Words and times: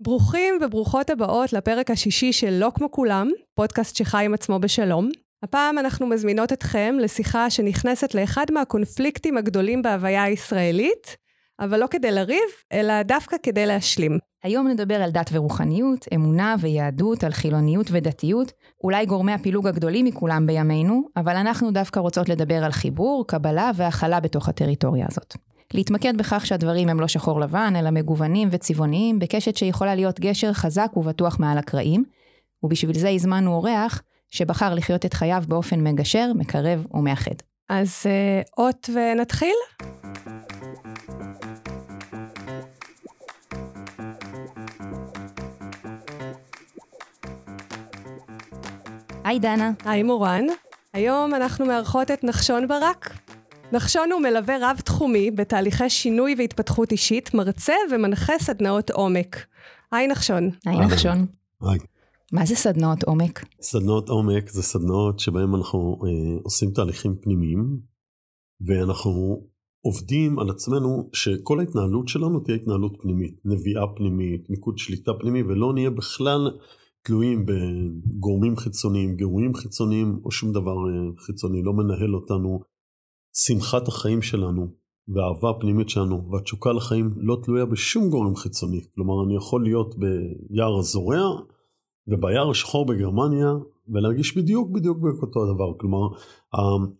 ברוכים 0.00 0.54
וברוכות 0.60 1.10
הבאות 1.10 1.52
לפרק 1.52 1.90
השישי 1.90 2.32
של 2.32 2.50
לא 2.50 2.72
כמו 2.74 2.90
כולם, 2.90 3.30
פודקאסט 3.54 3.96
שחי 3.96 4.24
עם 4.24 4.34
עצמו 4.34 4.58
בשלום. 4.58 5.08
הפעם 5.42 5.78
אנחנו 5.78 6.06
מזמינות 6.06 6.52
אתכם 6.52 6.96
לשיחה 7.00 7.50
שנכנסת 7.50 8.14
לאחד 8.14 8.44
מהקונפליקטים 8.52 9.38
הגדולים 9.38 9.82
בהוויה 9.82 10.22
הישראלית, 10.22 11.16
אבל 11.60 11.80
לא 11.80 11.86
כדי 11.90 12.10
לריב, 12.10 12.48
אלא 12.72 13.02
דווקא 13.02 13.36
כדי 13.42 13.66
להשלים. 13.66 14.18
היום 14.44 14.68
נדבר 14.68 15.02
על 15.02 15.10
דת 15.10 15.30
ורוחניות, 15.32 16.06
אמונה 16.14 16.56
ויהדות, 16.60 17.24
על 17.24 17.32
חילוניות 17.32 17.86
ודתיות, 17.90 18.52
אולי 18.84 19.06
גורמי 19.06 19.32
הפילוג 19.32 19.66
הגדולים 19.66 20.04
מכולם 20.04 20.46
בימינו, 20.46 21.02
אבל 21.16 21.36
אנחנו 21.36 21.70
דווקא 21.70 22.00
רוצות 22.00 22.28
לדבר 22.28 22.64
על 22.64 22.72
חיבור, 22.72 23.24
קבלה 23.26 23.70
והכלה 23.74 24.20
בתוך 24.20 24.48
הטריטוריה 24.48 25.06
הזאת. 25.10 25.47
להתמקד 25.74 26.16
בכך 26.16 26.46
שהדברים 26.46 26.88
הם 26.88 27.00
לא 27.00 27.08
שחור 27.08 27.40
לבן, 27.40 27.74
אלא 27.76 27.90
מגוונים 27.90 28.48
וצבעוניים, 28.52 29.18
בקשת 29.18 29.56
שיכולה 29.56 29.94
להיות 29.94 30.20
גשר 30.20 30.52
חזק 30.52 30.90
ובטוח 30.96 31.40
מעל 31.40 31.58
הקרעים, 31.58 32.04
ובשביל 32.62 32.98
זה 32.98 33.08
הזמנו 33.08 33.54
אורח 33.54 34.02
שבחר 34.30 34.74
לחיות 34.74 35.04
את 35.04 35.14
חייו 35.14 35.42
באופן 35.48 35.80
מגשר, 35.80 36.32
מקרב 36.34 36.86
ומאחד. 36.94 37.34
אז 37.68 38.02
אה, 38.06 38.42
אות 38.58 38.90
ונתחיל? 38.94 39.54
היי 49.24 49.38
דנה. 49.38 49.70
היי 49.84 50.02
מורן. 50.02 50.44
היום 50.92 51.34
אנחנו 51.34 51.66
מארחות 51.66 52.10
את 52.10 52.24
נחשון 52.24 52.68
ברק. 52.68 53.27
נחשון 53.72 54.12
הוא 54.12 54.20
מלווה 54.20 54.56
רב-תחומי 54.60 55.30
בתהליכי 55.30 55.90
שינוי 55.90 56.34
והתפתחות 56.38 56.92
אישית, 56.92 57.34
מרצה 57.34 57.74
ומנחה 57.92 58.32
סדנאות 58.38 58.90
עומק. 58.90 59.36
היי 59.92 60.06
נחשון. 60.06 60.50
היי 60.66 60.78
נחשון. 60.86 61.26
היי. 61.62 61.78
מה 62.32 62.46
זה 62.46 62.54
סדנאות 62.54 63.02
עומק? 63.02 63.44
סדנאות 63.60 64.08
עומק 64.08 64.50
זה 64.50 64.62
סדנאות 64.62 65.18
שבהם 65.18 65.54
אנחנו 65.54 65.78
אה, 65.78 66.40
עושים 66.42 66.70
תהליכים 66.70 67.16
פנימיים, 67.20 67.78
ואנחנו 68.66 69.42
עובדים 69.80 70.38
על 70.38 70.50
עצמנו 70.50 71.10
שכל 71.12 71.60
ההתנהלות 71.60 72.08
שלנו 72.08 72.40
תהיה 72.40 72.56
התנהלות 72.56 72.96
פנימית, 73.02 73.40
נביאה 73.44 73.86
פנימית, 73.96 74.50
מיקוד 74.50 74.78
שליטה 74.78 75.12
פנימי, 75.20 75.42
ולא 75.42 75.72
נהיה 75.74 75.90
בכלל 75.90 76.50
תלויים 77.02 77.46
בגורמים 77.46 78.56
חיצוניים, 78.56 79.16
גירויים 79.16 79.54
חיצוניים 79.54 80.20
או 80.24 80.30
שום 80.30 80.52
דבר 80.52 80.72
אה, 80.72 81.22
חיצוני, 81.26 81.62
לא 81.62 81.72
מנהל 81.72 82.14
אותנו. 82.14 82.77
שמחת 83.32 83.88
החיים 83.88 84.22
שלנו 84.22 84.68
והאהבה 85.08 85.50
הפנימית 85.50 85.88
שלנו 85.88 86.28
והתשוקה 86.32 86.72
לחיים 86.72 87.14
לא 87.16 87.36
תלויה 87.42 87.66
בשום 87.66 88.10
גורם 88.10 88.36
חיצוני. 88.36 88.80
כלומר, 88.94 89.24
אני 89.24 89.36
יכול 89.36 89.64
להיות 89.64 89.94
ביער 89.98 90.78
הזורע 90.78 91.40
וביער 92.08 92.50
השחור 92.50 92.86
בגרמניה 92.86 93.52
ולהרגיש 93.88 94.36
בדיוק 94.36 94.70
בדיוק 94.70 94.98
בדיוק 94.98 95.22
אותו 95.22 95.44
הדבר. 95.44 95.72
כלומר, 95.78 96.08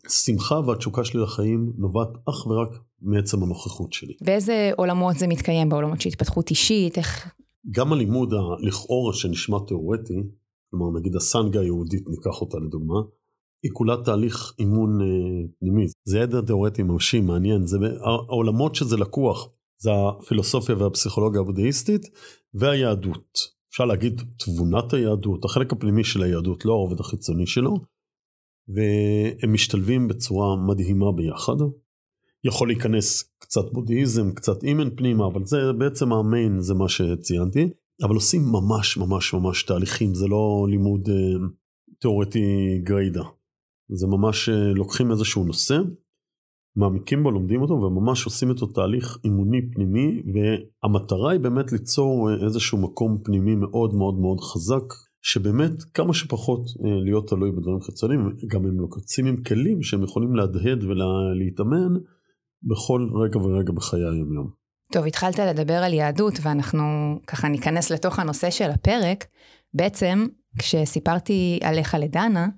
השמחה 0.07 0.61
והתשוקה 0.67 1.05
שלי 1.05 1.21
לחיים 1.21 1.73
נובעת 1.77 2.09
אך 2.29 2.47
ורק 2.47 2.79
מעצם 3.03 3.43
הנוכחות 3.43 3.93
שלי. 3.93 4.15
באיזה 4.21 4.71
עולמות 4.77 5.19
זה 5.19 5.27
מתקיים? 5.27 5.69
בעולמות 5.69 6.01
של 6.01 6.09
התפתחות 6.09 6.51
אישית? 6.51 6.99
איך... 6.99 7.35
גם 7.71 7.93
הלימוד 7.93 8.35
הלכאורה 8.35 9.13
שנשמע 9.13 9.59
תיאורטי, 9.67 10.23
כלומר 10.71 10.99
נגיד 10.99 11.17
הסנגה 11.17 11.61
היהודית 11.61 12.09
ניקח 12.09 12.41
אותה 12.41 12.59
לדוגמה, 12.59 13.01
היא 13.63 13.71
כולה 13.73 13.97
תהליך 14.05 14.55
אימון 14.59 15.01
אה, 15.01 15.07
פנימי. 15.61 15.87
זה 16.05 16.19
ידע 16.19 16.41
תיאורטי 16.41 16.83
מרשים, 16.83 17.27
מעניין, 17.27 17.67
זה 17.67 17.79
העולמות 18.01 18.75
שזה 18.75 18.97
לקוח, 18.97 19.49
זה 19.81 19.91
הפילוסופיה 19.93 20.77
והפסיכולוגיה 20.77 21.41
הבודהיסטית 21.41 22.03
והיהדות. 22.55 23.59
אפשר 23.71 23.85
להגיד 23.85 24.23
תבונת 24.39 24.93
היהדות, 24.93 25.45
החלק 25.45 25.73
הפנימי 25.73 26.05
של 26.05 26.23
היהדות, 26.23 26.65
לא 26.65 26.73
הרובד 26.73 27.01
החיצוני 27.01 27.47
שלו, 27.47 27.77
והם 28.69 29.53
משתלבים 29.53 30.09
בצורה 30.09 30.57
מדהימה 30.57 31.13
ביחד. 31.13 31.57
יכול 32.45 32.69
להיכנס 32.69 33.35
קצת 33.39 33.73
בודהיזם, 33.73 34.33
קצת 34.33 34.63
אימן 34.65 34.97
פנימה, 34.97 35.27
אבל 35.27 35.45
זה 35.45 35.57
בעצם 35.79 36.13
המיין, 36.13 36.61
זה 36.61 36.75
מה 36.75 36.89
שציינתי. 36.89 37.69
אבל 38.03 38.15
עושים 38.15 38.43
ממש 38.43 38.97
ממש 38.97 39.35
ממש 39.35 39.63
תהליכים, 39.63 40.15
זה 40.15 40.27
לא 40.27 40.67
לימוד 40.71 41.09
אה, 41.09 41.49
תיאורטי 42.01 42.79
גריידה. 42.83 43.23
זה 43.91 44.07
ממש 44.07 44.49
אה, 44.49 44.73
לוקחים 44.75 45.11
איזשהו 45.11 45.45
נושא, 45.45 45.79
מעמיקים 46.77 47.23
בו, 47.23 47.31
לומדים 47.31 47.63
אותו 47.63 47.75
וממש 47.75 48.25
עושים 48.25 48.51
איתו 48.51 48.67
תהליך 48.67 49.19
אימוני 49.25 49.71
פנימי 49.75 50.23
והמטרה 50.33 51.33
היא 51.33 51.41
באמת 51.41 51.73
ליצור 51.73 52.31
אה, 52.31 52.47
איזשהו 52.47 52.79
מקום 52.79 53.19
פנימי 53.25 53.55
מאוד 53.55 53.95
מאוד 53.95 54.15
מאוד 54.21 54.41
חזק 54.41 54.95
שבאמת 55.23 55.83
כמה 55.95 56.15
שפחות 56.15 56.61
אה, 56.61 57.05
להיות 57.05 57.29
תלוי 57.29 57.51
בדברים 57.51 57.81
חיצוניים, 57.81 58.21
גם 58.47 58.65
הם 58.67 58.81
לוקצים 58.81 59.27
עם 59.27 59.43
כלים 59.43 59.83
שהם 59.83 60.03
יכולים 60.03 60.37
להדהד 60.37 60.85
ולהתאמן 60.85 61.95
בכל 62.63 63.09
רגע 63.25 63.39
ורגע 63.39 63.73
בחיי 63.73 64.01
היום 64.01 64.33
יום. 64.33 64.51
טוב, 64.93 65.07
התחלת 65.07 65.39
לדבר 65.39 65.75
על 65.75 65.93
יהדות 65.93 66.35
ואנחנו 66.43 66.83
ככה 67.27 67.49
ניכנס 67.49 67.91
לתוך 67.91 68.19
הנושא 68.19 68.51
של 68.51 68.71
הפרק. 68.71 69.25
בעצם 69.75 70.27
כשסיפרתי 70.59 71.59
עליך 71.63 71.97
לדנה, 72.01 72.49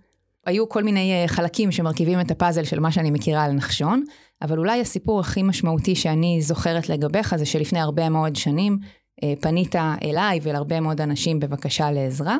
היו 0.47 0.69
כל 0.69 0.83
מיני 0.83 1.13
אה, 1.13 1.29
חלקים 1.29 1.73
שמרכיבים 1.73 2.21
את 2.21 2.31
הפאזל 2.31 2.65
של 2.65 2.81
מה 2.81 2.93
שאני 2.93 3.11
מכירה 3.11 3.45
על 3.45 3.53
נחשון, 3.53 4.05
אבל 4.43 4.59
אולי 4.59 4.81
הסיפור 4.81 5.21
הכי 5.21 5.43
משמעותי 5.43 5.95
שאני 5.95 6.43
זוכרת 6.43 6.89
לגביך 6.89 7.37
זה 7.37 7.47
שלפני 7.47 7.81
הרבה 7.81 8.09
מאוד 8.09 8.37
שנים 8.37 8.79
אה, 9.23 9.35
פנית 9.41 9.75
אליי 9.77 10.41
ולהרבה 10.43 10.81
מאוד 10.81 11.01
אנשים 11.01 11.41
בבקשה 11.41 11.91
לעזרה, 11.91 12.37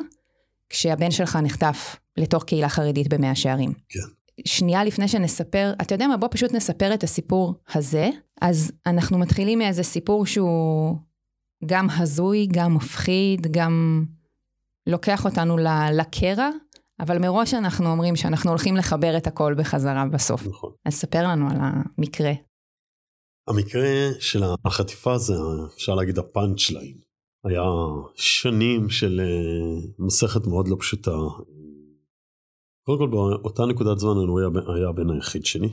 כשהבן 0.69 1.11
שלך 1.11 1.35
נחטף 1.35 1.95
לתוך 2.17 2.43
קהילה 2.43 2.69
חרדית 2.69 3.13
במאה 3.13 3.35
שערים. 3.35 3.73
כן. 3.89 3.99
שנייה 4.45 4.83
לפני 4.83 5.07
שנספר, 5.07 5.73
אתה 5.81 5.95
יודע 5.95 6.07
מה, 6.07 6.17
בוא 6.17 6.27
פשוט 6.31 6.53
נספר 6.53 6.93
את 6.93 7.03
הסיפור 7.03 7.53
הזה. 7.73 8.09
אז 8.41 8.71
אנחנו 8.85 9.17
מתחילים 9.17 9.59
מאיזה 9.59 9.83
סיפור 9.83 10.25
שהוא 10.25 10.95
גם 11.65 11.87
הזוי, 11.89 12.47
גם 12.51 12.75
מפחיד, 12.75 13.47
גם 13.51 14.05
לוקח 14.87 15.25
אותנו 15.25 15.57
לקרע, 15.93 16.49
אבל 17.01 17.17
מראש 17.19 17.53
אנחנו 17.53 17.91
אומרים 17.91 18.15
שאנחנו 18.15 18.49
הולכים 18.49 18.75
לחבר 18.75 19.17
את 19.17 19.27
הכל 19.27 19.55
בחזרה 19.57 20.05
בסוף. 20.13 20.47
נכון. 20.47 20.71
אז 20.85 20.93
ספר 20.93 21.23
לנו 21.23 21.49
על 21.49 21.57
המקרה. 21.59 22.31
המקרה 23.47 24.09
של 24.19 24.43
החטיפה 24.65 25.17
זה, 25.17 25.33
אפשר 25.75 25.95
להגיד, 25.95 26.19
הפאנצ' 26.19 26.69
ליין. 26.69 26.97
היה 27.45 27.63
שנים 28.15 28.89
של 28.89 29.19
אה, 29.19 29.89
מסכת 29.99 30.47
מאוד 30.47 30.67
לא 30.67 30.75
פשוטה. 30.79 31.17
קודם 32.85 32.99
כל 32.99 33.09
באותה 33.11 33.65
נקודת 33.65 33.99
זמן 33.99 34.11
אלרועי 34.11 34.45
היה 34.75 34.89
הבן 34.89 35.09
היחיד 35.09 35.45
שלי. 35.45 35.69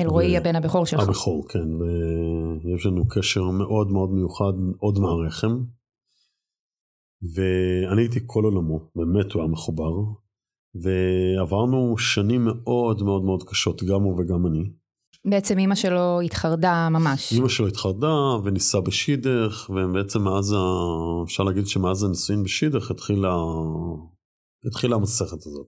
אלרועי 0.00 0.38
ו... 0.38 0.40
הבן 0.40 0.56
הבכור 0.56 0.86
שלך. 0.86 1.00
הבכור, 1.00 1.48
כן, 1.48 1.74
ויש 2.64 2.86
לנו 2.86 3.08
קשר 3.08 3.42
מאוד 3.42 3.90
מאוד 3.90 4.10
מיוחד 4.10 4.52
עוד 4.78 4.98
מהרחם. 4.98 5.64
ואני 7.22 8.02
הייתי 8.02 8.20
כל 8.26 8.44
עולמו, 8.44 8.88
באמת 8.96 9.32
הוא 9.32 9.42
היה 9.42 9.50
מחובר, 9.50 9.92
ועברנו 10.74 11.98
שנים 11.98 12.44
מאוד 12.44 13.02
מאוד 13.02 13.24
מאוד 13.24 13.42
קשות, 13.42 13.82
גם 13.82 14.02
הוא 14.02 14.20
וגם 14.20 14.46
אני. 14.46 14.70
בעצם 15.24 15.58
אימא 15.58 15.74
שלו 15.74 16.20
התחרדה 16.20 16.88
ממש. 16.90 17.32
אימא 17.32 17.48
שלו 17.48 17.66
התחרדה 17.68 18.14
וניסה 18.44 18.80
בשידך, 18.80 19.70
ובעצם 19.70 20.22
מאז, 20.22 20.52
ה... 20.52 20.56
אפשר 21.24 21.42
להגיד 21.42 21.66
שמאז 21.66 22.04
הנישואין 22.04 22.42
בשידך 22.42 22.90
התחילה, 22.90 23.34
התחילה 24.66 24.96
המסכת 24.96 25.46
הזאת. 25.46 25.66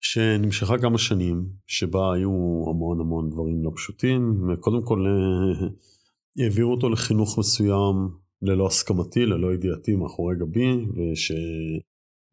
שנמשכה 0.00 0.78
כמה 0.78 0.98
שנים, 0.98 1.46
שבה 1.66 2.14
היו 2.14 2.30
המון 2.70 3.00
המון 3.00 3.30
דברים 3.30 3.64
לא 3.64 3.70
פשוטים, 3.76 4.48
וקודם 4.48 4.84
כל 4.84 5.06
אה, 5.06 5.68
העבירו 6.44 6.70
אותו 6.70 6.88
לחינוך 6.88 7.38
מסוים, 7.38 8.08
ללא 8.42 8.66
הסכמתי, 8.66 9.26
ללא 9.26 9.54
ידיעתי 9.54 9.94
מאחורי 9.96 10.36
גבי, 10.36 10.86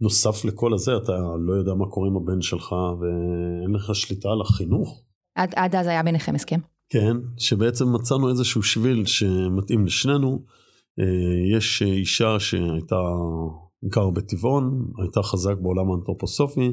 ושנוסף 0.02 0.46
לכל 0.46 0.74
הזה 0.74 0.98
אתה 0.98 1.12
לא 1.40 1.54
יודע 1.54 1.74
מה 1.74 1.86
קורה 1.86 2.08
עם 2.08 2.16
הבן 2.18 2.42
שלך 2.42 2.72
ואין 2.72 3.72
לך 3.76 3.96
שליטה 3.96 4.30
על 4.30 4.42
החינוך. 4.42 5.04
עד, 5.36 5.54
עד 5.56 5.76
אז 5.76 5.88
היה 5.88 6.04
ביניכם 6.04 6.36
הסכם. 6.36 6.60
כן, 6.90 7.18
שבעצם 7.38 7.94
מצאנו 7.94 8.30
איזשהו 8.30 8.64
שביל 8.64 9.06
שמתאים 9.06 9.86
לשנינו. 9.86 10.44
אה, 11.00 11.58
יש 11.58 11.82
אישה 11.82 12.40
שהייתה 12.40 13.02
גר 13.86 14.10
בטבעון, 14.10 14.92
הייתה 15.02 15.22
חזק 15.22 15.56
בעולם 15.62 15.92
האנתרופוסופי, 15.92 16.72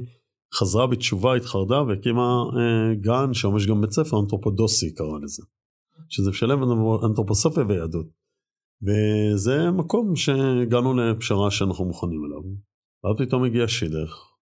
חזרה 0.54 0.86
בתשובה, 0.86 1.36
התחרדה 1.36 1.82
והקימה 1.82 2.42
אה, 2.56 2.94
גן, 2.94 3.34
שהיום 3.34 3.56
יש 3.56 3.66
גם 3.66 3.80
בית 3.80 3.92
ספר 3.92 4.20
אנתרופודוסי 4.20 4.94
קרא 4.94 5.18
לזה. 5.22 5.42
שזה 6.08 6.30
משלב 6.30 6.58
אנתרופוסופיה 7.04 7.64
ויהדות. 7.68 8.06
וזה 8.82 9.70
מקום 9.70 10.16
שהגענו 10.16 10.94
לפשרה 10.94 11.50
שאנחנו 11.50 11.84
מוכנים 11.84 12.24
אליו. 12.24 12.42
ואז 13.04 13.16
פתאום 13.18 13.44
הגיע 13.44 13.68
שידך, 13.68 14.34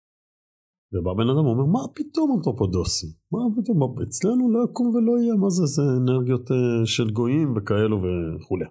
ובא 0.92 1.12
בן 1.14 1.28
אדם 1.30 1.46
ואומר, 1.46 1.64
מה 1.64 1.80
פתאום 1.94 2.36
אנתרופודוסי? 2.36 3.06
מה 3.32 3.38
פתאום, 3.56 4.02
אצלנו 4.02 4.52
לא 4.52 4.64
יקום 4.70 4.86
ולא 4.86 5.12
יהיה, 5.22 5.34
מה 5.34 5.50
זה, 5.50 5.66
זה 5.66 5.82
אנרגיות 5.96 6.50
אה, 6.50 6.86
של 6.86 7.10
גויים 7.10 7.54
וכאלו 7.56 8.00
וכולי. 8.02 8.64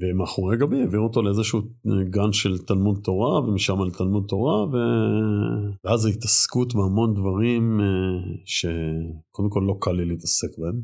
ומאחורי 0.00 0.56
גבי 0.56 0.80
העבירו 0.80 1.04
אותו 1.04 1.22
לאיזשהו 1.22 1.60
גן 2.10 2.32
של 2.32 2.58
תלמוד 2.58 3.00
תורה 3.04 3.40
ומשם 3.40 3.82
לתלמוד 3.82 4.24
תורה 4.28 4.64
ו... 4.64 4.76
ואז 5.84 6.06
ההתעסקות 6.06 6.74
בהמון 6.74 7.14
דברים 7.14 7.80
אה, 7.80 7.86
שקודם 8.44 9.50
כל 9.50 9.60
לא 9.68 9.76
קל 9.80 9.92
לי 9.92 10.04
להתעסק 10.04 10.48
בהם 10.58 10.82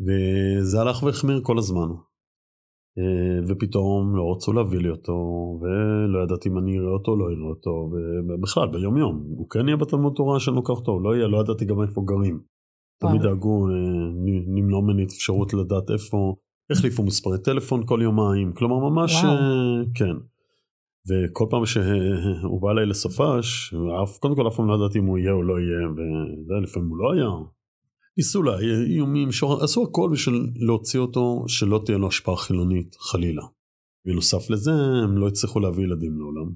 וזה 0.00 0.80
הלך 0.80 1.02
והחמיר 1.02 1.40
כל 1.42 1.58
הזמן. 1.58 1.88
אה, 2.98 3.46
ופתאום 3.48 4.16
לא 4.16 4.32
רצו 4.32 4.52
להביא 4.52 4.78
לי 4.78 4.88
אותו 4.88 5.12
ולא 5.60 6.22
ידעתי 6.24 6.48
אם 6.48 6.58
אני 6.58 6.78
אראה 6.78 6.92
אותו 6.92 7.10
או 7.10 7.16
לא 7.16 7.24
אראה 7.24 7.48
אותו 7.48 7.90
ובכלל 8.28 8.68
ביום 8.68 8.96
יום 8.96 9.24
הוא 9.36 9.50
כן 9.50 9.68
יהיה 9.68 9.76
בתלמוד 9.76 10.12
תורה 10.16 10.40
שאני 10.40 10.56
לוקח 10.56 10.70
אותו 10.70 11.00
לא 11.00 11.16
יהיה 11.16 11.26
לא 11.26 11.40
ידעתי 11.40 11.64
גם 11.64 11.82
איפה 11.82 12.02
גרים. 12.04 12.40
תמיד 13.00 13.22
דאגו 13.22 13.68
למנוע 14.56 14.80
ממני 14.80 15.04
את 15.04 15.08
אפשרות 15.08 15.54
לדעת 15.54 15.90
איפה 15.90 16.34
החליפו 16.70 17.02
מספרי 17.02 17.38
טלפון 17.44 17.82
כל 17.86 18.00
יומיים, 18.02 18.52
כלומר 18.52 18.90
ממש. 18.90 19.24
אה, 19.24 19.82
כן. 19.94 20.16
וכל 21.08 21.46
פעם 21.50 21.66
שהוא 21.66 22.62
בא 22.62 22.70
אליי 22.70 22.86
לסופש, 22.86 23.74
קודם 24.20 24.34
כל 24.36 24.48
אף 24.48 24.56
פעם 24.56 24.68
לא 24.68 24.74
ידעתי 24.74 24.98
אם 24.98 25.04
הוא 25.04 25.18
יהיה 25.18 25.32
או 25.32 25.42
לא 25.42 25.60
יהיה, 25.60 25.88
ולפעמים 26.48 26.88
הוא 26.88 26.98
לא 26.98 27.12
היה. 27.12 27.30
ניסו 28.16 28.42
לה, 28.42 28.58
איומים, 28.86 29.32
שור... 29.32 29.64
עשו 29.64 29.84
הכל 29.84 30.10
בשביל 30.12 30.52
להוציא 30.56 31.00
אותו, 31.00 31.44
שלא 31.48 31.82
תהיה 31.86 31.98
לו 31.98 32.08
השפעה 32.08 32.36
חילונית, 32.36 32.96
חלילה. 33.00 33.42
בנוסף 34.06 34.50
לזה, 34.50 34.72
הם 35.04 35.18
לא 35.18 35.28
הצליחו 35.28 35.60
להביא 35.60 35.84
ילדים 35.84 36.18
לעולם. 36.18 36.52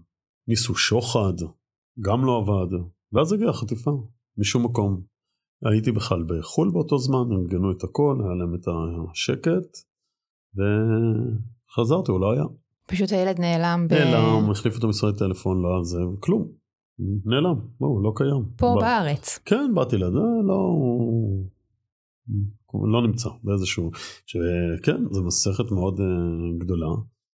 ניסו 0.49 0.75
שוחד, 0.75 1.35
גם 2.01 2.25
לא 2.25 2.37
עבד, 2.37 2.85
ואז 3.13 3.33
הגיעה 3.33 3.51
החטיפה, 3.51 3.91
משום 4.39 4.65
מקום. 4.65 5.03
הייתי 5.65 5.93
בכלל 5.93 6.25
בחו"ל 6.29 6.71
באותו 6.73 6.99
זמן, 6.99 7.33
ארגנו 7.33 7.73
את 7.73 7.85
הכל, 7.85 8.19
היה 8.25 8.35
להם 8.35 8.55
את 8.55 8.67
השקט, 8.69 9.79
וחזרתי, 10.55 12.11
הוא 12.11 12.21
לא 12.21 12.33
היה. 12.33 12.45
פשוט 12.87 13.13
הילד 13.13 13.41
נעלם 13.41 13.87
ב... 13.89 13.93
נעלם, 13.93 14.51
החליף 14.51 14.75
אותו 14.75 14.89
משרד 14.89 15.19
טלפון, 15.19 15.63
לא 15.63 15.77
על 15.77 15.85
זה, 15.85 15.99
כלום. 16.21 16.49
נעלם, 16.99 17.55
הוא 17.79 18.03
לא 18.03 18.13
קיים. 18.17 18.45
פה 18.57 18.75
בא... 18.75 18.81
בארץ. 18.81 19.39
כן, 19.45 19.75
באתי 19.75 19.97
לזה, 19.97 20.19
לא... 20.45 20.75
לא 22.93 23.03
נמצא 23.03 23.29
באיזשהו... 23.45 23.91
שכן, 24.27 25.05
זו 25.11 25.25
מסכת 25.25 25.71
מאוד 25.71 25.99
uh, 25.99 26.03
גדולה. 26.59 26.87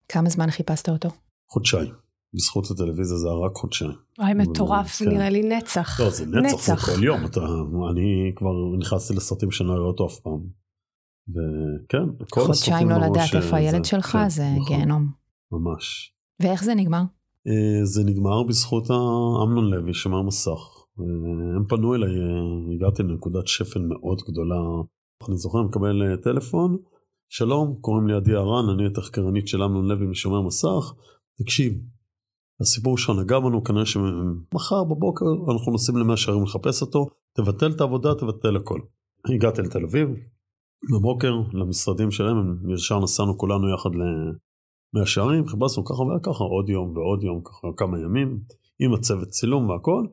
כמה 0.10 0.30
זמן 0.30 0.52
חיפשת 0.52 0.90
אותו? 0.90 1.10
חודשיים. 1.50 1.94
בזכות 2.34 2.72
הטלוויזיה 2.72 3.18
זה 3.18 3.28
היה 3.28 3.38
רק 3.38 3.56
חודשיים. 3.56 3.92
וואי, 4.20 4.34
מטורף, 4.34 5.00
זה 5.00 5.06
כן. 5.06 5.12
נראה 5.12 5.30
לי 5.30 5.58
נצח. 5.58 6.00
לא, 6.00 6.10
זה 6.10 6.26
נצח, 6.26 6.54
נצח. 6.54 6.88
זה 6.88 6.96
כל 6.96 7.04
יום. 7.04 7.26
אתה, 7.26 7.40
אני 7.92 8.32
כבר 8.36 8.76
נכנסתי 8.80 9.14
לסרטים 9.14 9.52
שאני 9.52 9.70
לא 9.70 9.74
אראה 9.74 9.86
אותו 9.86 10.08
אף 10.08 10.20
פעם. 10.20 10.40
וכן, 11.30 12.26
כל 12.30 12.42
חודשיים 12.42 12.90
לא 12.90 12.98
לדעת 12.98 13.36
איפה 13.36 13.58
הילד 13.58 13.86
שלך 13.86 14.06
כן, 14.06 14.30
זה 14.30 14.44
נכון, 14.58 14.68
גיהנום. 14.68 15.12
ממש. 15.52 16.14
ואיך 16.40 16.64
זה 16.64 16.76
נגמר? 16.76 17.02
אה, 17.48 17.86
זה 17.86 18.04
נגמר 18.04 18.44
בזכות 18.44 18.92
אמנון 19.44 19.70
לוי 19.74 19.94
שמר 19.94 20.22
מסך. 20.22 20.60
אה, 21.00 21.56
הם 21.56 21.66
פנו 21.70 21.96
אליי, 21.96 22.10
אה, 22.10 22.76
הגעתי 22.76 23.04
לנקודת 23.04 23.48
שפל 23.48 23.82
מאוד 23.82 24.22
גדולה. 24.30 24.56
אני 25.28 25.38
זוכר, 25.38 25.62
מקבל 25.62 26.18
טלפון, 26.24 26.78
שלום, 27.30 27.78
קוראים 27.82 28.08
לי 28.08 28.14
עדי 28.14 28.36
ארן, 28.36 28.70
אני 28.74 28.88
התחקרנית 28.88 29.48
של 29.48 29.64
אמנון 29.64 29.88
לוי 29.88 30.08
משומר 30.08 30.42
מסך. 30.42 30.94
תקשיב, 31.38 31.74
הסיפור 32.62 32.98
שלך 32.98 33.10
נגע 33.20 33.40
בנו, 33.40 33.64
כנראה 33.64 33.86
שמחר 33.86 34.84
בבוקר 34.84 35.26
אנחנו 35.54 35.72
נוסעים 35.72 35.98
למאה 35.98 36.18
שערים 36.18 36.44
לחפש 36.44 36.82
אותו, 36.82 37.08
תבטל 37.38 37.72
את 37.72 37.82
העבודה, 37.82 38.16
תבטל 38.16 38.56
הכל. 38.56 38.80
הגעתי 39.36 39.62
לתל 39.62 39.84
אביב, 39.84 40.10
בבוקר 40.94 41.34
למשרדים 41.54 42.12
שלהם, 42.12 42.74
ישר 42.74 43.00
נסענו 43.00 43.38
כולנו 43.38 43.74
יחד 43.74 43.90
למאה 44.94 45.06
שערים, 45.06 45.48
חיפשנו 45.48 45.86
ככה 45.86 46.04
וככה 46.04 46.44
עוד 46.44 46.70
יום 46.70 46.98
ועוד 46.98 47.24
יום, 47.24 47.42
ככה 47.44 47.68
כמה 47.78 48.00
ימים, 48.00 48.40
עם 48.80 48.94
הצוות 48.94 49.28
צילום 49.28 49.70
והכל. 49.70 50.06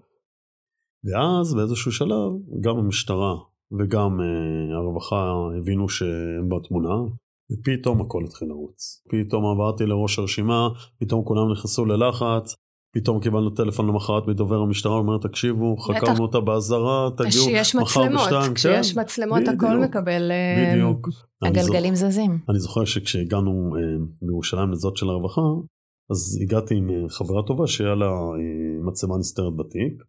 ואז 1.05 1.55
באיזשהו 1.55 1.93
שלב 1.93 2.31
גם 2.61 2.77
המשטרה 2.77 3.35
וגם 3.79 4.21
uh, 4.21 4.75
הרווחה 4.75 5.33
הבינו 5.59 5.89
שהם 5.89 6.49
בתמונה, 6.49 6.95
ופתאום 7.53 8.01
הכל 8.01 8.25
התחיל 8.25 8.49
לרוץ. 8.49 9.05
פתאום 9.09 9.45
עברתי 9.47 9.87
לראש 9.87 10.19
הרשימה, 10.19 10.69
פתאום 11.01 11.25
כולם 11.25 11.53
נכנסו 11.53 11.85
ללחץ, 11.85 12.55
פתאום 13.01 13.21
קיבלנו 13.21 13.51
טלפון 13.51 13.87
למחרת 13.87 14.27
מדובר 14.27 14.57
המשטרה, 14.57 14.93
הוא 14.93 15.01
אומר 15.01 15.19
תקשיבו, 15.19 15.77
חקרנו 15.77 16.23
אותה 16.23 16.41
באזהרה, 16.41 17.09
תגיעו 17.17 17.47
מחר 17.83 18.03
בשתיים. 18.15 18.55
כשיש 18.55 18.93
כן, 18.93 19.01
מצלמות 19.01 19.41
בדיוק, 19.43 19.65
הכל 19.65 19.79
מקבל... 19.79 20.31
אה, 20.31 20.73
בדיוק. 20.75 21.09
הגלגלים 21.43 21.95
זוכ... 21.95 22.09
זזים. 22.09 22.39
אני 22.49 22.59
זוכר 22.59 22.85
שכשהגענו 22.85 23.51
אה, 23.77 24.05
מירושלים 24.23 24.71
לזאת 24.71 24.97
של 24.97 25.09
הרווחה, 25.09 25.41
אז 26.11 26.39
הגעתי 26.43 26.75
עם 26.75 26.91
אה, 26.91 27.09
חברה 27.09 27.43
טובה 27.43 27.67
שהיה 27.67 27.95
לה 27.95 28.11
מצלמה 28.87 29.19
נסתרת 29.19 29.57
בתיק. 29.57 30.03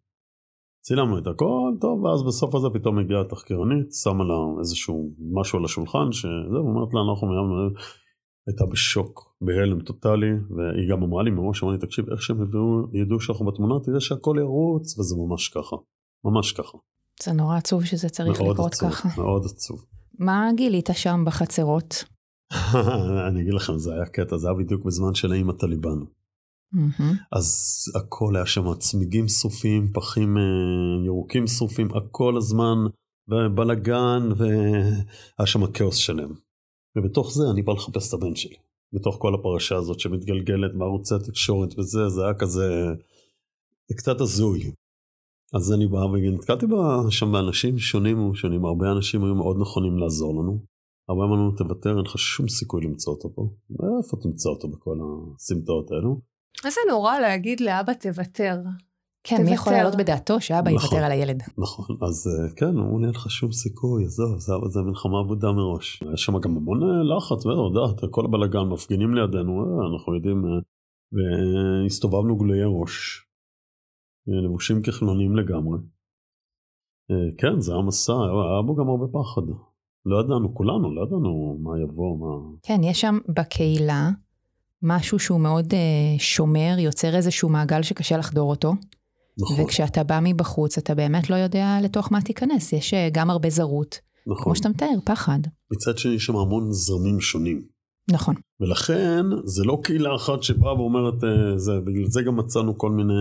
צילמנו 0.82 1.18
את 1.18 1.28
הכל, 1.28 1.72
טוב, 1.82 2.04
ואז 2.04 2.24
בסוף 2.28 2.56
הזה 2.56 2.68
פתאום 2.74 3.00
הגיעה 3.00 3.22
התחקירנית, 3.22 3.94
שמה 4.04 4.24
לה 4.24 4.60
איזשהו 4.60 5.12
משהו 5.34 5.60
על 5.60 5.66
השולחן, 5.66 6.12
שזהו, 6.12 6.68
אומרת 6.70 6.94
לה, 6.94 7.00
אנחנו 7.10 7.28
מיימנו, 7.28 7.56
הייתה 8.48 8.66
בשוק, 8.72 9.29
בהלם 9.42 9.82
טוטאלי, 9.82 10.32
והיא 10.50 10.90
גם 10.92 11.04
אמרה 11.04 11.24
לי 11.24 11.32
מראש, 11.32 11.64
אמרה 11.64 11.74
לי, 11.74 11.80
תקשיב, 11.80 12.10
איך 12.10 12.22
שהם 12.22 12.44
ידעו, 12.44 12.88
ידעו 12.94 13.20
שאנחנו 13.20 13.46
בתמונה, 13.46 13.76
תראה 13.84 14.00
שהכל 14.00 14.36
ירוץ, 14.40 15.00
וזה 15.00 15.16
ממש 15.16 15.50
ככה, 15.50 15.76
ממש 16.26 16.52
ככה. 16.52 16.78
זה 17.24 17.32
נורא 17.32 17.58
עצוב 17.58 17.86
שזה 17.86 18.10
צריך 18.10 18.42
לקרות 18.42 18.74
עצוב, 18.74 18.90
ככה. 18.90 19.22
מאוד 19.22 19.46
עצוב. 19.46 19.86
מה 20.20 20.50
גילית 20.56 20.90
שם 20.94 21.24
בחצרות? 21.26 22.04
אני 23.28 23.42
אגיד 23.42 23.54
לכם, 23.54 23.78
זה 23.78 23.94
היה 23.94 24.06
קטע, 24.06 24.38
זה 24.38 24.48
היה 24.48 24.58
בדיוק 24.58 24.86
בזמן 24.86 25.16
של 25.16 25.32
האם 25.32 25.50
הטליבן. 25.50 26.00
Mm-hmm. 26.76 27.04
אז 27.32 27.48
הכל 27.96 28.36
היה 28.36 28.46
שם 28.46 28.74
צמיגים 28.74 29.28
שרופים, 29.28 29.92
פחים 29.94 30.38
אה, 30.38 30.44
ירוקים 31.06 31.48
שרופים, 31.48 31.88
הכל 31.96 32.38
הזמן, 32.38 32.78
ובלאגן, 33.28 34.30
והיה 34.38 35.46
שם 35.46 35.72
כאוס 35.72 35.96
שלם. 35.96 36.34
ובתוך 36.98 37.32
זה 37.34 37.44
אני 37.54 37.62
בא 37.62 37.74
לחפש 37.74 38.10
את 38.10 38.14
הבן 38.14 38.36
שלי. 38.36 38.56
בתוך 38.94 39.16
כל 39.20 39.36
הפרשה 39.36 39.76
הזאת 39.76 40.00
שמתגלגלת 40.00 40.76
בערוצי 40.78 41.16
התקשורת 41.16 41.80
וזה, 41.80 42.10
זה 42.10 42.24
היה 42.24 42.34
כזה, 42.34 42.86
זה 43.88 43.96
קצת 43.96 44.22
הזוי. 44.22 44.72
אז 45.54 45.74
אני 45.74 45.88
בא 45.88 45.98
ונתקלתי 45.98 46.66
שם 47.10 47.32
באנשים 47.32 47.78
שונים 47.78 48.30
ושונים, 48.30 48.66
הרבה 48.66 48.92
אנשים 48.92 49.24
היו 49.24 49.36
מאוד 49.36 49.58
נכונים 49.62 49.98
לעזור 49.98 50.42
לנו. 50.42 50.60
הרבה 51.10 51.24
אמרו 51.24 51.36
לנו 51.36 51.52
תוותר, 51.52 51.90
אין 51.90 52.06
לך 52.06 52.18
שום 52.18 52.48
סיכוי 52.48 52.82
למצוא 52.84 53.14
אותו 53.14 53.36
פה. 53.36 53.50
איפה 53.98 54.18
תמצא 54.18 54.50
אותו 54.50 54.68
בכל 54.68 54.98
הסמטאות 55.36 55.92
האלו? 55.92 56.20
איזה 56.66 56.80
נורא 56.90 57.20
להגיד 57.20 57.62
לאבא 57.62 57.94
תוותר. 57.94 58.56
כן, 59.24 59.44
מי 59.46 59.52
יכול 59.52 59.74
לעלות 59.74 59.96
בדעתו 59.96 60.42
שאבא 60.42 60.72
נכון, 60.72 60.74
יוותר 60.74 61.06
על 61.06 61.12
הילד? 61.12 61.44
נכון, 61.58 61.98
אז 62.02 62.28
אה, 62.28 62.56
כן, 62.56 62.78
אמרו 62.78 63.00
לי 63.00 63.06
אין 63.06 63.16
לך 63.16 63.32
שום 63.32 63.52
סיכוי, 63.52 64.06
עזוב, 64.06 64.40
זה, 64.40 64.54
זה 64.70 64.82
מלחמה 64.82 65.20
עבודה 65.20 65.52
מראש. 65.52 66.04
היה 66.04 66.18
שם 66.18 66.40
גם 66.40 66.58
המון 66.58 66.84
אה, 66.84 67.18
לחץ, 67.18 67.46
ואתה 67.46 68.08
כל 68.12 68.26
הבלאגן, 68.26 68.60
מפגינים 68.60 69.16
לידינו, 69.16 69.62
אה, 69.62 69.94
אנחנו 69.94 70.16
יודעים, 70.16 70.44
והסתובבנו 71.14 72.38
גלויי 72.38 72.64
ראש, 72.66 73.26
לבושים 74.28 74.82
כחלונים 74.82 75.36
לגמרי. 75.36 75.78
כן, 77.38 77.60
זה 77.60 77.74
היה 77.74 77.82
מסע, 77.82 78.14
היה 78.14 78.62
בו 78.66 78.76
גם 78.76 78.90
הרבה 78.90 79.06
פחד. 79.08 79.42
לא 80.06 80.20
ידענו, 80.20 80.56
כולנו, 80.56 80.96
לא 80.96 81.02
ידענו 81.02 81.58
מה 81.62 81.80
יבוא, 81.80 82.20
מה... 82.20 82.58
כן, 82.64 82.84
יש 82.84 83.02
שם 83.02 83.18
בקהילה 83.28 84.10
משהו 84.84 85.20
שהוא 85.20 85.40
מאוד 85.40 85.74
שומר, 86.18 86.76
יוצר 86.80 87.16
איזשהו 87.16 87.50
מעגל 87.50 87.82
שקשה 87.82 88.18
לחדור 88.18 88.50
אותו. 88.50 88.74
נכון. 89.38 89.66
וכשאתה 89.66 90.04
בא 90.04 90.20
מבחוץ, 90.24 90.78
אתה 90.78 90.96
באמת 90.96 91.30
לא 91.30 91.36
יודע 91.36 91.78
לתוך 91.84 92.12
מה 92.12 92.22
תיכנס, 92.22 92.74
יש 92.74 92.94
אה, 92.94 93.10
גם 93.12 93.30
הרבה 93.30 93.50
זרות. 93.50 94.00
נכון. 94.28 94.44
כמו 94.44 94.56
שאתה 94.56 94.70
מתאר, 94.70 95.00
פחד. 95.06 95.40
מצד 95.72 95.98
שני, 95.98 96.14
יש 96.14 96.26
שם 96.26 96.36
המון 96.36 96.72
זרמים 96.72 97.20
שונים. 97.22 97.62
נכון. 98.12 98.36
ולכן, 98.60 99.26
זה 99.44 99.64
לא 99.64 99.80
קהילה 99.84 100.16
אחת 100.16 100.44
שבאה 100.44 100.74
ואומרת, 100.74 101.24
אה, 101.24 101.58
זה, 101.58 101.72
בגלל 101.86 102.06
זה 102.08 102.22
גם 102.22 102.36
מצאנו 102.36 102.78
כל 102.78 102.92
מיני 102.92 103.14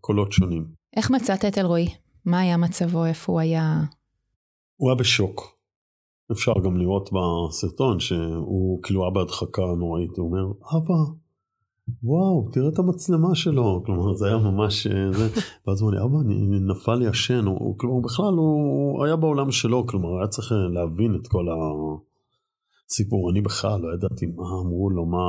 קולות 0.00 0.32
שונים. 0.32 0.66
איך 0.96 1.10
מצאת 1.10 1.44
את 1.44 1.58
אלרועי? 1.58 1.88
מה 2.24 2.40
היה 2.40 2.56
מצבו, 2.56 3.04
איפה 3.04 3.32
הוא 3.32 3.40
היה? 3.40 3.80
הוא 4.76 4.90
היה 4.90 4.98
בשוק. 4.98 5.56
אפשר 6.32 6.52
גם 6.64 6.76
לראות 6.76 7.10
בסרטון 7.12 8.00
שהוא 8.00 8.82
כאילו 8.82 9.02
היה 9.02 9.10
בהדחקה 9.10 9.62
נוראית, 9.78 10.10
הוא 10.16 10.26
אומר, 10.26 10.52
אבא, 10.76 11.12
וואו, 12.02 12.50
תראה 12.52 12.68
את 12.68 12.78
המצלמה 12.78 13.34
שלו, 13.34 13.82
כלומר 13.86 14.14
זה 14.14 14.26
היה 14.26 14.38
ממש, 14.38 14.86
אה, 14.86 15.12
זה, 15.12 15.40
ואז 15.66 15.80
הוא 15.80 15.90
אמר 15.90 15.98
לי, 15.98 16.04
אבא, 16.04 16.20
אני 16.20 16.60
נפל 16.60 16.94
לי 16.94 17.06
השן, 17.06 17.44
הוא, 17.44 17.78
כלומר 17.78 18.00
בכלל 18.04 18.34
הוא 18.34 19.04
היה 19.04 19.16
בעולם 19.16 19.50
שלו, 19.50 19.86
כלומר 19.86 20.18
היה 20.18 20.28
צריך 20.28 20.52
אה, 20.52 20.56
להבין 20.74 21.14
את 21.14 21.26
כל 21.26 21.46
הסיפור, 22.88 23.30
אני 23.30 23.40
בכלל 23.40 23.80
לא 23.80 23.94
ידעתי 23.94 24.26
מה 24.26 24.44
אמרו 24.64 24.90
לו, 24.90 25.06
מה, 25.06 25.26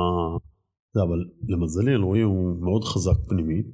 זה, 0.94 1.00
אבל 1.02 1.24
למזלי 1.48 1.92
אלוהי 1.92 2.22
הוא 2.22 2.60
מאוד 2.60 2.84
חזק 2.84 3.28
פנימית, 3.28 3.72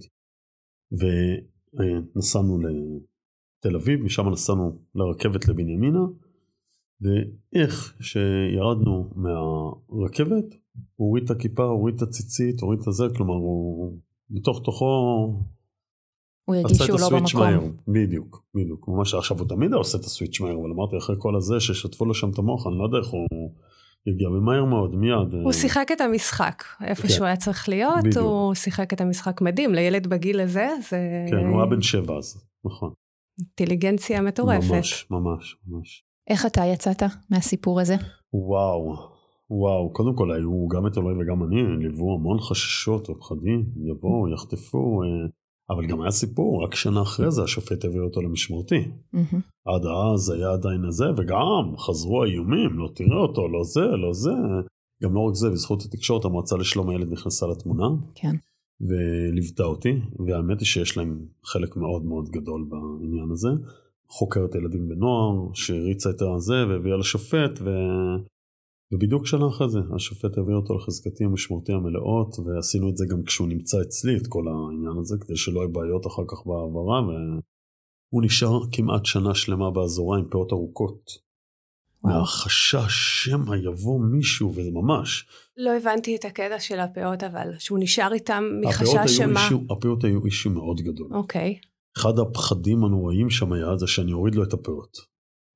ונסענו 0.93 2.59
לתל 2.59 3.77
אביב, 3.77 4.01
משם 4.01 4.29
נסענו 4.29 4.79
לרכבת 4.95 5.49
לבנימינה, 5.49 6.05
ואיך 7.01 7.95
שירדנו 8.01 9.11
מהרכבת, 9.17 10.45
הוא 10.97 11.09
הוריד 11.09 11.25
את 11.25 11.31
הכיפה, 11.31 11.65
הוריד 11.65 11.95
את 11.95 12.03
הציצית, 12.03 12.61
הוריד 12.61 12.81
את 12.81 12.87
הזה, 12.87 13.05
כלומר 13.17 13.35
הוא 13.35 13.99
בתוך 14.31 14.61
תוכו 14.65 14.85
הוא 16.45 16.57
הרגיש 16.57 16.79
שהוא 16.79 17.01
לא 17.01 17.09
במקום. 17.11 17.41
מהר, 17.41 17.61
בדיוק, 17.89 18.45
בדיוק. 18.55 18.89
ממש 18.89 19.15
עכשיו 19.15 19.39
הוא 19.39 19.49
תמיד 19.49 19.73
עושה 19.73 19.99
את 19.99 20.05
הסוויץ' 20.05 20.41
מהר, 20.41 20.55
אבל 20.55 20.71
אמרתי 20.71 20.97
אחרי 20.97 21.17
כל 21.19 21.37
הזה 21.37 21.61
ששטפו 21.61 22.05
לו 22.05 22.15
שם 22.15 22.31
את 22.31 22.39
המוח, 22.39 22.67
אני 22.67 22.79
לא 22.79 22.85
יודע 22.85 22.99
איך 22.99 23.07
הוא 23.07 23.51
יגיע, 24.07 24.29
ומהר 24.29 24.65
מאוד, 24.65 24.95
מיד. 24.95 25.35
הוא 25.45 25.53
שיחק 25.53 25.89
את 25.93 26.01
המשחק, 26.01 26.65
איפה 26.85 27.03
כן. 27.03 27.09
שהוא 27.09 27.27
היה 27.27 27.37
צריך 27.37 27.69
להיות, 27.69 28.05
בדיוק. 28.05 28.25
הוא 28.25 28.55
שיחק 28.55 28.93
את 28.93 29.01
המשחק 29.01 29.41
מדהים, 29.41 29.75
לילד 29.75 30.07
בגיל 30.07 30.41
הזה, 30.41 30.69
זה... 30.91 31.27
כן, 31.31 31.47
הוא 31.47 31.61
היה 31.61 31.71
בן 31.71 31.83
שבע 31.83 32.19
אז, 32.19 32.45
נכון. 32.65 32.93
אינטליגנציה 33.39 34.23
מטורפת. 34.23 34.71
ממש, 34.71 35.07
ממש, 35.11 35.57
ממש. 35.67 36.05
איך 36.31 36.47
אתה 36.47 36.65
יצאת 36.65 37.03
מהסיפור 37.31 37.81
הזה? 37.81 37.97
וואו, 38.33 38.97
וואו, 39.51 39.93
קודם 39.93 40.17
כל 40.17 40.33
היו 40.33 40.69
גם 40.69 40.87
את 40.87 40.99
אלוהים 40.99 41.19
וגם 41.21 41.45
אני, 41.45 41.63
ליוו 41.79 42.15
המון 42.15 42.41
חששות 42.41 43.11
ופחדים, 43.11 43.65
יבואו, 43.77 44.29
יחטפו, 44.29 45.03
אה, 45.03 45.29
אבל 45.71 45.87
גם 45.87 46.01
היה 46.01 46.11
סיפור, 46.11 46.65
רק 46.65 46.75
שנה 46.75 47.03
אחרי 47.03 47.31
זה 47.31 47.43
השופט 47.43 47.85
הביא 47.85 48.01
אותו 48.01 48.23
למשמרתי. 48.23 48.77
Mm-hmm. 49.15 49.37
עד 49.67 49.83
אז 49.87 50.31
היה 50.31 50.53
עדיין 50.53 50.85
הזה, 50.85 51.05
וגם 51.17 51.77
חזרו 51.79 52.23
האיומים, 52.23 52.79
לא 52.79 52.89
תראה 52.95 53.19
אותו, 53.19 53.49
לא 53.49 53.65
זה, 53.65 53.81
לא 53.81 54.13
זה. 54.13 54.31
גם 55.03 55.15
לא 55.15 55.21
רק 55.21 55.35
זה, 55.35 55.51
בזכות 55.51 55.83
התקשורת 55.83 56.25
המועצה 56.25 56.57
לשלום 56.57 56.91
הילד 56.91 57.13
נכנסה 57.13 57.47
לתמונה. 57.47 57.85
כן. 58.15 58.37
וליוותה 58.81 59.63
אותי, 59.63 60.01
והאמת 60.27 60.61
היא 60.61 60.67
שיש 60.67 60.97
להם 60.97 61.27
חלק 61.45 61.77
מאוד 61.77 62.05
מאוד 62.05 62.29
גדול 62.29 62.67
בעניין 62.69 63.31
הזה. 63.33 63.49
חוקרת 64.09 64.55
ילדים 64.55 64.91
ונוער, 64.91 65.55
שהריצה 65.55 66.11
את 66.11 66.23
הזה 66.23 66.67
והביאה 66.69 66.97
לשופט, 66.97 67.61
ו... 67.61 67.71
ובדיוק 68.93 69.27
שנה 69.27 69.49
אחרי 69.49 69.69
זה 69.69 69.79
השופט 69.97 70.39
הביא 70.39 70.55
אותו 70.55 70.75
לחזקתי 70.75 71.25
המשמעותי 71.25 71.73
המלאות 71.73 72.39
ועשינו 72.39 72.91
את 72.91 72.97
זה 72.97 73.05
גם 73.11 73.23
כשהוא 73.23 73.49
נמצא 73.49 73.77
אצלי 73.83 74.17
את 74.17 74.27
כל 74.29 74.45
העניין 74.49 74.99
הזה 75.01 75.17
כדי 75.21 75.37
שלא 75.37 75.61
יהיו 75.61 75.73
בעיות 75.73 76.07
אחר 76.07 76.23
כך 76.29 76.47
בהעברה 76.47 77.01
והוא 77.03 78.23
נשאר 78.25 78.61
כמעט 78.73 79.05
שנה 79.05 79.35
שלמה 79.35 79.71
באזורה 79.71 80.19
עם 80.19 80.25
פאות 80.31 80.53
ארוכות. 80.53 81.25
מהחשש 82.03 83.25
שמא 83.25 83.57
יבוא 83.57 84.01
מישהו 84.01 84.55
וזה 84.55 84.71
ממש. 84.71 85.27
לא 85.57 85.71
הבנתי 85.77 86.17
את 86.17 86.25
הקטע 86.25 86.61
של 86.61 86.81
הפאות 86.81 87.23
אבל 87.23 87.49
שהוא 87.59 87.79
נשאר 87.79 88.13
איתם 88.13 88.45
מחשש 88.61 89.17
שמה. 89.17 89.49
הפאות 89.71 90.05
היו 90.05 90.25
אישו 90.25 90.51
מאוד 90.51 90.81
גדול. 90.81 91.09
אוקיי. 91.15 91.59
אחד 91.97 92.19
הפחדים 92.19 92.85
הנוראים 92.85 93.31
שם 93.31 93.53
היה 93.53 93.77
זה 93.77 93.87
שאני 93.87 94.13
אוריד 94.13 94.35
לו 94.35 94.45
את 94.45 94.53
הפאות. 94.53 94.97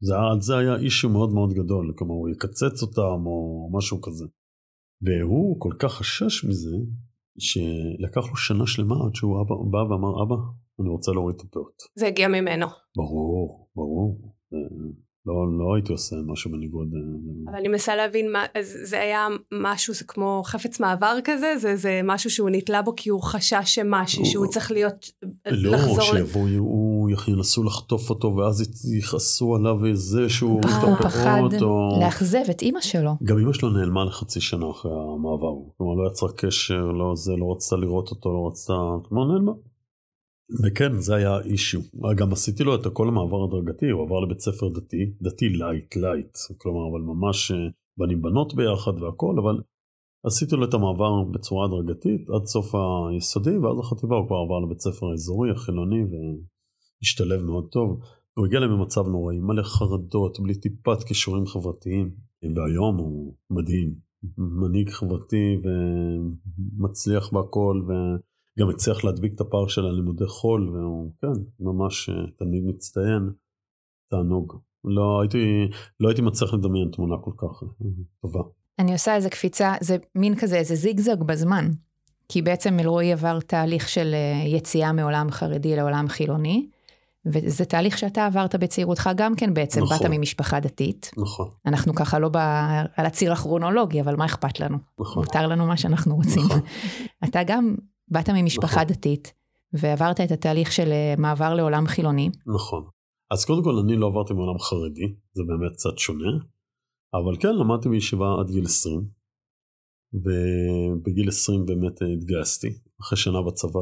זה, 0.00 0.14
על 0.32 0.40
זה 0.40 0.56
היה 0.58 0.76
אישו 0.76 1.08
מאוד 1.08 1.32
מאוד 1.32 1.52
גדול, 1.52 1.94
כלומר 1.98 2.14
הוא 2.14 2.28
יקצץ 2.28 2.82
אותם 2.82 3.26
או 3.26 3.68
משהו 3.72 4.00
כזה. 4.00 4.24
והוא 5.02 5.60
כל 5.60 5.72
כך 5.78 5.92
חשש 5.92 6.44
מזה, 6.44 6.76
שלקח 7.38 8.30
לו 8.30 8.36
שנה 8.36 8.66
שלמה 8.66 8.94
עד 9.06 9.14
שהוא 9.14 9.42
אבא, 9.42 9.54
בא 9.70 9.92
ואמר, 9.92 10.22
אבא, 10.22 10.36
אני 10.80 10.88
רוצה 10.88 11.12
להוריד 11.12 11.36
את 11.36 11.42
הפאות. 11.44 11.74
זה 11.98 12.06
הגיע 12.06 12.28
ממנו. 12.28 12.66
ברור, 12.96 13.70
ברור. 13.76 14.34
לא, 15.28 15.58
לא 15.58 15.74
הייתי 15.74 15.92
עושה 15.92 16.16
משהו 16.26 16.50
בניגוד. 16.50 16.88
אה, 16.94 17.50
אבל 17.50 17.58
אני 17.58 17.68
מנסה 17.68 17.96
להבין, 17.96 18.32
מה, 18.32 18.44
זה 18.62 19.00
היה 19.00 19.26
משהו, 19.52 19.94
זה 19.94 20.04
כמו 20.04 20.42
חפץ 20.44 20.80
מעבר 20.80 21.16
כזה? 21.24 21.54
זה, 21.58 21.76
זה 21.76 22.00
משהו 22.04 22.30
שהוא 22.30 22.50
נתלה 22.50 22.82
בו 22.82 22.92
כי 22.96 23.10
הוא 23.10 23.22
חשש 23.22 23.64
שמשהו, 23.64 24.24
שהוא 24.24 24.46
צריך 24.46 24.70
להיות, 24.70 25.10
לא, 25.46 25.72
לחזור... 25.72 25.96
לא, 25.98 26.04
שיבואו, 26.04 27.08
ינסו 27.28 27.64
לחטוף 27.64 28.10
אותו 28.10 28.36
ואז 28.36 28.82
יכעסו 28.98 29.56
עליו 29.56 29.76
וזה 29.82 30.28
שהוא 30.28 30.50
הוריד 30.50 30.98
את 31.00 31.04
הפעות. 31.04 31.62
או... 31.62 32.00
לאכזב 32.00 32.42
את 32.50 32.62
אימא 32.62 32.80
שלו. 32.80 33.10
גם 33.24 33.38
אימא 33.38 33.52
שלו 33.52 33.70
נעלמה 33.70 34.04
לחצי 34.04 34.40
שנה 34.40 34.70
אחרי 34.70 34.92
המעבר. 34.92 35.54
כלומר, 35.78 35.94
לא 35.94 36.10
יצרה 36.10 36.28
קשר, 36.36 36.84
לא 36.84 37.12
זה, 37.16 37.32
לא 37.32 37.52
רצתה 37.52 37.76
לראות 37.76 38.10
אותו, 38.10 38.32
לא 38.32 38.48
רצתה, 38.48 38.72
כלומר 39.08 39.32
נעלמה. 39.32 39.52
וכן, 40.50 41.00
זה 41.00 41.14
היה 41.14 41.40
issue. 41.40 41.80
גם 42.16 42.32
עשיתי 42.32 42.64
לו 42.64 42.74
את 42.74 42.86
הכל 42.86 43.08
המעבר 43.08 43.44
הדרגתי, 43.44 43.90
הוא 43.90 44.02
עבר 44.02 44.20
לבית 44.20 44.40
ספר 44.40 44.68
דתי, 44.68 45.12
דתי 45.22 45.48
lite 45.48 45.96
lite, 45.96 46.36
כלומר, 46.58 46.90
אבל 46.90 47.00
ממש 47.00 47.50
אה, 47.50 47.56
בנים 47.98 48.22
בנות 48.22 48.54
ביחד 48.54 49.02
והכל, 49.02 49.34
אבל 49.42 49.62
עשיתי 50.26 50.56
לו 50.56 50.64
את 50.64 50.74
המעבר 50.74 51.24
בצורה 51.24 51.66
הדרגתית 51.66 52.30
עד 52.30 52.46
סוף 52.46 52.74
היסודי, 52.74 53.56
ואז 53.58 53.78
החטיבה 53.78 54.16
הוא 54.16 54.26
כבר 54.26 54.36
עבר 54.36 54.60
לבית 54.64 54.80
ספר 54.80 55.06
האזורי, 55.10 55.50
החילוני, 55.50 56.02
והשתלב 56.10 57.42
מאוד 57.42 57.68
טוב. 57.72 58.00
הוא 58.38 58.46
הגיע 58.46 58.60
להם 58.60 58.70
במצב 58.70 59.06
נוראי, 59.06 59.40
מלא 59.40 59.62
חרדות, 59.62 60.40
בלי 60.40 60.54
טיפת 60.54 61.02
כישורים 61.02 61.46
חברתיים, 61.46 62.10
והיום 62.56 62.96
הוא 62.96 63.34
מדהים, 63.50 63.94
מנהיג 64.38 64.90
חברתי 64.90 65.56
ומצליח 65.64 67.32
בהכל, 67.32 67.82
ו... 67.88 67.92
גם 68.58 68.70
הצליח 68.70 69.04
להדביק 69.04 69.34
את 69.34 69.40
הפער 69.40 69.68
של 69.68 69.86
הלימודי 69.86 70.26
חול, 70.26 70.68
והוא, 70.68 71.10
כן, 71.22 71.40
ממש 71.60 72.08
אה, 72.08 72.14
תלמיד 72.38 72.64
מצטיין, 72.64 73.30
תענוג. 74.10 74.58
לא 74.84 75.20
הייתי, 75.20 75.68
לא 76.00 76.08
הייתי 76.08 76.22
מצליח 76.22 76.54
לדמיין 76.54 76.88
תמונה 76.92 77.16
כל 77.16 77.32
כך 77.36 77.62
אה, 77.62 77.88
טובה. 78.22 78.40
אני 78.78 78.92
עושה 78.92 79.14
איזה 79.14 79.30
קפיצה, 79.30 79.74
זה 79.80 79.96
מין 80.14 80.34
כזה, 80.36 80.56
איזה 80.56 80.74
זיגזג 80.74 81.22
בזמן. 81.22 81.70
כי 82.28 82.42
בעצם 82.42 82.80
אלרועי 82.80 83.12
עבר 83.12 83.40
תהליך 83.40 83.88
של 83.88 84.14
אה, 84.14 84.48
יציאה 84.48 84.92
מעולם 84.92 85.30
חרדי 85.30 85.76
לעולם 85.76 86.08
חילוני, 86.08 86.68
וזה 87.26 87.64
תהליך 87.64 87.98
שאתה 87.98 88.26
עברת 88.26 88.54
בצעירותך 88.54 89.10
גם 89.16 89.34
כן 89.36 89.54
בעצם, 89.54 89.82
נכון. 89.82 89.98
באת 89.98 90.06
ממשפחה 90.10 90.60
דתית. 90.60 91.10
נכון. 91.16 91.48
אנחנו 91.66 91.94
ככה 91.94 92.18
לא 92.18 92.28
ב... 92.28 92.36
על 92.96 93.06
הציר 93.06 93.32
הכרונולוגי, 93.32 94.00
אבל 94.00 94.16
מה 94.16 94.24
אכפת 94.24 94.60
לנו? 94.60 94.78
נכון. 95.00 95.24
מותר 95.24 95.46
לנו 95.46 95.66
מה 95.66 95.76
שאנחנו 95.76 96.16
רוצים. 96.16 96.44
נכון. 96.44 96.60
אתה 97.24 97.40
גם 97.46 97.74
באת 98.10 98.30
ממשפחה 98.30 98.82
נכון. 98.82 98.84
דתית, 98.84 99.32
ועברת 99.72 100.20
את 100.20 100.30
התהליך 100.30 100.72
של 100.72 100.92
אה, 100.92 101.14
מעבר 101.18 101.54
לעולם 101.54 101.86
חילוני. 101.86 102.30
נכון. 102.46 102.84
אז 103.30 103.44
קודם 103.44 103.64
כל 103.64 103.78
אני 103.84 103.96
לא 103.96 104.06
עברתי 104.06 104.34
מעולם 104.34 104.58
חרדי, 104.58 105.14
זה 105.32 105.42
באמת 105.46 105.72
קצת 105.72 105.98
שונה, 105.98 106.30
אבל 107.14 107.36
כן 107.40 107.54
למדתי 107.56 107.88
בישיבה 107.88 108.26
עד 108.40 108.50
גיל 108.50 108.64
20, 108.64 109.04
ובגיל 110.14 111.28
20 111.28 111.66
באמת 111.66 112.02
אה, 112.02 112.06
התגייסתי. 112.06 112.68
אחרי 113.00 113.18
שנה 113.18 113.42
בצבא 113.42 113.80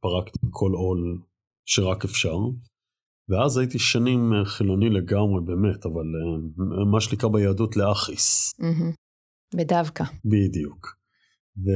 פרקתי 0.00 0.38
כל 0.50 0.72
עול 0.72 1.18
שרק 1.64 2.04
אפשר, 2.04 2.36
ואז 3.28 3.58
הייתי 3.58 3.78
שנים 3.78 4.32
אה, 4.32 4.44
חילוני 4.44 4.90
לגמרי 4.90 5.40
באמת, 5.44 5.86
אבל 5.86 6.04
מה 6.92 7.00
שנקרא 7.00 7.28
ביהדות 7.28 7.76
לאחיס. 7.76 8.54
בדווקא. 9.54 10.04
בדיוק. 10.24 10.96
ו... 11.58 11.70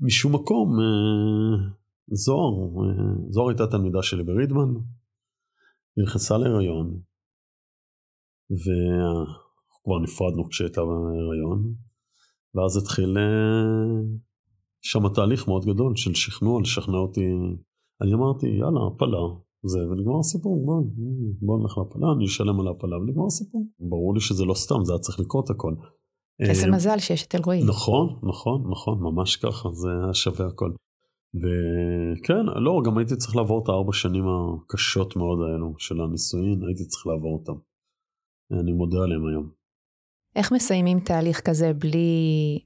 משום 0.00 0.34
מקום 0.34 0.68
אה, 0.80 1.70
זוהר, 2.12 2.54
אה, 2.54 3.30
זוהר 3.30 3.48
הייתה 3.48 3.66
תלמידה 3.66 4.02
שלי 4.02 4.24
ברידמן, 4.24 4.74
נכנסה 6.02 6.38
להיריון, 6.38 7.00
וכבר 8.50 9.98
נפרדנו 10.02 10.48
כשהייתה 10.48 10.80
בהיריון, 10.80 11.74
ואז 12.54 12.76
התחיל 12.76 13.18
אה, 13.18 14.18
שם 14.82 15.08
תהליך 15.14 15.48
מאוד 15.48 15.64
גדול 15.64 15.96
של 15.96 16.14
שכנוע, 16.14 16.60
לשכנע 16.60 16.96
אותי, 16.96 17.26
אני 18.02 18.14
אמרתי 18.14 18.46
יאללה 18.46 18.80
הפלה, 18.86 19.24
זה, 19.62 19.78
ונגמר 19.78 20.18
הסיפור, 20.20 20.66
בוא, 20.66 20.82
בוא 21.40 21.58
נלך 21.60 21.78
להפלה, 21.78 22.06
אני 22.16 22.24
אשלם 22.24 22.60
על 22.60 22.68
ההפלה 22.68 22.96
ונגמר 22.96 23.26
הסיפור. 23.26 23.66
ברור 23.80 24.14
לי 24.14 24.20
שזה 24.20 24.44
לא 24.44 24.54
סתם, 24.54 24.84
זה 24.84 24.92
היה 24.92 24.98
צריך 24.98 25.20
לקרות 25.20 25.50
הכל. 25.50 25.74
איזה 26.40 26.66
אה, 26.66 26.70
מזל 26.70 26.98
שיש 26.98 27.26
את 27.26 27.34
אלרועי. 27.34 27.64
נכון, 27.64 28.18
נכון, 28.22 28.70
נכון, 28.70 28.98
ממש 29.00 29.36
ככה, 29.36 29.68
זה 29.72 29.88
היה 29.90 30.14
שווה 30.14 30.46
הכל. 30.46 30.70
וכן, 31.34 32.46
לא, 32.64 32.82
גם 32.86 32.98
הייתי 32.98 33.16
צריך 33.16 33.36
לעבור 33.36 33.62
את 33.62 33.68
הארבע 33.68 33.92
שנים 33.92 34.24
הקשות 34.28 35.16
מאוד 35.16 35.38
האלו 35.40 35.74
של 35.78 36.00
הנישואין, 36.00 36.62
הייתי 36.66 36.84
צריך 36.84 37.06
לעבור 37.06 37.38
אותם. 37.38 37.60
אני 38.60 38.72
מודה 38.72 38.98
עליהם 38.98 39.26
היום. 39.26 39.50
איך 40.36 40.52
מסיימים 40.52 41.00
תהליך 41.00 41.40
כזה 41.40 41.72
בלי 41.72 42.58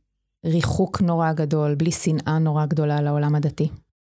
ריחוק 0.47 1.01
נורא 1.01 1.33
גדול, 1.33 1.75
בלי 1.75 1.93
שנאה 1.93 2.39
נורא 2.39 2.67
גדולה 2.67 3.01
לעולם 3.01 3.35
הדתי? 3.35 3.69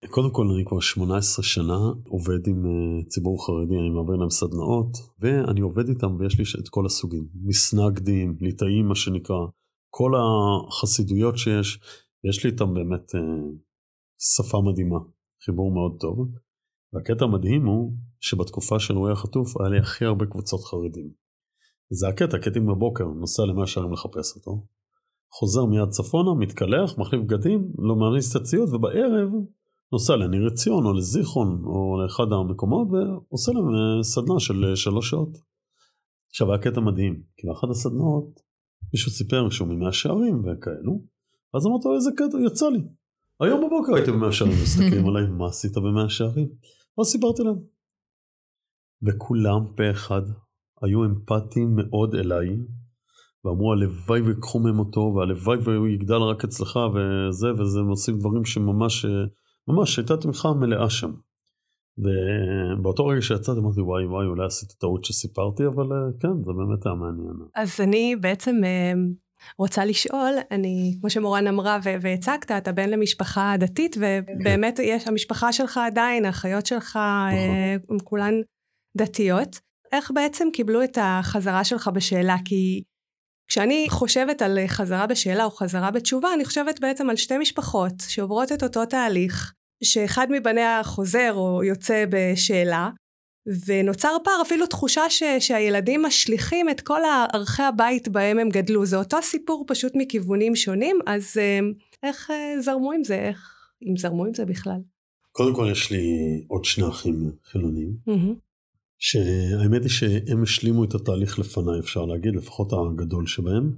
קודם 0.10 0.32
כל, 0.32 0.48
אני 0.56 0.66
כבר 0.66 0.80
18 0.80 1.44
שנה 1.44 1.80
עובד 2.08 2.48
עם 2.48 2.66
uh, 2.66 3.08
ציבור 3.08 3.46
חרדי, 3.46 3.80
אני 3.80 3.90
מעביר 3.90 4.16
להם 4.16 4.30
סדנאות, 4.30 4.98
ואני 5.20 5.62
עובד 5.62 5.90
איתם 5.90 6.16
ויש 6.20 6.38
לי 6.38 6.44
את 6.64 6.70
כל 6.70 6.86
הסוגים, 6.86 7.28
מסנגדים, 7.44 8.38
ליטאים 8.42 8.88
מה 8.88 8.96
שנקרא, 8.96 9.46
כל 9.90 10.12
החסידויות 10.18 11.38
שיש, 11.38 11.80
יש 12.30 12.44
לי 12.44 12.52
איתם 12.52 12.74
באמת 12.74 13.16
uh, 13.16 13.20
שפה 14.20 14.62
מדהימה, 14.72 15.00
חיבור 15.46 15.74
מאוד 15.74 15.98
טוב. 16.00 16.18
והקטע 16.94 17.26
המדהים 17.26 17.66
הוא 17.66 17.94
שבתקופה 18.20 18.80
של 18.80 18.98
רועי 18.98 19.14
החטוף 19.14 19.58
היה 19.58 19.70
לי 19.70 19.80
הכי 19.80 20.06
הרבה 20.06 20.26
קבוצות 20.26 20.64
חרדים. 20.64 21.10
זה 21.90 22.08
הקטע, 22.08 22.38
קטעים 22.38 22.68
בבוקר, 22.68 23.06
נוסע 23.06 23.44
למאה 23.44 23.68
שערים 23.68 23.94
לחפש 23.94 24.36
אותו, 24.36 24.66
חוזר 25.34 25.66
מיד 25.66 25.90
צפונה, 25.90 26.34
מתקלח, 26.40 26.98
מחליף 26.98 27.22
בגדים, 27.22 27.72
לא 27.78 27.96
מעניס 27.96 28.36
את 28.36 28.42
הציוד, 28.42 28.74
ובערב 28.74 29.30
נוסע 29.92 30.16
לניר 30.16 30.48
עציון 30.48 30.86
או 30.86 30.94
לזיכרון 30.94 31.64
או 31.66 32.04
לאחד 32.04 32.24
המקומות 32.32 32.88
ועושה 32.92 33.52
להם 33.52 33.68
אה, 33.68 34.04
סדנה 34.04 34.40
של 34.40 34.66
אה, 34.66 34.76
שלוש 34.76 35.10
שעות. 35.10 35.38
עכשיו 36.30 36.52
היה 36.52 36.62
קטע 36.62 36.82
מדהים, 36.82 37.22
כי 37.38 37.48
באחת 37.48 37.70
הסדנאות 37.70 38.40
מישהו 38.94 39.12
סיפר 39.12 39.50
שהוא 39.50 39.68
ממאה 39.68 39.92
שערים 39.92 40.40
וכאלו, 40.40 41.02
אז 41.54 41.68
אמרתי 41.68 41.88
לו 41.88 41.96
איזה 41.96 42.10
קטע 42.16 42.38
יצא 42.46 42.70
לי. 42.70 42.80
היום 43.40 43.62
בבוקר 43.66 43.96
הייתם 43.96 44.12
במאה 44.12 44.32
שערים, 44.32 44.56
מסתכלים 44.64 45.08
עליי 45.08 45.28
מה 45.28 45.48
עשית 45.48 45.78
במאה 45.78 46.10
שערים? 46.10 46.50
אז 47.02 47.06
סיפרתי 47.06 47.44
להם. 47.44 47.60
וכולם 49.04 49.66
פה 49.78 49.92
אחד 49.92 50.22
היו 50.82 51.06
אמפתיים 51.06 51.76
מאוד 51.76 52.16
אליי, 52.16 52.48
ואמרו 53.46 53.72
הלוואי 53.72 54.22
ויקחו 54.22 54.60
מהם 54.60 54.80
אותו, 54.80 55.14
והלוואי 55.16 55.58
והוא 55.58 55.88
יגדל 55.88 56.22
רק 56.32 56.44
אצלך 56.44 56.80
וזה, 56.94 57.48
וזה, 57.54 57.80
הם 57.80 57.88
עושים 57.88 58.20
דברים 58.20 58.46
שממש, 58.46 59.06
ממש 59.72 59.98
הייתה 59.98 60.18
תמיכה 60.18 60.54
מלאה 60.54 60.90
שם. 60.90 61.12
ובאותו 61.98 63.06
רגע 63.08 63.22
שיצאתי 63.22 63.60
אמרתי 63.60 63.82
וואי 63.82 64.06
וואי 64.06 64.26
אולי 64.26 64.46
עשיתי 64.46 64.74
טעות 64.78 65.06
שסיפרתי 65.06 65.64
אבל 65.66 65.84
אה, 65.84 65.98
כן 66.20 66.44
זה 66.46 66.52
באמת 66.54 66.86
היה 66.86 66.96
מעניין. 66.96 67.36
אז 67.56 67.82
אני 67.82 68.16
בעצם 68.16 68.56
אה, 68.64 68.94
רוצה 69.58 69.86
לשאול 69.86 70.34
אני 70.52 70.98
כמו 71.00 71.10
שמורן 71.10 71.48
אמרה 71.48 71.80
והצגת 72.02 72.52
אתה 72.52 72.72
בן 72.72 72.90
למשפחה 72.90 73.56
דתית 73.60 73.98
ובאמת 73.98 74.78
כן. 74.78 74.84
יש 74.86 75.08
המשפחה 75.08 75.54
שלך 75.54 75.78
עדיין 75.78 76.26
האחיות 76.26 76.66
שלך 76.66 76.90
נכון. 76.90 77.38
אה, 77.38 77.76
הם 77.90 78.00
כולן 78.04 78.34
דתיות 78.98 79.60
איך 79.92 80.12
בעצם 80.16 80.48
קיבלו 80.54 80.84
את 80.84 80.98
החזרה 81.02 81.64
שלך 81.64 81.88
בשאלה 81.88 82.36
כי 82.46 82.84
כשאני 83.48 83.88
חושבת 83.90 84.42
על 84.42 84.60
חזרה 84.68 85.08
בשאלה 85.08 85.46
או 85.46 85.52
חזרה 85.52 85.92
בתשובה 85.92 86.34
אני 86.34 86.46
חושבת 86.46 86.80
בעצם 86.80 87.10
על 87.10 87.16
שתי 87.16 87.38
משפחות 87.38 87.94
שעוברות 88.08 88.52
את 88.52 88.64
אותו 88.64 88.86
תהליך 88.86 89.54
שאחד 89.84 90.28
מבניה 90.30 90.82
חוזר 90.84 91.34
או 91.34 91.64
יוצא 91.64 92.06
בשאלה, 92.10 92.90
ונוצר 93.66 94.18
פער 94.24 94.42
אפילו 94.42 94.68
תחושה 94.68 95.10
ש, 95.10 95.24
שהילדים 95.40 96.02
משליכים 96.04 96.70
את 96.70 96.82
כל 96.82 97.00
ערכי 97.34 97.64
הבית 97.64 98.08
בהם 98.08 98.40
הם 98.40 98.50
גדלו. 98.50 98.86
זה 98.86 98.98
אותו 98.98 99.18
סיפור 99.22 99.66
פשוט 99.68 99.92
מכיוונים 99.96 100.56
שונים, 100.56 101.00
אז 101.08 101.38
אה, 101.38 101.60
איך 102.04 102.32
אה, 102.32 102.62
זרמו 102.62 102.92
עם 102.92 103.04
זה? 103.04 103.16
איך, 103.16 103.56
אם 103.84 103.98
זרמו 103.98 104.26
עם 104.26 104.34
זה 104.34 104.46
בכלל? 104.46 104.80
קודם 105.32 105.56
כל 105.56 105.68
יש 105.72 105.92
לי 105.92 106.06
עוד 106.48 106.66
שני 106.66 106.88
אחים 106.88 107.32
חילונים, 107.44 107.94
mm-hmm. 108.10 108.34
שהאמת 109.00 109.82
היא 109.82 109.90
שהם 109.90 110.44
השלימו 110.44 110.84
את 110.84 110.96
התהליך 110.96 111.40
לפניי, 111.40 111.80
אפשר 111.80 112.06
להגיד, 112.06 112.36
לפחות 112.36 112.74
הגדול 112.74 113.28
שבהם. 113.28 113.72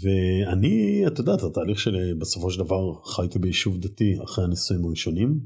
ואני, 0.00 1.06
את 1.06 1.18
יודעת, 1.18 1.42
התהליך 1.42 1.80
שלי 1.80 2.14
בסופו 2.14 2.50
של 2.50 2.64
דבר 2.64 3.02
חייתי 3.04 3.38
ביישוב 3.38 3.78
דתי 3.78 4.14
אחרי 4.24 4.44
הנישואים 4.44 4.84
הראשונים, 4.84 5.40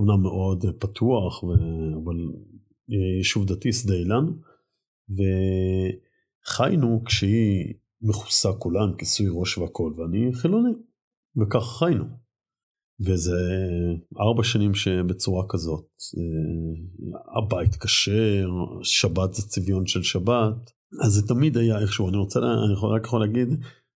אמנם 0.00 0.22
מאוד 0.22 0.64
פתוח, 0.78 1.42
ו... 1.42 1.48
אבל 2.04 2.16
יישוב 3.18 3.46
דתי, 3.46 3.72
שדה 3.72 3.94
אילן, 3.94 4.26
וחיינו 6.46 7.02
כשהיא 7.04 7.74
מכוסה 8.02 8.52
כולה 8.52 8.80
כיסוי 8.98 9.26
ראש 9.30 9.58
והכל, 9.58 9.92
ואני 9.96 10.34
חילוני, 10.34 10.72
וכך 11.36 11.78
חיינו. 11.78 12.04
וזה 13.00 13.40
ארבע 14.20 14.44
שנים 14.44 14.74
שבצורה 14.74 15.44
כזאת, 15.48 15.86
אה, 16.18 17.38
הבית 17.38 17.76
כשר, 17.76 18.50
שבת 18.82 19.34
זה 19.34 19.42
צביון 19.42 19.86
של 19.86 20.02
שבת, 20.02 20.72
אז 21.04 21.12
זה 21.12 21.28
תמיד 21.28 21.56
היה 21.56 21.78
איכשהו, 21.78 22.08
אני 22.08 22.16
רוצה, 22.16 22.38
אני 22.38 22.94
רק 22.94 23.04
יכול 23.04 23.20
להגיד 23.20 23.48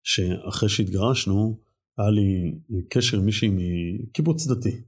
שאחרי 0.02 0.68
שהתגרשנו, 0.68 1.58
היה 1.99 2.11
לי 2.11 2.54
קשר 2.88 3.18
עם 3.18 3.25
מישהי 3.25 3.50
מקיבוץ 3.52 4.46
דתי. 4.46 4.80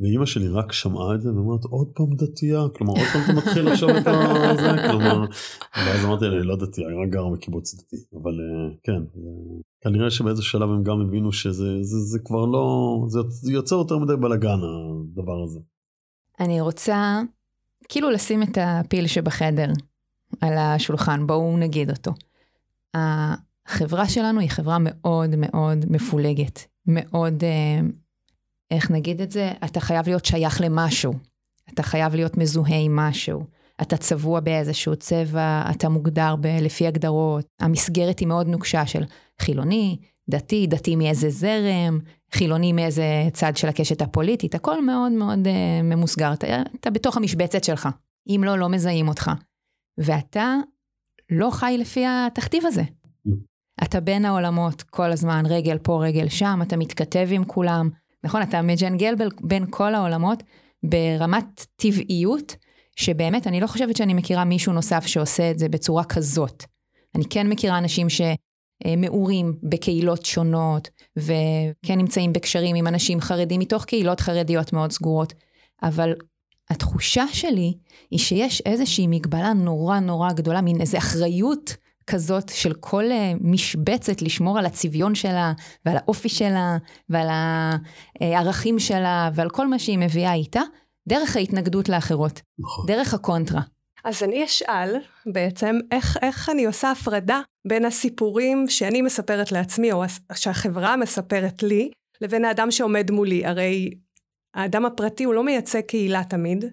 ואימא 0.00 0.26
שלי 0.26 0.48
רק 0.48 0.72
שמעה 0.72 1.14
את 1.14 1.22
זה 1.22 1.34
ואומרת 1.34 1.64
עוד 1.64 1.88
פעם 1.94 2.14
דתייה, 2.16 2.60
כלומר 2.74 2.92
עוד 2.92 3.08
פעם 3.12 3.22
אתה 3.22 3.32
מתחיל 3.32 3.68
עכשיו 3.68 3.88
את 3.88 4.04
זה, 4.56 4.88
כלומר, 4.90 5.24
ואז 5.76 6.04
אמרתי 6.04 6.24
לה, 6.24 6.44
לא 6.44 6.56
דתייה, 6.56 6.88
אני 6.88 6.96
רק 6.96 7.08
גר 7.12 7.28
בקיבוץ 7.28 7.74
דתי, 7.74 7.96
אבל 8.22 8.32
אה, 8.40 8.74
כן, 8.82 9.02
כנראה 9.80 10.10
שבאיזה 10.10 10.42
שלב 10.42 10.70
הם 10.70 10.82
גם 10.82 11.00
הבינו 11.00 11.32
שזה 11.32 11.82
זה, 11.82 11.98
זה 11.98 12.18
כבר 12.18 12.46
לא, 12.46 12.96
זה 13.08 13.52
יוצר 13.52 13.76
יותר 13.76 13.98
מדי 13.98 14.16
בלאגן 14.16 14.58
הדבר 14.58 15.42
הזה. 15.44 15.60
אני 16.40 16.60
רוצה 16.60 17.20
כאילו 17.88 18.10
לשים 18.10 18.42
את 18.42 18.58
הפיל 18.60 19.06
שבחדר 19.06 19.68
על 20.40 20.58
השולחן, 20.58 21.26
בואו 21.26 21.56
נגיד 21.56 21.90
אותו. 21.90 22.12
החברה 22.94 24.08
שלנו 24.08 24.40
היא 24.40 24.50
חברה 24.50 24.76
מאוד 24.80 25.36
מאוד 25.36 25.84
מפולגת, 25.88 26.66
מאוד, 26.86 27.44
אה, 27.44 27.80
איך 28.70 28.90
נגיד 28.90 29.20
את 29.20 29.30
זה? 29.30 29.52
אתה 29.64 29.80
חייב 29.80 30.08
להיות 30.08 30.24
שייך 30.24 30.60
למשהו, 30.60 31.12
אתה 31.74 31.82
חייב 31.82 32.14
להיות 32.14 32.36
מזוהה 32.36 32.78
עם 32.78 32.96
משהו, 32.96 33.44
אתה 33.82 33.96
צבוע 33.96 34.40
באיזשהו 34.40 34.96
צבע, 34.96 35.62
אתה 35.70 35.88
מוגדר 35.88 36.36
ב- 36.40 36.46
לפי 36.46 36.86
הגדרות, 36.86 37.46
המסגרת 37.60 38.18
היא 38.18 38.28
מאוד 38.28 38.46
נוקשה 38.46 38.86
של 38.86 39.04
חילוני, 39.40 39.96
דתי, 40.30 40.66
דתי 40.66 40.96
מאיזה 40.96 41.30
זרם, 41.30 41.98
חילוני 42.32 42.72
מאיזה 42.72 43.04
צד 43.32 43.56
של 43.56 43.68
הקשת 43.68 44.02
הפוליטית, 44.02 44.54
הכל 44.54 44.84
מאוד 44.84 45.12
מאוד 45.12 45.46
uh, 45.46 45.82
ממוסגר, 45.82 46.32
אתה, 46.32 46.62
אתה 46.80 46.90
בתוך 46.90 47.16
המשבצת 47.16 47.64
שלך, 47.64 47.88
אם 48.28 48.42
לא, 48.44 48.58
לא 48.58 48.68
מזהים 48.68 49.08
אותך. 49.08 49.30
ואתה 49.98 50.56
לא 51.30 51.50
חי 51.50 51.76
לפי 51.78 52.04
התכתיב 52.06 52.66
הזה. 52.66 52.82
אתה 53.82 54.00
בין 54.00 54.24
העולמות 54.24 54.82
כל 54.82 55.12
הזמן, 55.12 55.42
רגל 55.46 55.78
פה, 55.78 56.04
רגל 56.04 56.28
שם, 56.28 56.58
אתה 56.62 56.76
מתכתב 56.76 57.28
עם 57.30 57.44
כולם, 57.44 57.90
נכון? 58.24 58.42
אתה 58.42 58.62
מג'נגל 58.62 59.14
בין 59.40 59.66
כל 59.70 59.94
העולמות 59.94 60.42
ברמת 60.82 61.66
טבעיות, 61.76 62.56
שבאמת, 62.96 63.46
אני 63.46 63.60
לא 63.60 63.66
חושבת 63.66 63.96
שאני 63.96 64.14
מכירה 64.14 64.44
מישהו 64.44 64.72
נוסף 64.72 65.06
שעושה 65.06 65.50
את 65.50 65.58
זה 65.58 65.68
בצורה 65.68 66.04
כזאת. 66.04 66.64
אני 67.14 67.24
כן 67.30 67.48
מכירה 67.48 67.78
אנשים 67.78 68.06
שמעורים 68.10 69.56
בקהילות 69.62 70.24
שונות, 70.24 70.88
וכן 71.16 71.98
נמצאים 71.98 72.32
בקשרים 72.32 72.76
עם 72.76 72.86
אנשים 72.86 73.20
חרדים 73.20 73.60
מתוך 73.60 73.84
קהילות 73.84 74.20
חרדיות 74.20 74.72
מאוד 74.72 74.92
סגורות, 74.92 75.32
אבל 75.82 76.14
התחושה 76.72 77.24
שלי 77.32 77.74
היא 78.10 78.18
שיש 78.18 78.62
איזושהי 78.66 79.06
מגבלה 79.06 79.52
נורא 79.52 79.98
נורא 79.98 80.32
גדולה, 80.32 80.60
מין 80.60 80.80
איזו 80.80 80.98
אחריות 80.98 81.76
כזאת 82.06 82.48
של 82.48 82.72
כל 82.80 83.04
אה, 83.10 83.32
משבצת 83.40 84.22
לשמור 84.22 84.58
על 84.58 84.66
הצביון 84.66 85.14
שלה 85.14 85.52
ועל 85.86 85.96
האופי 85.96 86.28
שלה 86.28 86.76
ועל 87.08 87.28
הערכים 88.20 88.78
שלה 88.78 89.30
ועל 89.34 89.50
כל 89.50 89.68
מה 89.68 89.78
שהיא 89.78 89.98
מביאה 89.98 90.34
איתה, 90.34 90.60
דרך 91.08 91.36
ההתנגדות 91.36 91.88
לאחרות, 91.88 92.40
נכון. 92.58 92.86
דרך 92.86 93.14
הקונטרה. 93.14 93.60
אז 94.04 94.22
אני 94.22 94.44
אשאל 94.44 94.96
בעצם 95.26 95.76
איך, 95.92 96.18
איך 96.22 96.48
אני 96.48 96.64
עושה 96.64 96.90
הפרדה 96.90 97.40
בין 97.68 97.84
הסיפורים 97.84 98.68
שאני 98.68 99.02
מספרת 99.02 99.52
לעצמי 99.52 99.92
או 99.92 100.04
שהחברה 100.34 100.96
מספרת 100.96 101.62
לי 101.62 101.90
לבין 102.20 102.44
האדם 102.44 102.70
שעומד 102.70 103.10
מולי. 103.10 103.46
הרי 103.46 103.90
האדם 104.54 104.86
הפרטי 104.86 105.24
הוא 105.24 105.34
לא 105.34 105.44
מייצג 105.44 105.80
קהילה 105.80 106.24
תמיד, 106.24 106.64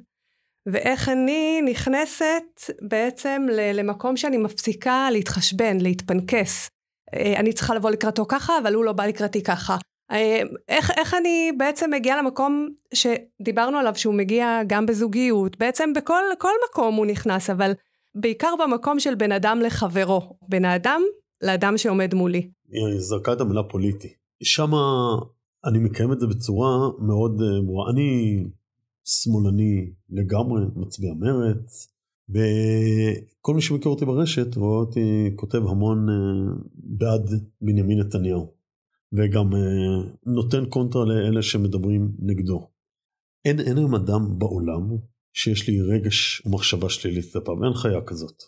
ואיך 0.65 1.09
אני 1.09 1.61
נכנסת 1.61 2.71
בעצם 2.81 3.45
למקום 3.73 4.17
שאני 4.17 4.37
מפסיקה 4.37 5.07
להתחשבן, 5.11 5.77
להתפנקס. 5.81 6.69
אה, 7.13 7.39
אני 7.39 7.53
צריכה 7.53 7.75
לבוא 7.75 7.89
לקראתו 7.91 8.25
ככה, 8.27 8.53
אבל 8.61 8.73
הוא 8.73 8.85
לא 8.85 8.93
בא 8.93 9.05
לקראתי 9.05 9.43
ככה. 9.43 9.77
אה, 10.11 10.41
איך, 10.67 10.91
איך 10.97 11.13
אני 11.13 11.51
בעצם 11.57 11.91
מגיעה 11.91 12.21
למקום 12.21 12.67
שדיברנו 12.93 13.77
עליו 13.77 13.95
שהוא 13.95 14.13
מגיע 14.13 14.61
גם 14.67 14.85
בזוגיות, 14.85 15.57
בעצם 15.57 15.93
בכל 15.93 16.53
מקום 16.69 16.95
הוא 16.95 17.05
נכנס, 17.05 17.49
אבל 17.49 17.71
בעיקר 18.15 18.53
במקום 18.59 18.99
של 18.99 19.15
בין 19.15 19.31
אדם 19.31 19.59
לחברו, 19.61 20.37
בין 20.49 20.65
האדם 20.65 21.01
לאדם 21.41 21.77
שעומד 21.77 22.13
מולי. 22.13 22.49
היא 22.71 22.99
זרקה 22.99 23.33
את 23.33 23.41
המילה 23.41 23.63
פוליטי. 23.63 24.13
שמה 24.43 24.77
אני 25.65 25.79
מקיים 25.79 26.11
את 26.11 26.19
זה 26.19 26.27
בצורה 26.27 26.89
מאוד 26.99 27.41
אה, 27.41 27.61
ברורה. 27.65 27.91
אני 27.91 28.43
שמאלני 29.05 29.91
לגמרי, 30.09 30.61
מצביע 30.75 31.13
מרץ, 31.13 31.87
וכל 32.29 33.55
מי 33.55 33.61
שמכיר 33.61 33.91
אותי 33.91 34.05
ברשת 34.05 34.55
רואה 34.55 34.79
אותי 34.79 35.31
כותב 35.35 35.57
המון 35.57 36.09
אה, 36.09 36.55
בעד 36.73 37.29
בנימין 37.61 37.99
נתניהו, 37.99 38.53
וגם 39.13 39.53
אה, 39.53 40.11
נותן 40.25 40.65
קונטרה 40.65 41.05
לאלה 41.05 41.41
שמדברים 41.41 42.11
נגדו. 42.19 42.69
אין, 43.45 43.59
אין 43.59 43.77
היום 43.77 43.95
אדם 43.95 44.39
בעולם 44.39 44.97
שיש 45.33 45.69
לי 45.69 45.81
רגש 45.81 46.45
ומחשבה 46.45 46.89
שלילית 46.89 47.33
כלפיו, 47.33 47.63
אין 47.63 47.73
חיה 47.73 48.01
כזאת. 48.05 48.43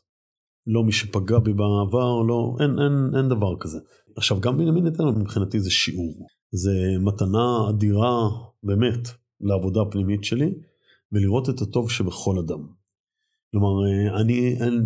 לא 0.67 0.83
מי 0.83 0.91
שפגע 0.91 1.39
בי 1.39 1.53
בעבר, 1.53 2.21
לא, 2.21 2.55
אין, 2.59 2.69
אין, 2.79 3.15
אין 3.17 3.29
דבר 3.29 3.55
כזה. 3.59 3.79
עכשיו 4.15 4.41
גם 4.41 4.57
בנימין 4.57 4.83
נתניהו 4.83 5.19
מבחינתי 5.19 5.59
זה 5.59 5.71
שיעור, 5.71 6.27
זה 6.51 6.71
מתנה 6.99 7.69
אדירה 7.69 8.29
באמת 8.63 9.07
לעבודה 9.41 9.81
הפנימית 9.81 10.23
שלי 10.23 10.53
ולראות 11.11 11.49
את 11.49 11.61
הטוב 11.61 11.91
שבכל 11.91 12.39
אדם. 12.39 12.67
כלומר, 13.51 13.67
אני, 14.21 14.61
אני, 14.61 14.77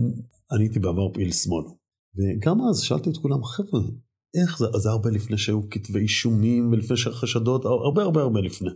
הייתי 0.52 0.80
בעבר 0.80 1.14
פעיל 1.14 1.32
שמאל, 1.32 1.66
וגם 2.16 2.58
אז 2.70 2.80
שאלתי 2.80 3.10
את 3.10 3.18
כולם, 3.18 3.44
חבר'ה, 3.44 3.80
איך 4.42 4.58
זה, 4.60 4.66
זה 4.78 4.90
הרבה 4.90 5.10
לפני 5.10 5.38
שהיו 5.38 5.70
כתבי 5.70 6.00
אישומים 6.00 6.72
ולפני 6.72 6.98
שהיו 6.98 7.14
חשדות, 7.14 7.66
הרבה 7.66 8.04
הרבה 8.04 8.22
הרבה 8.22 8.42
לפני. 8.42 8.70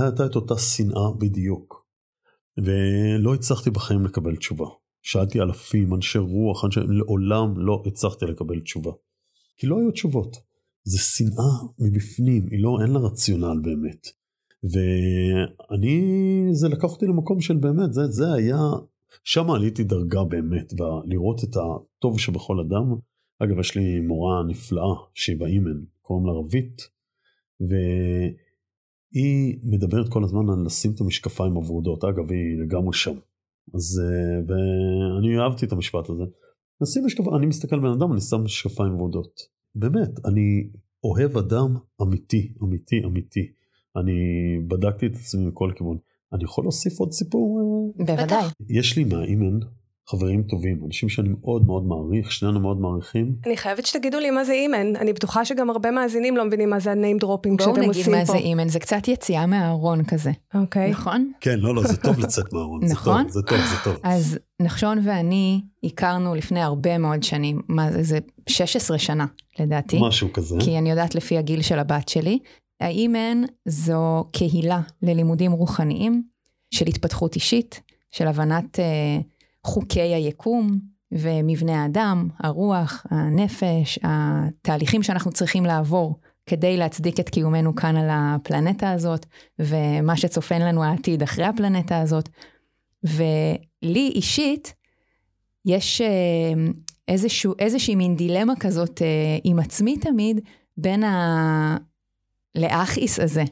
הייתה 0.00 0.26
את 0.26 0.36
אותה 0.36 0.58
שנאה 0.58 1.12
בדיוק, 1.18 1.86
ולא 2.58 3.34
הצלחתי 3.34 3.70
בחיים 3.70 4.04
לקבל 4.04 4.36
תשובה. 4.36 4.66
שאלתי 5.02 5.40
אלפים, 5.40 5.94
אנשי 5.94 6.18
רוח, 6.18 6.64
אנשי... 6.64 6.80
לעולם 6.88 7.58
לא 7.58 7.82
הצלחתי 7.86 8.24
לקבל 8.24 8.60
תשובה. 8.60 8.92
כי 9.56 9.66
לא 9.66 9.78
היו 9.78 9.90
תשובות. 9.90 10.36
זה 10.86 10.98
שנאה 10.98 11.52
מבפנים, 11.78 12.46
היא 12.50 12.62
לא, 12.62 12.78
אין 12.82 12.92
לה 12.92 12.98
רציונל 12.98 13.60
באמת. 13.62 14.06
ואני, 14.62 16.00
זה 16.52 16.68
לקח 16.68 16.84
אותי 16.84 17.06
למקום 17.06 17.40
של 17.40 17.56
באמת, 17.56 17.92
זה, 17.92 18.06
זה 18.06 18.32
היה, 18.32 18.58
שם 19.24 19.50
עליתי 19.50 19.84
דרגה 19.84 20.24
באמת, 20.24 20.72
ולראות 20.72 21.44
את 21.44 21.56
הטוב 21.56 22.20
שבכל 22.20 22.60
אדם. 22.60 22.94
אגב, 23.38 23.58
יש 23.58 23.76
לי 23.76 24.00
מורה 24.00 24.42
נפלאה, 24.48 24.94
שהיא 25.14 25.40
באימן, 25.40 25.84
קוראים 26.02 26.26
לה 26.26 26.32
רבית, 26.32 26.82
והיא 27.60 29.58
מדברת 29.62 30.08
כל 30.08 30.24
הזמן 30.24 30.50
על 30.50 30.66
לשים 30.66 30.92
את 30.94 31.00
המשקפיים 31.00 31.52
הוורודות, 31.52 32.04
אגב, 32.04 32.30
היא 32.30 32.60
לגמרי 32.62 32.92
שם. 32.92 33.18
אז, 33.74 34.02
אה, 34.04 34.40
ואני 34.46 35.38
אהבתי 35.38 35.66
את 35.66 35.72
המשפט 35.72 36.10
הזה. 36.10 36.24
נשים 36.82 37.06
משקפיים, 37.06 37.36
אני 37.36 37.46
מסתכל 37.46 37.80
בן 37.80 37.92
אדם, 37.98 38.12
אני 38.12 38.20
שם 38.20 38.44
משקפיים 38.44 38.94
וורודות. 38.94 39.55
באמת, 39.78 40.26
אני 40.26 40.68
אוהב 41.04 41.36
אדם 41.36 41.76
אמיתי, 42.02 42.52
אמיתי, 42.62 43.02
אמיתי. 43.04 43.52
אני 43.96 44.12
בדקתי 44.68 45.06
את 45.06 45.14
עצמי 45.14 45.46
מכל 45.46 45.72
כיוון. 45.76 45.98
אני 46.32 46.44
יכול 46.44 46.64
להוסיף 46.64 47.00
עוד 47.00 47.12
סיפור? 47.12 47.60
אה? 47.60 48.04
בוודאי. 48.04 48.44
יש 48.68 48.96
לי 48.96 49.04
מהאימן 49.04 49.58
חברים 50.10 50.42
טובים, 50.42 50.80
אנשים 50.86 51.08
שאני 51.08 51.28
מאוד 51.40 51.66
מאוד 51.66 51.86
מעריך, 51.86 52.32
שנינו 52.32 52.60
מאוד 52.60 52.80
מעריכים. 52.80 53.36
אני 53.46 53.56
חייבת 53.56 53.86
שתגידו 53.86 54.18
לי 54.18 54.30
מה 54.30 54.44
זה 54.44 54.52
אימן, 54.52 54.96
אני 54.96 55.12
בטוחה 55.12 55.44
שגם 55.44 55.70
הרבה 55.70 55.90
מאזינים 55.90 56.36
לא 56.36 56.44
מבינים 56.44 56.70
מה 56.70 56.80
זה 56.80 56.92
ה 56.92 56.97
name 56.97 57.18
dropping 57.18 57.60
שאתם 57.60 57.70
עושים 57.70 57.82
פה. 57.82 57.84
בואו 57.84 57.92
נגיד 57.92 58.18
מה 58.18 58.24
זה 58.24 58.36
אימן, 58.36 58.68
זה 58.68 58.78
קצת 58.78 59.08
יציאה 59.08 59.46
מהארון 59.46 60.04
כזה. 60.04 60.30
אוקיי. 60.54 60.90
נכון? 60.90 61.32
כן, 61.40 61.58
לא, 61.58 61.74
לא, 61.74 61.82
זה 61.82 61.96
טוב 61.96 62.18
לצאת 62.18 62.52
מהארון. 62.52 62.84
נכון? 62.84 63.28
זה 63.28 63.42
טוב, 63.42 63.58
זה 63.58 63.76
טוב. 63.84 63.96
אז 64.02 64.38
נחשון 64.62 64.98
ואני 65.04 65.60
הכרנו 65.84 66.34
לפני 66.34 66.60
הרבה 66.60 66.98
מאוד 66.98 67.22
שנים, 67.22 67.62
מה 67.68 67.92
זה, 67.92 68.02
זה 68.02 68.18
16 68.48 68.98
שנה 68.98 69.26
לדעתי. 69.58 69.98
משהו 70.00 70.32
כזה. 70.32 70.56
כי 70.60 70.78
אני 70.78 70.90
יודעת 70.90 71.14
לפי 71.14 71.38
הגיל 71.38 71.62
של 71.62 71.78
הבת 71.78 72.08
שלי. 72.08 72.38
האימן 72.80 73.42
זו 73.64 74.24
קהילה 74.32 74.80
ללימודים 75.02 75.52
רוחניים 75.52 76.22
של 76.70 76.86
התפתחות 76.86 77.34
אישית, 77.34 77.80
של 78.10 78.26
הבנת... 78.26 78.78
Uh, 78.78 79.35
חוקי 79.66 80.00
היקום 80.00 80.78
ומבנה 81.12 81.82
האדם, 81.82 82.28
הרוח, 82.38 83.06
הנפש, 83.10 83.98
התהליכים 84.02 85.02
שאנחנו 85.02 85.32
צריכים 85.32 85.64
לעבור 85.64 86.18
כדי 86.46 86.76
להצדיק 86.76 87.20
את 87.20 87.28
קיומנו 87.28 87.74
כאן 87.74 87.96
על 87.96 88.08
הפלנטה 88.10 88.90
הזאת, 88.90 89.26
ומה 89.58 90.16
שצופן 90.16 90.62
לנו 90.62 90.84
העתיד 90.84 91.22
אחרי 91.22 91.44
הפלנטה 91.44 92.00
הזאת. 92.00 92.28
ולי 93.04 94.12
אישית, 94.14 94.74
יש 95.64 96.00
אה, 96.00 96.52
איזשהו, 97.08 97.54
איזושהי 97.58 97.94
מין 97.94 98.16
דילמה 98.16 98.52
כזאת 98.60 99.02
אה, 99.02 99.38
עם 99.44 99.58
עצמי 99.58 99.96
תמיד, 99.98 100.40
בין 100.76 101.04
הלאחיס 102.56 103.20
הזה, 103.20 103.44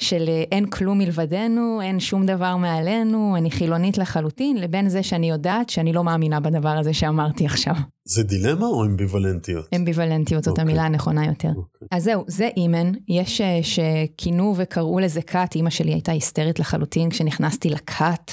של 0.00 0.24
אה, 0.28 0.44
אין 0.52 0.66
כלום 0.66 0.98
מלבדנו, 0.98 1.80
אין 1.82 2.00
שום 2.00 2.26
דבר 2.26 2.56
מעלינו, 2.56 3.34
אני 3.36 3.50
חילונית 3.50 3.98
לחלוטין, 3.98 4.56
לבין 4.56 4.88
זה 4.88 5.02
שאני 5.02 5.30
יודעת 5.30 5.70
שאני 5.70 5.92
לא 5.92 6.04
מאמינה 6.04 6.40
בדבר 6.40 6.68
הזה 6.68 6.92
שאמרתי 6.92 7.46
עכשיו. 7.46 7.74
זה 8.04 8.22
דילמה 8.22 8.66
או 8.66 8.84
אמביוולנטיות? 8.84 9.68
אמביוולנטיות, 9.76 10.44
זאת 10.44 10.58
okay. 10.58 10.62
המילה 10.62 10.82
הנכונה 10.82 11.26
יותר. 11.26 11.48
Okay. 11.48 11.56
אוקיי. 11.56 11.88
אז 11.90 12.04
זהו, 12.04 12.24
זה 12.26 12.48
אימן, 12.56 12.92
יש 13.08 13.40
אה, 13.40 13.60
שכינו 13.62 14.54
וקראו 14.56 14.98
לזה 14.98 15.22
כת, 15.22 15.50
אימא 15.54 15.70
שלי 15.70 15.92
הייתה 15.92 16.12
היסטרית 16.12 16.58
לחלוטין 16.58 17.10
כשנכנסתי 17.10 17.70
לכת. 17.70 18.32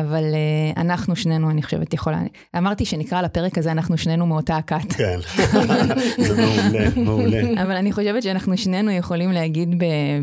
אבל 0.00 0.24
uh, 0.24 0.80
אנחנו 0.80 1.16
שנינו, 1.16 1.50
אני 1.50 1.62
חושבת, 1.62 1.94
יכולה... 1.94 2.22
אמרתי 2.56 2.84
שנקרא 2.84 3.22
לפרק 3.22 3.58
הזה, 3.58 3.72
אנחנו 3.72 3.98
שנינו 3.98 4.26
מאותה 4.26 4.56
הכת. 4.56 4.92
כן, 4.92 5.18
זה 6.18 6.36
מעולה, 6.36 6.88
מעולה. 6.96 7.62
אבל 7.62 7.76
אני 7.76 7.92
חושבת 7.92 8.22
שאנחנו 8.22 8.56
שנינו 8.56 8.90
יכולים 8.90 9.32
להגיד 9.32 9.74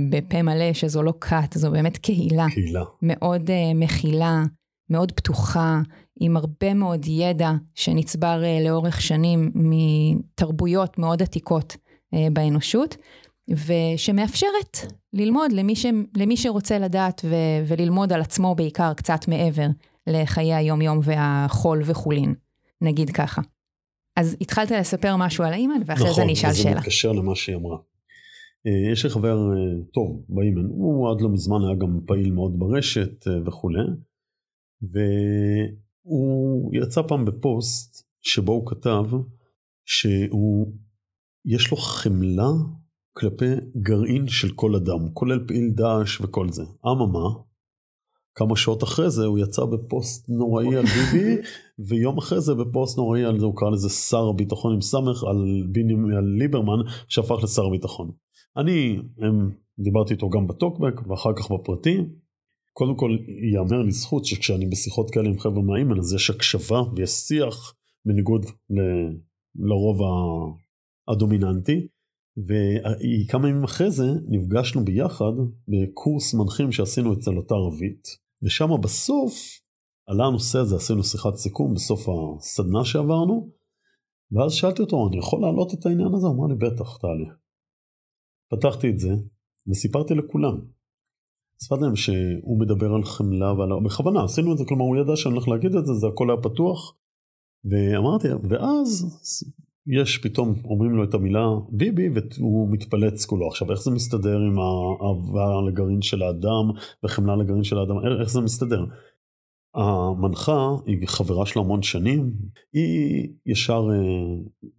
בפה 0.10 0.42
מלא 0.42 0.74
שזו 0.74 1.04
לא 1.04 1.14
כת, 1.22 1.54
זו 1.54 1.72
באמת 1.72 1.98
קהילה. 1.98 2.46
קהילה. 2.50 2.84
מאוד 3.02 3.50
uh, 3.50 3.76
מכילה, 3.76 4.44
מאוד 4.90 5.12
פתוחה, 5.12 5.80
עם 6.20 6.38
הרבה 6.38 6.74
מאוד 6.74 7.06
ידע 7.08 7.52
שנצבר 7.76 8.42
uh, 8.44 8.68
לאורך 8.68 9.02
שנים 9.02 9.52
מתרבויות 9.56 10.98
מאוד 10.98 11.22
עתיקות 11.22 11.78
uh, 12.16 12.18
באנושות. 12.34 12.98
ושמאפשרת 13.50 14.78
ללמוד 15.14 15.52
למי, 15.52 15.76
ש, 15.76 15.86
למי 16.18 16.38
שרוצה 16.38 16.80
לדעת 16.80 17.22
ו, 17.26 17.36
וללמוד 17.68 18.14
על 18.14 18.22
עצמו 18.22 18.56
בעיקר 18.56 18.94
קצת 18.94 19.28
מעבר 19.28 19.68
לחיי 20.08 20.54
היום-יום 20.54 21.00
והחול 21.04 21.82
וחולין, 21.86 22.34
נגיד 22.82 23.10
ככה. 23.10 23.42
אז 24.16 24.38
התחלת 24.42 24.72
לספר 24.72 25.16
משהו 25.16 25.44
על 25.44 25.54
האימן, 25.54 25.82
ואחרי 25.86 26.04
נכון, 26.04 26.16
זה 26.16 26.22
אני 26.22 26.34
אשאל 26.34 26.54
שאלה. 26.54 26.60
נכון, 26.60 26.72
וזה 26.72 26.80
מתקשר 26.80 27.12
למה 27.12 27.36
שהיא 27.36 27.56
אמרה. 27.56 27.78
אה, 28.68 28.92
יש 28.92 29.04
לי 29.04 29.10
חבר 29.10 29.38
אה, 29.38 29.84
טוב 29.94 30.26
באימן, 30.30 30.66
הוא 30.66 31.12
עד 31.12 31.22
לא 31.22 31.30
מזמן 31.30 31.58
היה 31.68 31.76
גם 31.76 32.00
פעיל 32.06 32.32
מאוד 32.32 32.60
ברשת 32.60 33.28
אה, 33.28 33.34
וכולי, 33.46 33.84
והוא 34.82 36.72
יצא 36.76 37.02
פעם 37.08 37.26
בפוסט 37.26 38.08
שבו 38.22 38.52
הוא 38.52 38.68
כתב 38.68 39.04
שהוא, 39.86 40.74
יש 41.46 41.72
לו 41.72 41.78
חמלה 41.78 42.50
כלפי 43.14 43.46
גרעין 43.82 44.28
של 44.28 44.52
כל 44.56 44.76
אדם, 44.76 45.10
כולל 45.14 45.48
פעיל 45.48 45.70
דאעש 45.70 46.22
וכל 46.22 46.50
זה. 46.50 46.64
אממה, 46.86 47.30
כמה 48.36 48.56
שעות 48.56 48.84
אחרי 48.84 49.10
זה 49.10 49.26
הוא 49.26 49.40
יצא 49.40 49.66
בפוסט 49.66 50.30
נוראי 50.30 50.76
על 50.76 50.86
ביבי, 50.86 51.42
ויום 51.88 52.18
אחרי 52.18 52.42
זה 52.42 52.54
בפוסט 52.54 52.98
נוראי 52.98 53.24
על 53.24 53.40
זה 53.40 53.46
הוא 53.46 53.56
קרא 53.56 53.70
לזה 53.70 53.90
שר 53.90 54.28
הביטחון 54.30 54.74
עם 54.74 54.82
סמך 54.82 55.24
על, 55.24 55.68
ביני, 55.72 55.94
על 56.18 56.26
ליברמן 56.40 56.80
שהפך 57.08 57.36
לשר 57.44 57.66
הביטחון. 57.66 58.12
אני 58.58 58.98
הם, 59.18 59.52
דיברתי 59.80 60.14
איתו 60.14 60.30
גם 60.30 60.48
בטוקבק 60.48 61.08
ואחר 61.08 61.34
כך 61.34 61.52
בפרטי. 61.52 61.98
קודם 62.74 62.96
כל 62.96 63.18
ייאמר 63.52 63.82
לזכות 63.88 64.26
שכשאני 64.26 64.66
בשיחות 64.66 65.12
כאלה 65.12 65.30
עם 65.30 65.40
חבר'ה 65.40 65.64
מהאימן 65.64 66.00
אז 66.00 66.14
יש 66.14 66.30
הקשבה 66.30 66.82
ויש 66.96 67.10
שיח 67.10 67.74
בניגוד 68.06 68.46
ל, 68.46 68.80
לרוב 69.56 70.00
הדומיננטי. 71.08 71.88
וכמה 72.38 73.50
ימים 73.50 73.64
אחרי 73.64 73.92
זה 73.92 74.06
נפגשנו 74.28 74.86
ביחד 74.86 75.34
בקורס 75.68 76.34
מנחים 76.34 76.72
שעשינו 76.72 77.14
אצל 77.14 77.38
אותה 77.38 77.56
ערבית, 77.56 78.08
ושם 78.44 78.70
בסוף 78.84 79.34
עלה 80.08 80.26
הנושא 80.26 80.60
הזה, 80.60 80.76
עשינו 80.76 81.04
שיחת 81.04 81.36
סיכום 81.36 81.74
בסוף 81.74 82.02
הסדנה 82.10 82.86
שעברנו, 82.86 83.50
ואז 84.32 84.54
שאלתי 84.54 84.82
אותו, 84.82 85.08
אני 85.08 85.18
יכול 85.18 85.42
להעלות 85.42 85.74
את 85.74 85.86
העניין 85.86 86.14
הזה? 86.14 86.28
הוא 86.28 86.36
אמר 86.36 86.48
לי, 86.48 86.56
בטח, 86.56 86.98
תעלה. 86.98 87.30
פתחתי 88.52 88.90
את 88.90 89.00
זה, 89.00 89.10
וסיפרתי 89.68 90.14
לכולם. 90.14 90.58
סיפרתי 91.60 91.84
להם 91.84 91.96
שהוא 91.96 92.60
מדבר 92.60 92.94
על 92.94 93.04
חמלה 93.04 93.54
ועל... 93.54 93.70
בכוונה, 93.86 94.24
עשינו 94.24 94.54
את 94.54 94.58
זה, 94.58 94.64
כלומר 94.68 94.86
הוא 94.86 94.98
ידע 94.98 95.16
שאני 95.16 95.34
הולך 95.34 95.48
להגיד 95.48 95.76
את 95.76 95.86
זה, 95.86 95.94
זה 95.94 96.08
הכל 96.08 96.30
היה 96.30 96.42
פתוח. 96.42 96.98
ואמרתי, 97.66 98.28
ואז 98.50 99.20
יש 99.88 100.18
פתאום 100.18 100.54
אומרים 100.66 100.92
לו 100.92 101.04
את 101.04 101.14
המילה 101.14 101.48
ביבי 101.70 102.10
והוא 102.10 102.70
מתפלץ 102.72 103.26
כולו. 103.26 103.48
עכשיו 103.48 103.72
איך 103.72 103.82
זה 103.82 103.92
מסתדר 103.92 104.38
עם 104.38 104.60
האהבה 104.60 105.62
לגרעין 105.68 106.02
של 106.02 106.24
האדם 106.24 106.72
וחמלה 107.04 107.36
לגרעין 107.36 107.64
של 107.64 107.78
האדם, 107.78 107.96
איך 108.22 108.30
זה 108.30 108.42
מסתדר? 108.42 108.86
המנחה 109.76 110.70
היא 110.86 111.08
חברה 111.08 111.46
שלה 111.46 111.62
המון 111.62 111.82
שנים, 111.82 112.34
היא 112.74 113.30
ישר 113.46 113.82
אה, 113.94 114.70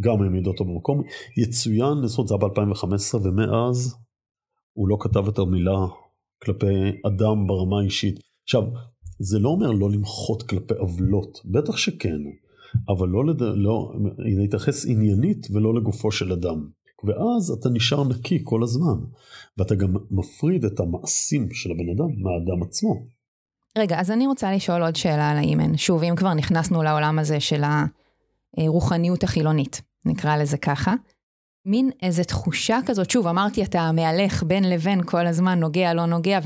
גם 0.00 0.22
העמידה 0.22 0.50
אותו 0.50 0.64
במקום, 0.64 1.02
יצוין, 1.36 1.98
לזכות 2.02 2.28
זה 2.28 2.34
היה 2.34 2.48
ב-2015 2.48 3.16
ומאז 3.24 3.96
הוא 4.72 4.88
לא 4.88 4.96
כתב 5.00 5.28
את 5.28 5.38
המילה 5.38 5.86
כלפי 6.42 6.66
אדם 7.06 7.46
ברמה 7.46 7.80
האישית. 7.80 8.20
עכשיו, 8.44 8.62
זה 9.18 9.38
לא 9.38 9.48
אומר 9.48 9.70
לא 9.70 9.90
למחות 9.90 10.42
כלפי 10.42 10.74
עוולות, 10.74 11.40
בטח 11.44 11.76
שכן. 11.76 12.18
אבל 12.88 13.08
לא, 13.08 13.26
לד... 13.26 13.42
לא 13.42 13.92
להתייחס 14.18 14.86
עניינית 14.86 15.46
ולא 15.50 15.74
לגופו 15.74 16.12
של 16.12 16.32
אדם. 16.32 16.68
ואז 17.04 17.50
אתה 17.50 17.68
נשאר 17.68 18.04
נקי 18.04 18.40
כל 18.44 18.62
הזמן, 18.62 18.98
ואתה 19.58 19.74
גם 19.74 19.96
מפריד 20.10 20.64
את 20.64 20.80
המעשים 20.80 21.48
של 21.52 21.70
הבן 21.70 21.88
אדם 21.96 22.22
מהאדם 22.22 22.62
עצמו. 22.62 23.06
רגע, 23.78 24.00
אז 24.00 24.10
אני 24.10 24.26
רוצה 24.26 24.52
לשאול 24.52 24.82
עוד 24.82 24.96
שאלה 24.96 25.30
על 25.30 25.36
האימן. 25.36 25.76
שוב, 25.76 26.02
אם 26.02 26.16
כבר 26.16 26.34
נכנסנו 26.34 26.82
לעולם 26.82 27.18
הזה 27.18 27.40
של 27.40 27.62
הרוחניות 28.56 29.24
החילונית, 29.24 29.82
נקרא 30.04 30.36
לזה 30.36 30.56
ככה, 30.56 30.94
מין 31.66 31.90
איזה 32.02 32.24
תחושה 32.24 32.78
כזאת, 32.86 33.10
שוב, 33.10 33.26
אמרתי, 33.26 33.64
אתה 33.64 33.92
מהלך 33.92 34.42
בין 34.42 34.70
לבין 34.70 35.02
כל 35.04 35.26
הזמן, 35.26 35.60
נוגע, 35.60 35.94
לא 35.94 36.06
נוגע, 36.06 36.38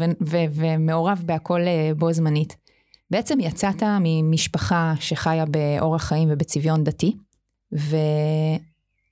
ומעורב 0.55 1.23
בהכל 1.27 1.61
אה, 1.61 1.91
בו 1.99 2.13
זמנית. 2.13 2.57
בעצם 3.11 3.41
יצאת 3.41 3.83
ממשפחה 4.01 4.95
שחיה 5.01 5.45
באורח 5.47 6.03
חיים 6.03 6.29
ובצביון 6.33 6.85
דתי, 6.85 7.17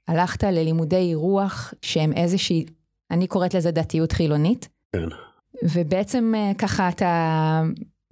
והלכת 0.09 0.45
ללימודי 0.45 1.15
רוח 1.15 1.75
שהם 1.83 2.13
איזושהי, 2.13 2.67
אני 3.11 3.27
קוראת 3.27 3.55
לזה 3.55 3.71
דתיות 3.71 4.13
חילונית. 4.13 4.69
כן. 4.93 5.09
ובעצם 5.63 6.33
אה, 6.37 6.53
ככה 6.59 6.89
אתה 6.89 7.63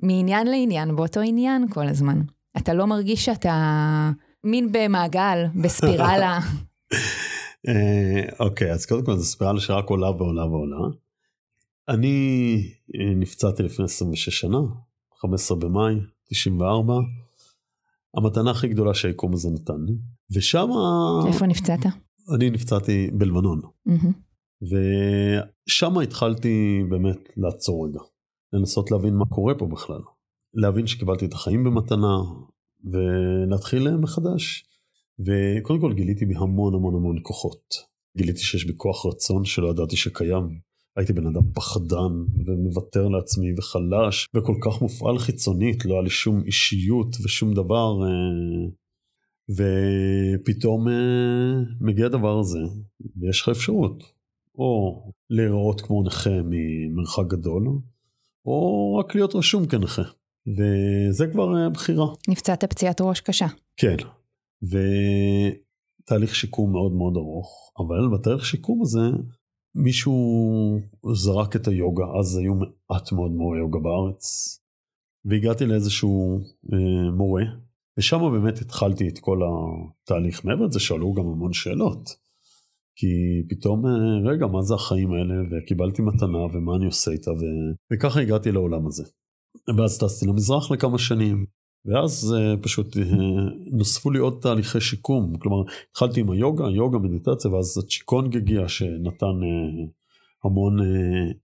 מעניין 0.03 0.47
לעניין 0.47 0.97
באותו 0.97 1.21
עניין 1.21 1.69
כל 1.69 1.89
הזמן. 1.89 2.21
אתה 2.57 2.75
לא 2.75 2.87
מרגיש 2.87 3.25
שאתה 3.25 4.11
מין 4.45 4.69
במעגל, 4.73 5.45
בספירלה. 5.63 6.39
אה, 7.69 8.23
אוקיי, 8.41 8.73
אז 8.73 8.87
קודם 8.87 9.05
כל 9.05 9.17
זו 9.17 9.25
ספירלה 9.25 9.61
שרק 9.61 9.91
עולה 9.91 10.11
ועולה 10.11 10.47
ועולה. 10.47 10.77
אני 11.89 12.57
אה, 12.95 13.15
נפצעתי 13.15 13.63
לפני 13.63 13.85
26 13.85 14.41
שנה, 14.41 14.59
15 15.25 15.59
במאי, 15.59 15.95
94. 16.29 16.95
המתנה 18.17 18.51
הכי 18.51 18.69
גדולה 18.69 18.95
שהיקום 18.95 19.33
הזה 19.33 19.51
נתן 19.51 19.85
לי. 19.87 19.95
ושם... 20.35 20.69
איפה 21.27 21.47
נפצעת? 21.47 21.87
אני 22.35 22.51
נפצעתי 22.51 23.11
בלבנון. 23.13 23.61
Mm-hmm. 23.89 24.13
ושם 25.67 25.99
התחלתי 25.99 26.83
באמת 26.91 27.29
לעצור 27.37 27.87
רגע. 27.89 28.01
לנסות 28.53 28.91
להבין 28.91 29.15
מה 29.15 29.25
קורה 29.25 29.55
פה 29.55 29.67
בכלל. 29.67 30.01
להבין 30.55 30.87
שקיבלתי 30.87 31.25
את 31.25 31.33
החיים 31.33 31.65
במתנה, 31.65 32.17
ולהתחיל 32.85 33.97
מחדש. 33.97 34.65
וקודם 35.21 35.81
כל 35.81 35.93
גיליתי 35.93 36.27
בי 36.27 36.35
המון 36.37 36.75
המון 36.75 36.95
המון 36.95 37.17
כוחות. 37.23 37.75
גיליתי 38.17 38.41
שיש 38.41 38.65
בי 38.65 38.73
כוח 38.77 39.07
רצון 39.07 39.45
שלא 39.45 39.71
ידעתי 39.71 39.97
שקיים. 39.97 40.59
הייתי 40.97 41.13
בן 41.13 41.27
אדם 41.27 41.53
פחדן 41.55 42.13
ומוותר 42.47 43.09
לעצמי 43.09 43.55
וחלש 43.59 44.29
וכל 44.35 44.55
כך 44.61 44.83
מופעל 44.83 45.19
חיצונית, 45.19 45.85
לא 45.85 45.95
היה 45.95 46.03
לי 46.03 46.11
שום 46.11 46.43
אישיות 46.47 47.17
ושום 47.25 47.55
דבר. 47.55 47.93
אה, 48.03 48.69
ופתאום 49.51 50.89
אה, 50.89 51.55
מגיע 51.81 52.07
הדבר 52.07 52.39
הזה 52.39 52.59
ויש 53.17 53.43
לך 53.43 53.49
אפשרות 53.49 54.03
או 54.59 55.03
להיראות 55.31 55.81
כמו 55.81 56.03
נכה 56.03 56.31
ממרחק 56.45 57.27
גדול 57.27 57.69
או 58.47 58.97
רק 58.97 59.15
להיות 59.15 59.35
רשום 59.35 59.67
כנכה. 59.67 60.03
וזה 60.47 61.27
כבר 61.33 61.57
אה, 61.57 61.71
בחירה. 61.71 62.07
נפצעת 62.29 62.65
פציעת 62.65 63.01
ראש 63.01 63.21
קשה. 63.21 63.47
כן, 63.77 63.97
ותהליך 64.63 66.35
שיקום 66.35 66.73
מאוד 66.73 66.93
מאוד 66.93 67.17
ארוך, 67.17 67.73
אבל 67.79 68.19
בתהליך 68.19 68.45
שיקום 68.47 68.83
הזה 68.83 69.01
מישהו 69.75 70.81
זרק 71.15 71.57
את 71.57 71.69
היוגה, 71.69 72.05
אז 72.21 72.37
היו 72.37 72.55
מעט 72.55 73.13
מאוד 73.13 73.31
מורי 73.31 73.59
יוגה 73.59 73.79
בארץ, 73.79 74.25
והגעתי 75.25 75.67
לאיזשהו 75.67 76.41
אה, 76.73 77.11
מורה, 77.11 77.43
ושם 77.99 78.19
באמת 78.33 78.59
התחלתי 78.59 79.09
את 79.09 79.19
כל 79.19 79.41
התהליך. 79.45 80.45
מעבר 80.45 80.67
לזה 80.67 80.81
שאלו 80.81 81.13
גם 81.13 81.27
המון 81.27 81.53
שאלות, 81.53 82.11
כי 82.97 83.07
פתאום, 83.49 83.87
אה, 83.87 84.31
רגע, 84.33 84.47
מה 84.47 84.63
זה 84.63 84.75
החיים 84.75 85.13
האלה, 85.13 85.35
וקיבלתי 85.51 86.03
מתנה, 86.03 86.39
ומה 86.39 86.77
אני 86.77 86.87
עושה 86.87 87.11
איתה, 87.11 87.31
ו... 87.31 87.45
וככה 87.93 88.21
הגעתי 88.21 88.53
לעולם 88.53 88.87
הזה. 88.87 89.05
ואז 89.79 89.99
טסתי 89.99 90.27
למזרח 90.27 90.71
לכמה 90.71 90.99
שנים, 90.99 91.47
ואז 91.87 92.37
uh, 92.37 92.63
פשוט 92.63 92.97
uh, 92.97 93.01
נוספו 93.73 94.11
לי 94.11 94.19
עוד 94.19 94.39
תהליכי 94.43 94.81
שיקום, 94.81 95.37
כלומר 95.39 95.63
התחלתי 95.91 96.21
עם 96.21 96.31
היוגה, 96.31 96.65
יוגה, 96.71 96.99
מדיטציה, 96.99 97.51
ואז 97.51 97.79
הצ'יקונג 97.79 98.37
הגיע 98.37 98.69
שנתן 98.69 99.27
uh, 99.27 99.89
המון 100.45 100.81
uh, 100.81 100.85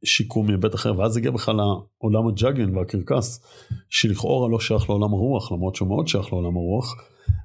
שיקום 0.04 0.46
מהיבט 0.46 0.74
אחר, 0.74 0.98
ואז 0.98 1.16
הגיע 1.16 1.30
בכלל 1.30 1.56
לעולם 1.56 2.28
הג'אגלין 2.28 2.76
והקרקס, 2.76 3.40
שלכאורה 3.88 4.48
לא 4.48 4.60
שייך 4.60 4.90
לעולם 4.90 5.12
הרוח, 5.12 5.52
למרות 5.52 5.74
שהוא 5.76 5.88
מאוד 5.88 6.08
שייך 6.08 6.32
לעולם 6.32 6.56
הרוח, 6.56 6.94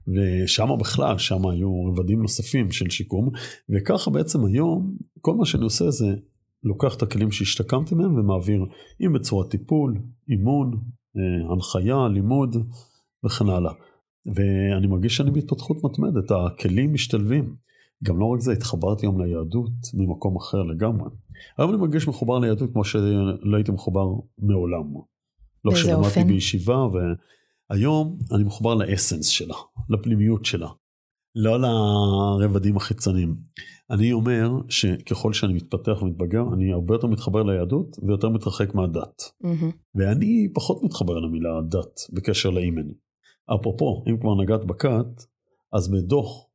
ושם 0.07 0.69
בכלל, 0.79 1.17
שם 1.17 1.47
היו 1.47 1.85
רבדים 1.85 2.21
נוספים 2.21 2.71
של 2.71 2.89
שיקום, 2.89 3.29
וככה 3.69 4.11
בעצם 4.11 4.45
היום, 4.45 4.95
כל 5.21 5.35
מה 5.35 5.45
שאני 5.45 5.63
עושה 5.63 5.91
זה 5.91 6.15
לוקח 6.63 6.95
את 6.95 7.01
הכלים 7.01 7.31
שהשתקמתי 7.31 7.95
מהם 7.95 8.15
ומעביר, 8.15 8.65
אם 9.01 9.13
בצורת 9.13 9.49
טיפול, 9.49 10.01
אימון, 10.29 10.79
הנחיה, 11.49 12.07
לימוד 12.07 12.55
וכן 13.25 13.49
הלאה. 13.49 13.71
ואני 14.35 14.87
מרגיש 14.87 15.17
שאני 15.17 15.31
בהתפתחות 15.31 15.83
מתמדת, 15.83 16.31
הכלים 16.31 16.93
משתלבים. 16.93 17.55
גם 18.03 18.19
לא 18.19 18.25
רק 18.25 18.39
זה, 18.39 18.51
התחברתי 18.51 19.05
היום 19.05 19.21
ליהדות 19.21 19.71
ממקום 19.93 20.35
אחר 20.35 20.63
לגמרי. 20.63 21.09
היום 21.57 21.69
אני 21.69 21.79
מרגיש 21.79 22.07
מחובר 22.07 22.39
ליהדות 22.39 22.71
כמו 22.73 22.85
שלא 22.85 23.55
הייתי 23.55 23.71
מחובר 23.71 24.07
מעולם. 24.39 24.93
לא 25.65 25.71
כשלמדתי 25.71 26.23
בישיבה, 26.23 26.87
והיום 27.69 28.17
אני 28.31 28.43
מחובר 28.43 28.75
לאסנס 28.75 29.25
שלה, 29.25 29.55
לפנימיות 29.89 30.45
שלה. 30.45 30.69
לא 31.35 31.59
לרבדים 32.39 32.77
החיצוניים. 32.77 33.35
אני 33.91 34.13
אומר 34.13 34.51
שככל 34.69 35.33
שאני 35.33 35.53
מתפתח 35.53 36.01
ומתבגר, 36.01 36.43
אני 36.53 36.73
הרבה 36.73 36.95
יותר 36.95 37.07
מתחבר 37.07 37.43
ליהדות 37.43 37.99
ויותר 38.07 38.29
מתרחק 38.29 38.75
מהדת. 38.75 39.21
Mm-hmm. 39.21 39.75
ואני 39.95 40.47
פחות 40.53 40.83
מתחבר 40.83 41.19
למילה 41.19 41.49
דת 41.69 41.99
בקשר 42.13 42.49
לאימן. 42.49 42.87
אפרופו, 43.55 44.03
אם 44.09 44.17
כבר 44.17 44.35
נגעת 44.43 44.65
בכת, 44.65 45.23
אז 45.73 45.91
בדוח, 45.91 46.45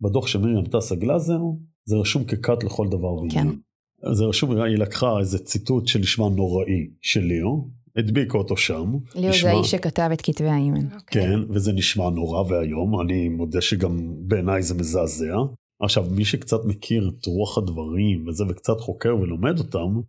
בדוח 0.00 0.26
של 0.26 0.38
מרים 0.38 0.64
טסה 0.64 0.94
גלאזר, 0.94 1.40
זה 1.84 1.96
רשום 1.96 2.24
ככת 2.24 2.64
לכל 2.64 2.88
דבר 2.88 3.14
ועניין. 3.14 3.50
כן. 3.50 4.12
זה 4.12 4.24
רשום, 4.24 4.50
היא 4.50 4.78
לקחה 4.78 5.18
איזה 5.18 5.38
ציטוט 5.38 5.86
שנשמע 5.86 6.28
נוראי 6.28 6.90
של 7.00 7.20
ליאו, 7.20 7.68
הדביקו 7.96 8.38
אותו 8.38 8.56
שם. 8.56 8.94
ליאו 9.14 9.30
נשמע... 9.30 9.50
זה 9.50 9.56
האיש 9.56 9.70
שכתב 9.70 10.10
את 10.12 10.20
כתבי 10.22 10.48
האימן. 10.48 10.80
Okay. 10.80 10.94
אוקיי. 10.94 11.22
כן, 11.22 11.40
וזה 11.50 11.72
נשמע 11.72 12.10
נורא 12.10 12.42
ואיום, 12.48 13.00
אני 13.00 13.28
מודה 13.28 13.60
שגם 13.60 13.98
בעיניי 14.18 14.62
זה 14.62 14.74
מזעזע. 14.74 15.36
עכשיו, 15.80 16.06
מי 16.10 16.24
שקצת 16.24 16.64
מכיר 16.64 17.08
את 17.08 17.26
רוח 17.26 17.58
הדברים 17.58 18.28
וזה, 18.28 18.44
וקצת 18.48 18.80
חוקר 18.80 19.16
ולומד 19.16 19.58
אותם, 19.58 20.00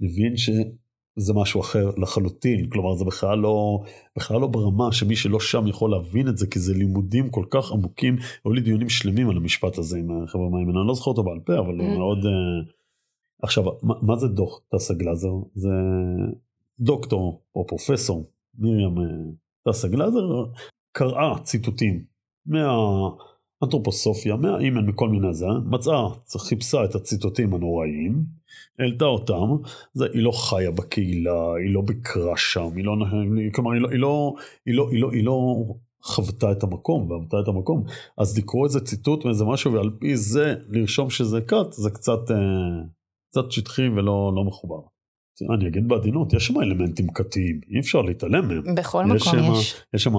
מבין 0.00 0.36
שזה 0.36 1.34
משהו 1.34 1.60
אחר 1.60 1.90
לחלוטין. 1.96 2.70
כלומר, 2.70 2.94
זה 2.94 3.04
בכלל 3.04 3.38
לא, 3.38 3.82
בכלל 4.16 4.40
לא 4.40 4.46
ברמה 4.46 4.92
שמי 4.92 5.16
שלא 5.16 5.40
שם 5.40 5.66
יכול 5.66 5.90
להבין 5.90 6.28
את 6.28 6.38
זה, 6.38 6.46
כי 6.46 6.58
זה 6.58 6.74
לימודים 6.74 7.30
כל 7.30 7.44
כך 7.50 7.72
עמוקים. 7.72 8.16
היו 8.44 8.52
לי 8.52 8.60
דיונים 8.60 8.88
שלמים 8.88 9.30
על 9.30 9.36
המשפט 9.36 9.78
הזה 9.78 9.98
עם 9.98 10.26
חבר'ה 10.26 10.48
מהאימן, 10.50 10.76
אני 10.76 10.88
לא 10.88 10.94
זוכר 10.94 11.10
אותו 11.10 11.24
בעל 11.24 11.40
פה, 11.40 11.58
אבל 11.58 11.78
הוא 11.78 11.94
mm. 11.94 11.98
מאוד... 11.98 12.18
Uh... 12.18 12.72
עכשיו, 13.42 13.64
מה, 13.82 13.94
מה 14.02 14.16
זה 14.16 14.28
דוח 14.28 14.60
טסה 14.68 14.94
גלאזר? 14.94 15.32
זה 15.54 15.70
דוקטור 16.80 17.42
או 17.54 17.66
פרופסור 17.66 18.30
מרים 18.58 18.98
אה, 18.98 19.04
טסה 19.68 19.88
גלאזר 19.88 20.44
קראה 20.92 21.38
ציטוטים 21.42 22.04
מהאנתרופוסופיה, 22.46 24.36
מהאימן, 24.36 24.86
מכל 24.86 25.08
מיני 25.08 25.34
זה, 25.34 25.46
מצאה, 25.64 26.08
חיפשה 26.38 26.84
את 26.84 26.94
הציטוטים 26.94 27.54
הנוראיים, 27.54 28.24
העלתה 28.78 29.04
אותם, 29.04 29.68
זה, 29.94 30.06
היא 30.12 30.22
לא 30.22 30.32
חיה 30.32 30.70
בקהילה, 30.70 31.54
היא 31.54 31.74
לא 31.74 31.80
ביקרה 31.80 32.36
שם, 32.36 32.68
היא 32.76 32.84
לא, 32.84 32.96
כלומר 33.54 33.70
היא 33.72 33.80
לא, 33.80 33.88
היא 33.90 34.00
לא, 34.00 34.34
היא 34.66 34.74
לא, 34.74 34.88
היא 34.90 35.00
לא, 35.00 35.10
היא 35.10 35.24
לא 35.24 35.64
חוותה 36.02 36.52
את 36.52 36.62
המקום 36.62 37.10
ועבדה 37.10 37.40
את 37.40 37.48
המקום, 37.48 37.84
אז 38.18 38.38
לקרוא 38.38 38.66
איזה 38.66 38.80
ציטוט 38.80 39.24
מאיזה 39.24 39.44
משהו 39.44 39.72
ועל 39.72 39.90
פי 40.00 40.16
זה 40.16 40.54
לרשום 40.68 41.10
שזה 41.10 41.40
כת, 41.40 41.72
זה 41.72 41.90
קצת, 41.90 42.30
אה, 42.30 42.36
קצת 43.30 43.50
שטחי 43.50 43.88
ולא 43.88 44.32
לא 44.36 44.44
מחובר. 44.44 44.95
אני 45.54 45.68
אגיד 45.68 45.88
בעדינות, 45.88 46.32
יש 46.32 46.46
שם 46.46 46.60
אלמנטים 46.60 47.06
כתיים, 47.14 47.60
אי 47.74 47.80
אפשר 47.80 48.02
להתעלם 48.02 48.48
מהם. 48.48 48.74
בכל 48.74 49.04
מקום 49.04 49.18
שמה, 49.18 49.58
יש. 49.58 49.82
יש 49.94 50.04
שם, 50.04 50.14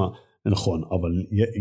נכון, 0.45 0.82
אבל 0.91 1.12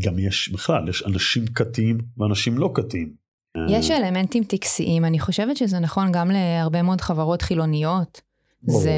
גם 0.03 0.19
יש 0.19 0.53
בכלל, 0.53 0.89
יש 0.89 1.03
אנשים 1.07 1.47
כתיים 1.47 1.99
ואנשים 2.19 2.59
לא 2.59 2.71
כתיים. 2.75 3.27
יש 3.69 3.91
אלמנטים 3.91 4.45
טקסיים, 4.45 5.05
אני 5.05 5.19
חושבת 5.19 5.57
שזה 5.57 5.79
נכון 5.79 6.13
גם 6.13 6.31
להרבה 6.31 6.83
מאוד 6.83 7.01
חברות 7.01 7.43
חילוניות. 7.43 8.21
ברור. 8.63 8.81
זה, 8.81 8.91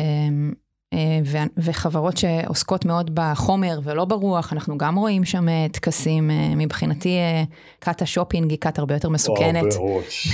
אה, 0.92 1.20
ו, 1.24 1.36
וחברות 1.56 2.16
שעוסקות 2.16 2.84
מאוד 2.84 3.10
בחומר 3.14 3.80
ולא 3.84 4.04
ברוח, 4.04 4.52
אנחנו 4.52 4.78
גם 4.78 4.96
רואים 4.96 5.24
שם 5.24 5.48
אה, 5.48 5.66
טקסים, 5.72 6.30
אה, 6.30 6.54
מבחינתי 6.56 7.16
כת 7.80 8.02
השופינג 8.02 8.50
היא 8.50 8.58
כת 8.60 8.78
הרבה 8.78 8.94
יותר 8.94 9.08
מסוכנת, 9.08 9.64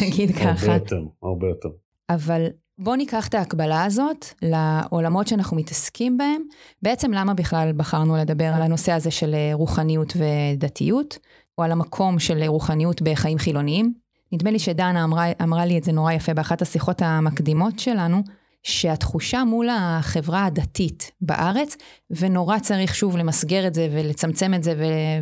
נגיד 0.02 0.30
ככה. 0.30 0.50
הרבה 0.50 0.74
יותר, 0.74 1.02
הרבה 1.22 1.46
יותר. 1.48 1.68
אבל 2.10 2.46
בואו 2.78 2.96
ניקח 2.96 3.28
את 3.28 3.34
ההקבלה 3.34 3.84
הזאת 3.84 4.26
לעולמות 4.42 5.28
שאנחנו 5.28 5.56
מתעסקים 5.56 6.18
בהם. 6.18 6.42
בעצם 6.82 7.12
למה 7.12 7.34
בכלל 7.34 7.72
בחרנו 7.76 8.16
לדבר 8.16 8.44
על 8.54 8.62
הנושא 8.62 8.92
הזה 8.92 9.10
של 9.10 9.34
אה, 9.34 9.50
רוחניות 9.52 10.12
ודתיות, 10.16 11.18
או 11.58 11.62
על 11.62 11.72
המקום 11.72 12.18
של 12.18 12.44
רוחניות 12.46 13.02
בחיים 13.02 13.38
חילוניים? 13.38 13.94
נדמה 14.32 14.50
לי 14.50 14.58
שדנה 14.58 15.04
אמרה, 15.04 15.24
אמרה 15.42 15.66
לי 15.66 15.78
את 15.78 15.84
זה 15.84 15.92
נורא 15.92 16.12
יפה 16.12 16.34
באחת 16.34 16.62
השיחות 16.62 17.02
המקדימות 17.02 17.78
שלנו, 17.78 18.22
שהתחושה 18.62 19.44
מול 19.44 19.68
החברה 19.70 20.44
הדתית 20.44 21.10
בארץ, 21.20 21.76
ונורא 22.10 22.58
צריך 22.58 22.94
שוב 22.94 23.16
למסגר 23.16 23.66
את 23.66 23.74
זה 23.74 23.88
ולצמצם 23.92 24.54
את 24.54 24.62
זה 24.64 24.74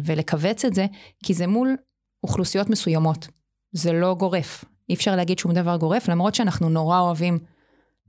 ולכווץ 0.05 0.65
את 0.65 0.75
זה, 0.75 0.87
כי 1.25 1.35
זה 1.35 1.47
מול 1.47 1.77
אוכלוסיות 2.25 2.71
מסוימות. 2.71 3.29
זה 3.73 3.93
לא 3.93 4.15
גורף. 4.15 4.65
אי 4.93 4.97
אפשר 4.97 5.17
להגיד 5.17 5.39
שום 5.39 5.53
דבר 5.53 5.77
גורף, 5.77 6.09
למרות 6.09 6.35
שאנחנו 6.35 6.69
נורא 6.69 7.01
אוהבים 7.01 7.39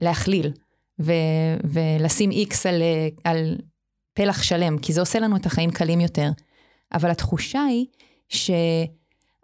להכליל 0.02 0.52
ו- 1.00 1.58
ולשים 1.64 2.32
איקס 2.32 2.66
על, 2.66 2.82
על 3.24 3.58
פלח 4.14 4.44
שלם, 4.44 4.78
כי 4.78 4.94
זה 4.94 5.00
עושה 5.00 5.20
לנו 5.20 5.36
את 5.36 5.46
החיים 5.46 5.72
קלים 5.72 6.02
יותר. 6.02 6.30
אבל 6.94 7.10
התחושה 7.10 7.64
היא 7.64 7.86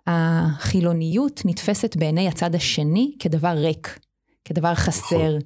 שהחילוניות 0.07 1.41
נתפסת 1.45 1.95
בעיני 1.95 2.27
הצד 2.27 2.55
השני 2.55 3.11
כדבר 3.19 3.53
ריק, 3.57 3.99
כדבר 4.45 4.75
חסר, 4.75 5.37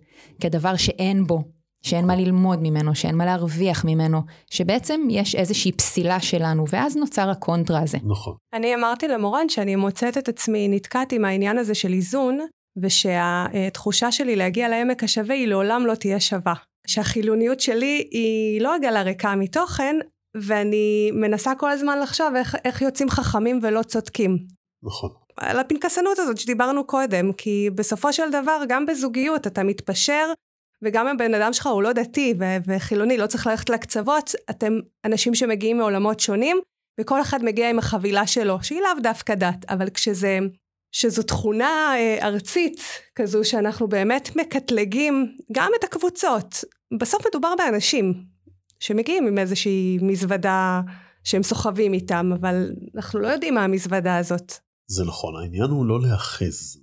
כדבר 0.41 0.75
שאין 0.75 1.27
בו. 1.27 1.43
שאין 1.86 2.08
מה 2.08 2.15
ללמוד 2.15 2.60
ממנו, 2.62 2.96
שאין 2.96 3.15
מה 3.15 3.26
להרוויח 3.26 3.86
ממנו, 3.86 4.22
שבעצם 4.52 5.02
יש 5.10 5.36
איזושהי 5.36 5.72
פסילה 5.72 6.19
שלנו, 6.19 6.65
ואז 6.69 6.98
נוצר 6.98 7.30
הקונטרה 7.30 7.82
הזה. 7.82 7.98
נכון. 8.04 8.36
אני 8.54 8.76
אמרתי 8.76 9.08
למורן 9.08 9.50
שאני 9.50 9.76
מוצאת 9.76 10.17
את 10.17 10.30
עצמי 10.30 10.67
נתקעת 10.67 11.12
עם 11.12 11.26
העניין 11.26 11.58
הזה 11.58 11.76
של 11.76 11.93
איזון, 11.93 12.39
ושהתחושה 12.82 14.12
שלי 14.12 14.36
להגיע 14.36 14.69
לעמק 14.69 15.04
השווה 15.04 15.36
היא 15.36 15.48
לעולם 15.48 15.86
לא 15.86 15.96
תהיה 15.96 16.19
שווה. 16.19 16.54
שהחילוניות 16.88 17.60
שלי 17.60 18.08
היא 18.12 18.62
לא 18.62 18.76
עגלה 18.76 19.02
ריקה 19.02 19.36
מתוכן, 19.36 19.96
ואני 20.38 21.12
מנסה 21.13 21.56
כל 21.56 21.72
הזמן 21.72 22.00
לחשוב 22.00 22.36
איך, 22.36 22.56
איך 22.65 22.82
יוצאים 22.82 23.10
חכמים 23.10 23.60
ולא 23.63 23.84
צודקים. 23.84 24.38
נכון. 24.84 25.10
על 25.38 25.60
הפנקסנות 25.60 26.19
הזאת 26.19 26.38
שדיברנו 26.38 26.88
קודם, 26.88 27.34
כי 27.34 27.69
בסופו 27.76 28.13
של 28.13 28.32
דבר, 28.32 28.62
גם 28.67 28.86
בזוגיות 28.86 29.48
אתה 29.48 29.63
מתפשר, 29.63 30.34
וגם 30.84 31.08
אם 31.08 31.17
בן 31.17 31.34
אדם 31.34 31.54
שלך 31.54 31.67
הוא 31.67 31.84
לא 31.84 31.93
דתי 31.93 32.34
ו- 32.39 32.58
וחילוני, 32.67 33.17
לא 33.17 33.28
צריך 33.28 33.48
ללכת 33.48 33.69
לקצוות, 33.69 34.32
אתם 34.50 34.74
אנשים 35.06 35.36
שמגיעים 35.36 35.78
מעולמות 35.78 36.19
שונים, 36.19 36.58
וכל 37.00 37.22
אחד 37.22 37.43
מגיע 37.43 37.69
עם 37.69 37.80
החבילה 37.80 38.28
שלו, 38.28 38.63
שהיא 38.63 38.82
לאו 38.82 39.02
דווקא 39.04 39.36
דת, 39.36 39.65
אבל 39.69 39.89
כשזה, 39.89 40.39
שזו 40.91 41.24
תכונה 41.24 41.93
אה, 41.96 42.17
ארצית 42.22 42.82
כזו, 43.15 43.43
שאנחנו 43.43 43.88
באמת 43.88 44.30
מקטלגים 44.36 45.38
גם 45.52 45.72
את 45.80 45.84
הקבוצות. 45.84 46.63
בסוף 47.00 47.28
מדובר 47.28 47.54
באנשים 47.58 48.13
שמגיעים 48.80 49.28
עם 49.28 49.38
איזושהי 49.38 49.98
מזוודה 50.02 50.82
שהם 51.24 51.43
סוחבים 51.43 51.93
איתם, 51.93 52.32
אבל 52.39 52.72
אנחנו 52.96 53.19
לא 53.19 53.28
יודעים 53.28 53.56
מה 53.56 53.63
המזוודה 53.63 54.17
הזאת. 54.17 54.54
זה 54.88 55.04
נכון, 55.06 55.34
העניין 55.41 55.69
הוא 55.69 55.86
לא 55.86 56.02
להאחז. 56.02 56.78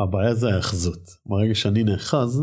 הבעיה 0.00 0.34
זה 0.34 0.48
ההאחזות. 0.48 1.10
ברגע 1.26 1.54
שאני 1.54 1.82
נאחז, 1.82 2.40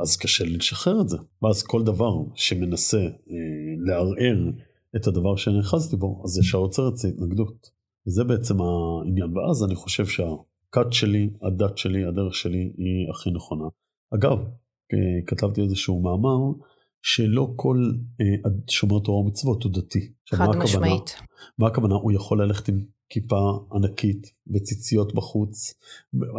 אז 0.00 0.16
קשה 0.16 0.44
לי 0.44 0.56
לשחרר 0.56 1.00
את 1.00 1.08
זה. 1.08 1.16
ואז 1.42 1.62
כל 1.62 1.82
דבר 1.82 2.12
שמנסה 2.34 2.98
אה, 3.00 3.34
לערער 3.78 4.50
את 4.96 5.06
הדבר 5.06 5.36
שנאחזתי 5.36 5.96
בו, 5.96 6.22
אז 6.24 6.38
ישר 6.38 6.58
עוצר 6.58 6.88
אצלי 6.88 7.10
התנגדות. 7.10 7.70
וזה 8.06 8.24
בעצם 8.24 8.54
העניין. 8.60 9.36
ואז 9.36 9.64
אני 9.64 9.74
חושב 9.74 10.06
שהכת 10.06 10.92
שלי, 10.92 11.30
הדת 11.42 11.78
שלי, 11.78 12.04
הדרך 12.04 12.34
שלי 12.34 12.72
היא 12.76 13.10
הכי 13.10 13.30
נכונה. 13.30 13.64
אגב, 14.14 14.38
אה, 14.92 15.26
כתבתי 15.26 15.60
איזשהו 15.60 16.02
מאמר, 16.02 16.58
שלא 17.02 17.52
כל 17.56 17.76
אה, 18.20 18.50
שומר 18.70 18.98
תורה 18.98 19.18
ומצוות 19.18 19.62
הוא 19.62 19.72
דתי. 19.72 20.12
חד 20.34 20.56
משמעית. 20.56 21.14
מה 21.58 21.66
הכוונה? 21.66 21.94
הוא 21.94 22.12
יכול 22.12 22.42
ללכת 22.42 22.68
עם 22.68 22.84
כיפה 23.10 23.66
ענקית 23.72 24.32
וציציות 24.54 25.14
בחוץ. 25.14 25.74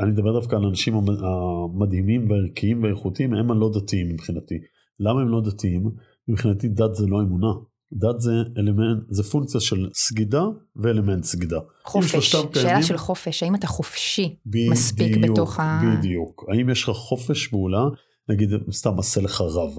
אני 0.03 0.12
מדבר 0.12 0.39
דווקא 0.39 0.55
על 0.55 0.63
האנשים 0.63 0.93
המדהימים 0.95 2.32
והערכיים 2.32 2.84
והאיכותיים, 2.84 3.34
הם 3.34 3.51
הלא 3.51 3.71
דתיים 3.73 4.10
מבחינתי. 4.10 4.55
למה 4.99 5.21
הם 5.21 5.27
לא 5.29 5.41
דתיים? 5.41 5.91
מבחינתי 6.27 6.67
דת 6.67 6.95
זה 6.95 7.08
לא 7.08 7.21
אמונה. 7.21 7.53
דת 7.93 8.19
זה 8.19 8.32
אלמנט, 8.58 9.03
זה 9.10 9.23
פונקציה 9.23 9.60
של 9.62 9.89
סגידה 9.93 10.43
ואלמנט 10.75 11.23
סגידה. 11.23 11.60
חופש, 11.86 12.32
שאלה 12.32 12.47
קיימים, 12.51 12.84
של 12.84 12.97
חופש, 12.97 13.43
האם 13.43 13.55
אתה 13.55 13.67
חופשי 13.67 14.36
ב- 14.45 14.69
מספיק 14.71 15.17
בדיוק, 15.17 15.32
בתוך 15.32 15.60
ה... 15.60 15.82
בדיוק, 15.97 16.45
האם 16.49 16.69
יש 16.69 16.84
לך 16.84 16.89
חופש 16.89 17.47
פעולה, 17.47 17.84
נגיד 18.29 18.49
סתם 18.71 18.99
עשה 18.99 19.21
לך 19.21 19.41
רב, 19.41 19.77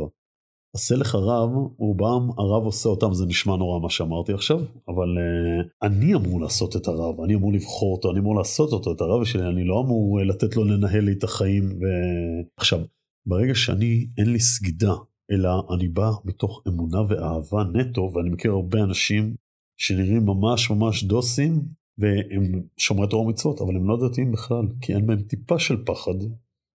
עשה 0.75 0.97
לך 0.97 1.15
רב, 1.15 1.51
רובם 1.79 2.31
הרב 2.39 2.65
עושה 2.65 2.89
אותם, 2.89 3.15
זה 3.15 3.27
נשמע 3.27 3.57
נורא 3.57 3.81
מה 3.81 3.91
שאמרתי 3.91 4.33
עכשיו, 4.33 4.59
אבל 4.89 5.09
uh, 5.19 5.87
אני 5.87 6.15
אמור 6.15 6.41
לעשות 6.41 6.77
את 6.77 6.89
הרב, 6.89 7.21
אני 7.21 7.35
אמור 7.35 7.53
לבחור 7.53 7.97
אותו, 7.97 8.11
אני 8.11 8.19
אמור 8.19 8.37
לעשות 8.37 8.73
אותו, 8.73 8.93
את 8.93 9.01
הרב 9.01 9.25
שלי, 9.25 9.49
אני 9.49 9.65
לא 9.65 9.81
אמור 9.81 10.21
לתת 10.21 10.57
לו 10.57 10.65
לנהל 10.65 11.05
לי 11.05 11.13
את 11.13 11.25
החיים. 11.25 11.65
ו... 11.65 11.85
עכשיו, 12.57 12.81
ברגע 13.27 13.55
שאני, 13.55 14.07
אין 14.19 14.33
לי 14.33 14.41
סגידה, 14.41 14.95
אלא 15.31 15.51
אני 15.75 15.89
בא 15.89 16.11
מתוך 16.25 16.63
אמונה 16.69 17.01
ואהבה 17.09 17.65
נטו, 17.73 18.13
ואני 18.15 18.31
מכיר 18.31 18.53
הרבה 18.53 18.83
אנשים 18.83 19.35
שנראים 19.81 20.27
ממש 20.27 20.71
ממש 20.71 21.05
דוסים, 21.05 21.63
והם 21.99 22.63
שומרי 22.77 23.09
תורה 23.09 23.23
ומצוות, 23.23 23.61
אבל 23.61 23.77
הם 23.77 23.89
לא 23.89 24.09
דתיים 24.09 24.33
בכלל, 24.33 24.67
כי 24.81 24.95
אין 24.95 25.07
בהם 25.07 25.23
טיפה 25.23 25.59
של 25.59 25.85
פחד, 25.85 26.15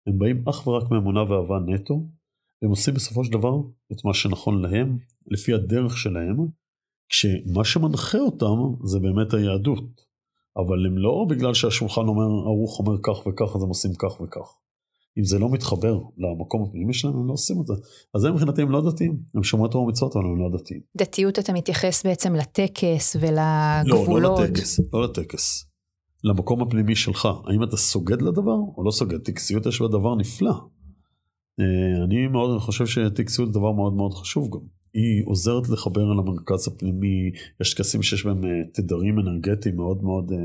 הם 0.07 0.19
באים 0.19 0.43
אך 0.49 0.67
ורק 0.67 0.91
מאמונה 0.91 1.23
ואהבה 1.23 1.59
נטו, 1.59 2.03
הם 2.63 2.69
עושים 2.69 2.93
בסופו 2.93 3.23
של 3.23 3.31
דבר 3.31 3.53
את 3.91 4.05
מה 4.05 4.13
שנכון 4.13 4.61
להם, 4.61 4.97
לפי 5.27 5.53
הדרך 5.53 5.97
שלהם, 5.97 6.37
כשמה 7.09 7.63
שמנחה 7.63 8.17
אותם 8.17 8.85
זה 8.85 8.99
באמת 8.99 9.33
היהדות. 9.33 10.13
אבל 10.57 10.85
הם 10.85 10.97
לא 10.97 11.25
בגלל 11.29 11.53
שהשולחן 11.53 12.01
אומר, 12.01 12.25
ערוך 12.45 12.79
אומר 12.79 12.97
כך 13.03 13.27
וכך, 13.27 13.55
אז 13.55 13.63
הם 13.63 13.69
עושים 13.69 13.91
כך 13.93 14.21
וכך. 14.21 14.57
אם 15.17 15.23
זה 15.23 15.39
לא 15.39 15.49
מתחבר 15.49 15.99
למקום 16.17 16.63
הפנימי 16.63 16.93
שלהם, 16.93 17.15
הם 17.15 17.27
לא 17.27 17.33
עושים 17.33 17.61
את 17.61 17.67
זה. 17.67 17.73
אז 18.15 18.21
זה 18.21 18.31
מבחינתי 18.31 18.61
הם 18.61 18.71
לא 18.71 18.91
דתיים, 18.91 19.17
הם 19.35 19.43
שומרי 19.43 19.69
תורה 19.69 19.83
ומצוות, 19.83 20.15
אבל 20.15 20.25
הם 20.25 20.39
לא 20.39 20.57
דתיים. 20.57 20.79
דתיות 20.97 21.39
אתה 21.39 21.53
מתייחס 21.53 22.05
בעצם 22.05 22.35
לטקס 22.35 23.15
ולגבולות. 23.15 24.39
לא, 24.39 24.39
לא 24.39 24.43
לטקס, 24.43 24.79
לא 24.93 25.03
לטקס. 25.03 25.65
למקום 26.23 26.61
הפנימי 26.61 26.95
שלך, 26.95 27.25
האם 27.25 27.63
אתה 27.63 27.77
סוגד 27.77 28.21
לדבר 28.21 28.57
או 28.77 28.83
לא 28.83 28.91
סוגד? 28.91 29.17
טקסיות 29.17 29.65
יש 29.65 29.81
בה 29.81 29.87
דבר 29.87 30.15
נפלא. 30.15 30.53
אה, 31.59 32.03
אני 32.03 32.27
מאוד 32.27 32.59
חושב 32.59 32.85
שטקסיות 32.85 33.53
זה 33.53 33.59
דבר 33.59 33.71
מאוד 33.71 33.93
מאוד 33.93 34.13
חשוב 34.13 34.49
גם. 34.53 34.59
היא 34.93 35.23
עוזרת 35.25 35.69
לחבר 35.69 36.01
אל 36.01 36.19
המרכז 36.19 36.67
הפנימי, 36.67 37.31
יש 37.61 37.73
טקסים 37.73 38.03
שיש 38.03 38.25
בהם 38.25 38.45
אה, 38.45 38.49
תדרים 38.73 39.19
אנרגטיים 39.19 39.75
מאוד 39.75 40.03
מאוד 40.03 40.31
uh, 40.31 40.35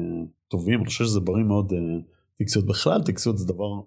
טובים, 0.49 0.81
אני 0.81 0.87
חושב 0.87 1.05
שזה 1.05 1.21
בריא 1.21 1.45
מאוד 1.45 1.73
טקסיות. 2.39 2.67
בכלל 2.67 3.03
טקסיות 3.03 3.39
זה 3.39 3.47
דבר 3.47 3.81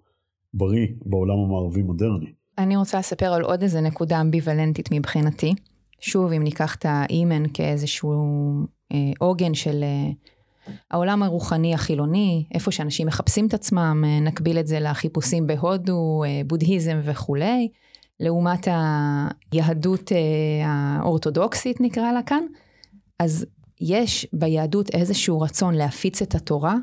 בריא 0.54 0.86
בעולם 1.06 1.38
המערבי 1.38 1.82
מודרני. 1.82 2.32
אני 2.58 2.76
רוצה 2.76 2.98
לספר 2.98 3.32
על 3.32 3.42
עוד 3.42 3.62
איזה 3.62 3.80
נקודה 3.80 4.20
אמביוולנטית 4.20 4.88
מבחינתי. 4.92 5.54
שוב, 6.00 6.32
אם 6.32 6.42
ניקח 6.42 6.74
את 6.74 6.86
האימן 6.88 7.42
כאיזשהו 7.54 8.12
אה, 8.92 9.10
עוגן 9.18 9.54
של 9.54 9.82
אה, 9.82 10.10
העולם 10.90 11.22
הרוחני 11.22 11.74
החילוני, 11.74 12.44
איפה 12.54 12.70
שאנשים 12.70 13.06
מחפשים 13.06 13.46
את 13.46 13.54
עצמם, 13.54 14.04
אה, 14.06 14.20
נקביל 14.20 14.58
את 14.58 14.66
זה 14.66 14.80
לחיפושים 14.80 15.46
בהודו, 15.46 16.24
אה, 16.24 16.40
בודהיזם 16.46 17.00
וכולי, 17.04 17.68
לעומת 18.20 18.68
היהדות 19.52 20.12
אה, 20.12 20.18
האורתודוקסית 20.66 21.80
נקרא 21.80 22.12
לה 22.12 22.22
כאן, 22.22 22.44
אז 23.18 23.46
יש 23.80 24.26
ביהדות 24.32 24.90
איזשהו 24.94 25.40
רצון 25.40 25.74
להפיץ 25.74 26.22
את 26.22 26.34
התורה, 26.34 26.76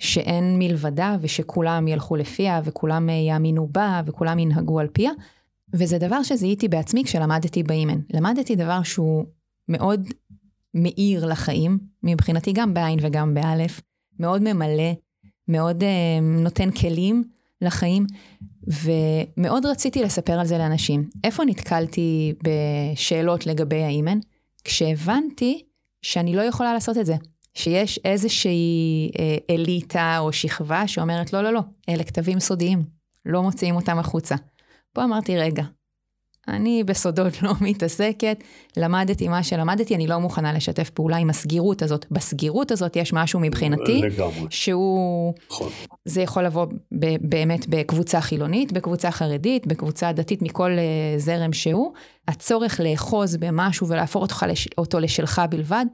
שאין 0.00 0.58
מלבדה 0.58 1.16
ושכולם 1.20 1.88
ילכו 1.88 2.16
לפיה 2.16 2.60
וכולם 2.64 3.08
יאמינו 3.08 3.68
בה 3.72 4.02
וכולם 4.06 4.38
ינהגו 4.38 4.80
על 4.80 4.88
פיה, 4.92 5.10
וזה 5.74 5.98
דבר 5.98 6.22
שזיהיתי 6.22 6.68
בעצמי 6.68 7.04
כשלמדתי 7.04 7.62
באימן. 7.62 8.00
למדתי 8.14 8.56
דבר 8.56 8.82
שהוא 8.82 9.24
מאוד 9.68 10.08
מאיר 10.74 11.26
לחיים, 11.26 11.78
מבחינתי 12.02 12.52
גם 12.52 12.74
בעין 12.74 12.98
וגם 13.02 13.34
באלף, 13.34 13.80
מאוד 14.18 14.42
ממלא, 14.42 14.92
מאוד 15.48 15.82
uh, 15.82 15.86
נותן 16.22 16.70
כלים 16.70 17.24
לחיים, 17.62 18.06
ומאוד 18.66 19.66
רציתי 19.66 20.02
לספר 20.02 20.32
על 20.32 20.46
זה 20.46 20.58
לאנשים. 20.58 21.08
איפה 21.24 21.44
נתקלתי 21.44 22.34
בשאלות 22.42 23.46
לגבי 23.46 23.82
האימן? 23.82 24.18
כשהבנתי 24.64 25.62
שאני 26.02 26.36
לא 26.36 26.42
יכולה 26.42 26.74
לעשות 26.74 26.98
את 26.98 27.06
זה. 27.06 27.14
שיש 27.54 28.00
איזושהי 28.04 29.10
אה, 29.18 29.36
אליטה 29.50 30.18
או 30.18 30.32
שכבה 30.32 30.88
שאומרת, 30.88 31.32
לא, 31.32 31.42
לא, 31.42 31.52
לא, 31.52 31.60
אלה 31.88 32.04
כתבים 32.04 32.40
סודיים, 32.40 32.84
לא 33.26 33.42
מוציאים 33.42 33.76
אותם 33.76 33.98
החוצה. 33.98 34.36
פה 34.92 35.04
אמרתי, 35.04 35.38
רגע, 35.38 35.62
אני 36.48 36.84
בסודות 36.84 37.42
לא 37.42 37.52
מתעסקת, 37.60 38.44
למדתי 38.76 39.28
מה 39.28 39.42
שלמדתי, 39.42 39.94
אני 39.94 40.06
לא 40.06 40.18
מוכנה 40.18 40.52
לשתף 40.52 40.90
פעולה 40.90 41.16
עם 41.16 41.30
הסגירות 41.30 41.82
הזאת. 41.82 42.06
בסגירות 42.10 42.70
הזאת 42.70 42.96
יש 42.96 43.12
משהו 43.12 43.40
מבחינתי, 43.40 44.00
לגמרי. 44.02 44.46
שהוא, 44.50 45.34
נכון. 45.50 45.70
זה 46.04 46.22
יכול 46.22 46.44
לבוא 46.44 46.66
ב- 46.98 47.16
באמת 47.28 47.68
בקבוצה 47.68 48.20
חילונית, 48.20 48.72
בקבוצה 48.72 49.10
חרדית, 49.10 49.66
בקבוצה 49.66 50.12
דתית 50.12 50.42
מכל 50.42 50.70
uh, 50.70 51.20
זרם 51.20 51.52
שהוא. 51.52 51.92
הצורך 52.28 52.80
לאחוז 52.80 53.36
במשהו 53.36 53.88
ולהפוך 53.88 54.22
אותו, 54.22 54.46
לש, 54.46 54.68
אותו 54.78 55.00
לשלך 55.00 55.42
בלבד, 55.50 55.84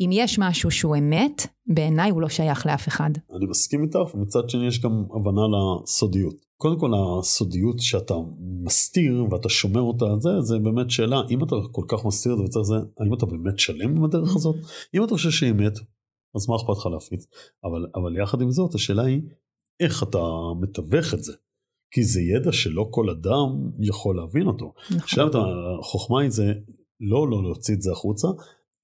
אם 0.00 0.10
יש 0.12 0.38
משהו 0.38 0.70
שהוא 0.70 0.96
אמת, 0.96 1.46
בעיניי 1.66 2.10
הוא 2.10 2.20
לא 2.20 2.28
שייך 2.28 2.66
לאף 2.66 2.88
אחד. 2.88 3.10
אני 3.36 3.46
מסכים 3.46 3.82
איתך, 3.82 4.14
ומצד 4.14 4.50
שני 4.50 4.66
יש 4.66 4.80
גם 4.80 5.04
הבנה 5.14 5.42
לסודיות. 5.52 6.46
קודם 6.56 6.80
כל 6.80 6.90
הסודיות 6.94 7.80
שאתה 7.80 8.14
מסתיר 8.62 9.24
ואתה 9.30 9.48
שומר 9.48 9.80
אותה, 9.80 10.04
זה, 10.18 10.40
זה 10.40 10.58
באמת 10.58 10.90
שאלה, 10.90 11.20
אם 11.30 11.44
אתה 11.44 11.56
כל 11.72 11.82
כך 11.88 12.04
מסתיר 12.04 12.32
את 12.32 12.38
זה 12.38 12.44
וצריך 12.44 12.64
זה, 12.64 12.74
האם 13.00 13.14
אתה 13.14 13.26
באמת 13.26 13.58
שלם 13.58 13.96
עם 13.96 14.04
הדרך 14.04 14.36
הזאת? 14.36 14.56
אם 14.94 15.04
אתה 15.04 15.14
חושב 15.14 15.30
שהיא 15.30 15.50
אמת, 15.50 15.78
אז 16.36 16.48
מה 16.48 16.56
אכפת 16.56 16.78
לך 16.78 16.86
להפיץ? 16.86 17.26
אבל, 17.64 17.86
אבל 17.94 18.16
יחד 18.16 18.40
עם 18.40 18.50
זאת, 18.50 18.74
השאלה 18.74 19.02
היא, 19.02 19.22
איך 19.80 20.02
אתה 20.02 20.18
מתווך 20.60 21.14
את 21.14 21.22
זה? 21.22 21.32
כי 21.90 22.04
זה 22.04 22.20
ידע 22.20 22.52
שלא 22.52 22.88
כל 22.90 23.10
אדם 23.10 23.70
יכול 23.80 24.16
להבין 24.16 24.46
אותו. 24.46 24.72
נכון. 24.84 24.98
עכשיו 24.98 25.28
החוכמה 25.80 26.20
היא 26.20 26.30
זה 26.30 26.52
לא 27.00 27.30
לא 27.30 27.42
להוציא 27.42 27.74
את 27.74 27.82
זה 27.82 27.92
החוצה, 27.92 28.28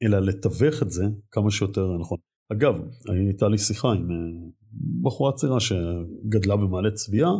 אלא 0.03 0.19
לתווך 0.19 0.83
את 0.83 0.91
זה 0.91 1.05
כמה 1.31 1.51
שיותר 1.51 1.97
נכון. 2.01 2.19
אגב, 2.53 2.75
הייתה 3.09 3.49
לי 3.49 3.59
שיחה 3.59 3.89
עם 3.89 4.11
אה, 4.11 4.17
בחורה 5.03 5.33
צעירה 5.33 5.61
שגדלה 5.61 6.57
במעלה 6.57 6.91
צביעה, 6.91 7.31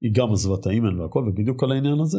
היא 0.00 0.12
גם 0.14 0.32
עזבה 0.32 0.54
את 0.60 0.66
האימן 0.66 1.00
והכל, 1.00 1.28
ובדיוק 1.28 1.62
על 1.62 1.72
העניין 1.72 2.00
הזה. 2.00 2.18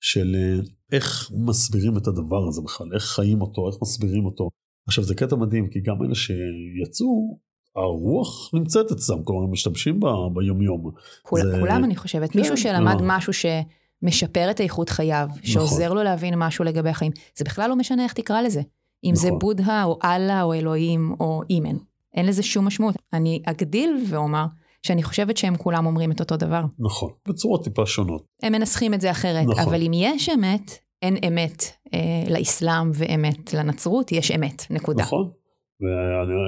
של 0.00 0.36
אה, 0.36 0.58
איך 0.92 1.30
מסבירים 1.46 1.96
את 1.96 2.06
הדבר 2.06 2.48
הזה 2.48 2.62
בכלל, 2.64 2.86
איך 2.94 3.02
חיים 3.02 3.40
אותו, 3.40 3.68
איך 3.68 3.76
מסבירים 3.82 4.24
אותו. 4.24 4.48
עכשיו 4.88 5.04
זה 5.04 5.14
קטע 5.14 5.36
מדהים, 5.36 5.70
כי 5.70 5.80
גם 5.80 6.02
אלה 6.02 6.14
שיצאו, 6.14 7.38
הרוח 7.76 8.54
נמצאת 8.54 8.92
אצלם, 8.92 9.24
כלומר 9.24 9.44
הם 9.44 9.52
משתמשים 9.52 10.00
בה 10.00 10.12
ביומיום. 10.34 10.90
כול, 11.22 11.40
זה... 11.42 11.56
כולם 11.60 11.84
אני 11.84 11.96
חושבת, 11.96 12.30
כן, 12.30 12.38
מישהו 12.38 12.56
שלמד 12.56 13.00
לא. 13.00 13.06
משהו 13.06 13.32
שמשפר 13.32 14.50
את 14.50 14.60
איכות 14.60 14.88
חייו, 14.88 15.26
נכון. 15.30 15.42
שעוזר 15.44 15.92
לו 15.92 16.02
להבין 16.02 16.34
משהו 16.36 16.64
לגבי 16.64 16.88
החיים, 16.88 17.12
זה 17.38 17.44
בכלל 17.44 17.70
לא 17.70 17.76
משנה 17.76 18.04
איך 18.04 18.12
תקרא 18.12 18.42
לזה. 18.42 18.62
אם 19.04 19.14
זה 19.14 19.26
נכון. 19.26 19.38
בודהה 19.38 19.84
או 19.84 19.98
אללה 20.04 20.42
או 20.42 20.54
אלוהים 20.54 21.14
או 21.20 21.42
אימן, 21.50 21.76
אין 22.14 22.26
לזה 22.26 22.42
שום 22.42 22.66
משמעות. 22.66 22.96
אני 23.12 23.42
אגדיל 23.46 24.04
ואומר 24.08 24.44
שאני 24.82 25.02
חושבת 25.02 25.36
שהם 25.36 25.56
כולם 25.56 25.86
אומרים 25.86 26.12
את 26.12 26.20
אותו 26.20 26.36
דבר. 26.36 26.62
נכון, 26.78 27.10
בצורות 27.28 27.64
טיפה 27.64 27.86
שונות. 27.86 28.24
הם 28.42 28.52
מנסחים 28.52 28.94
את 28.94 29.00
זה 29.00 29.10
אחרת, 29.10 29.46
נכון. 29.46 29.64
אבל 29.64 29.82
אם 29.82 29.90
יש 29.94 30.28
אמת, 30.28 30.78
אין 31.02 31.16
אמת 31.28 31.64
אה, 31.94 32.24
לאסלאם 32.30 32.90
ואמת 32.94 33.54
לנצרות, 33.54 34.12
יש 34.12 34.30
אמת, 34.30 34.62
נקודה. 34.70 35.02
נכון. 35.02 35.30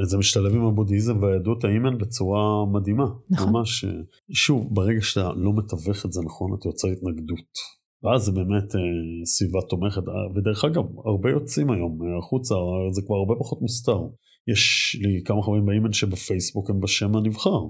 וזה 0.03 0.19
משתלב 0.19 0.55
עם 0.55 0.65
הבודהיזם 0.65 1.23
והיהדות 1.23 1.65
האימן 1.65 1.99
בצורה 1.99 2.67
מדהימה. 2.73 3.05
נכון. 3.31 3.53
ממש, 3.53 3.85
אה, 3.85 3.91
שוב, 4.33 4.69
ברגע 4.71 5.01
שאתה 5.03 5.29
לא 5.37 5.53
מתווך 5.57 6.07
את 6.07 6.13
זה 6.13 6.21
נכון, 6.25 6.51
אתה 6.59 6.69
יוצר 6.69 6.89
התנגדות. 6.89 7.80
ואז 8.05 8.23
זה 8.23 8.33
באמת 8.33 8.75
אה, 8.75 8.81
סביבה 9.25 9.61
תומכת, 9.69 10.03
אה, 10.09 10.13
ודרך 10.37 10.65
אגב, 10.65 10.85
הרבה 11.05 11.31
יוצאים 11.31 11.71
היום 11.71 11.99
אה, 12.03 12.19
החוצה, 12.19 12.55
אה, 12.55 12.93
זה 12.93 13.03
כבר 13.07 13.17
הרבה 13.17 13.35
פחות 13.39 13.63
מוסתר. 13.63 14.01
יש 14.49 14.97
לי 15.03 15.23
כמה 15.25 15.43
חברים 15.43 15.67
באימן 15.67 15.93
שבפייסבוק 15.93 16.71
הם 16.71 16.81
בשם 16.81 17.17
הנבחר, 17.17 17.61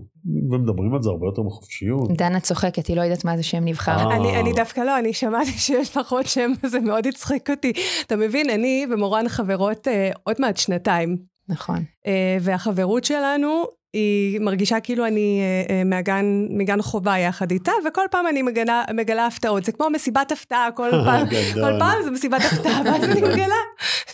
ומדברים 0.51 0.95
על 0.95 1.03
זה 1.03 1.11
הרבה 1.11 1.26
יותר 1.26 1.43
בחופשיות. 1.43 2.12
דנה 2.12 2.41
צוחקת, 2.41 2.87
היא 2.87 2.97
לא 2.97 3.03
יודעת 3.03 3.24
מה 3.24 3.37
זה 3.37 3.43
שם 3.43 3.64
נבחר. 3.64 4.11
אה. 4.11 4.16
אני, 4.16 4.41
אני 4.41 4.53
דווקא 4.53 4.81
לא, 4.81 4.99
אני 4.99 5.12
שמעתי 5.12 5.51
שיש 5.51 5.97
לך 5.97 6.12
עוד 6.12 6.26
שם, 6.26 6.53
זה 6.66 6.81
מאוד 6.81 7.07
הצחיק 7.07 7.51
אותי. 7.51 7.72
אתה 8.07 8.16
מבין, 8.16 8.51
אני 8.51 8.87
ומורן 8.91 9.28
חברות 9.28 9.89
אה, 9.89 10.11
עוד 10.22 10.37
מעט 10.39 10.57
שנתיים, 10.57 11.16
נכון. 11.49 11.85
אה, 12.07 12.39
והחברות 12.41 13.05
שלנו, 13.05 13.64
היא 13.93 14.41
מרגישה 14.41 14.80
כאילו 14.80 15.07
אני 15.07 15.41
אה, 15.41 15.74
אה, 15.74 15.84
מהגן, 15.84 16.24
מגן 16.51 16.82
חובה 16.82 17.18
יחד 17.18 17.51
איתה, 17.51 17.72
וכל 17.88 18.05
פעם 18.11 18.26
אני 18.26 18.43
מגלה, 18.43 18.84
מגלה 18.95 19.26
הפתעות. 19.26 19.64
זה 19.64 19.72
כמו 19.72 19.91
מסיבת 19.91 20.32
הפתעה, 20.32 20.68
כל 20.76 20.91
פעם. 21.07 21.26
כל 21.55 21.72
פעם 21.78 22.03
זה 22.05 22.11
מסיבת 22.11 22.41
הפתעה, 22.53 22.82
ואז 22.86 23.05
אני 23.05 23.20
מגלה 23.20 23.55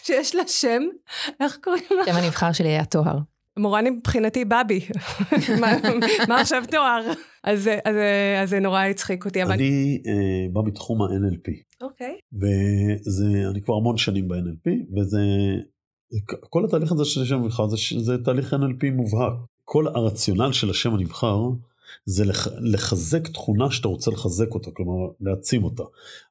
שיש 0.03 0.35
לה 0.37 0.43
שם, 0.47 0.83
איך 1.41 1.59
קוראים 1.65 1.83
לה? 1.91 2.13
שם 2.13 2.19
הנבחר 2.19 2.53
שלי 2.53 2.69
היה 2.69 2.85
טוהר. 2.85 3.19
מורן 3.59 3.85
מבחינתי 3.87 4.45
בבי, 4.45 4.81
מה, 5.61 5.73
מה 6.29 6.41
עכשיו 6.41 6.63
תואר? 6.71 7.13
אז, 7.45 7.63
זה- 7.63 7.79
אז, 7.85 7.95
אז 8.43 8.51
זה 8.51 8.61
נורא 8.61 8.81
הצחיק 8.85 9.25
אותי, 9.25 9.43
אבל... 9.43 9.53
אני 9.53 10.03
אה, 10.07 10.13
בא 10.53 10.61
מתחום 10.65 11.03
ה-NLP, 11.03 11.51
אוקיי. 11.83 12.15
וזה, 12.35 13.25
אני 13.51 13.63
כבר 13.63 13.75
המון 13.75 13.97
שנים 13.97 14.29
ב-NLP, 14.29 14.71
וזה, 15.01 15.19
כל 16.51 16.65
התהליך 16.65 16.93
הזה 16.93 17.05
של 17.05 17.23
השם 17.23 17.35
הנבחר 17.43 17.67
זה, 17.69 17.77
זה 17.99 18.19
תהליך 18.25 18.53
NLP 18.55 18.91
מובהק. 18.93 19.33
כל 19.69 19.87
הרציונל 19.89 20.53
של 20.53 20.71
השם 20.71 20.95
הנבחר 20.95 21.39
זה 22.05 22.25
לח, 22.25 22.49
לחזק 22.61 23.29
תכונה 23.29 23.71
שאתה 23.71 23.89
רוצה 23.89 24.11
לחזק 24.11 24.55
אותה, 24.55 24.71
כלומר 24.71 25.13
להעצים 25.21 25.65
אותה. 25.65 25.83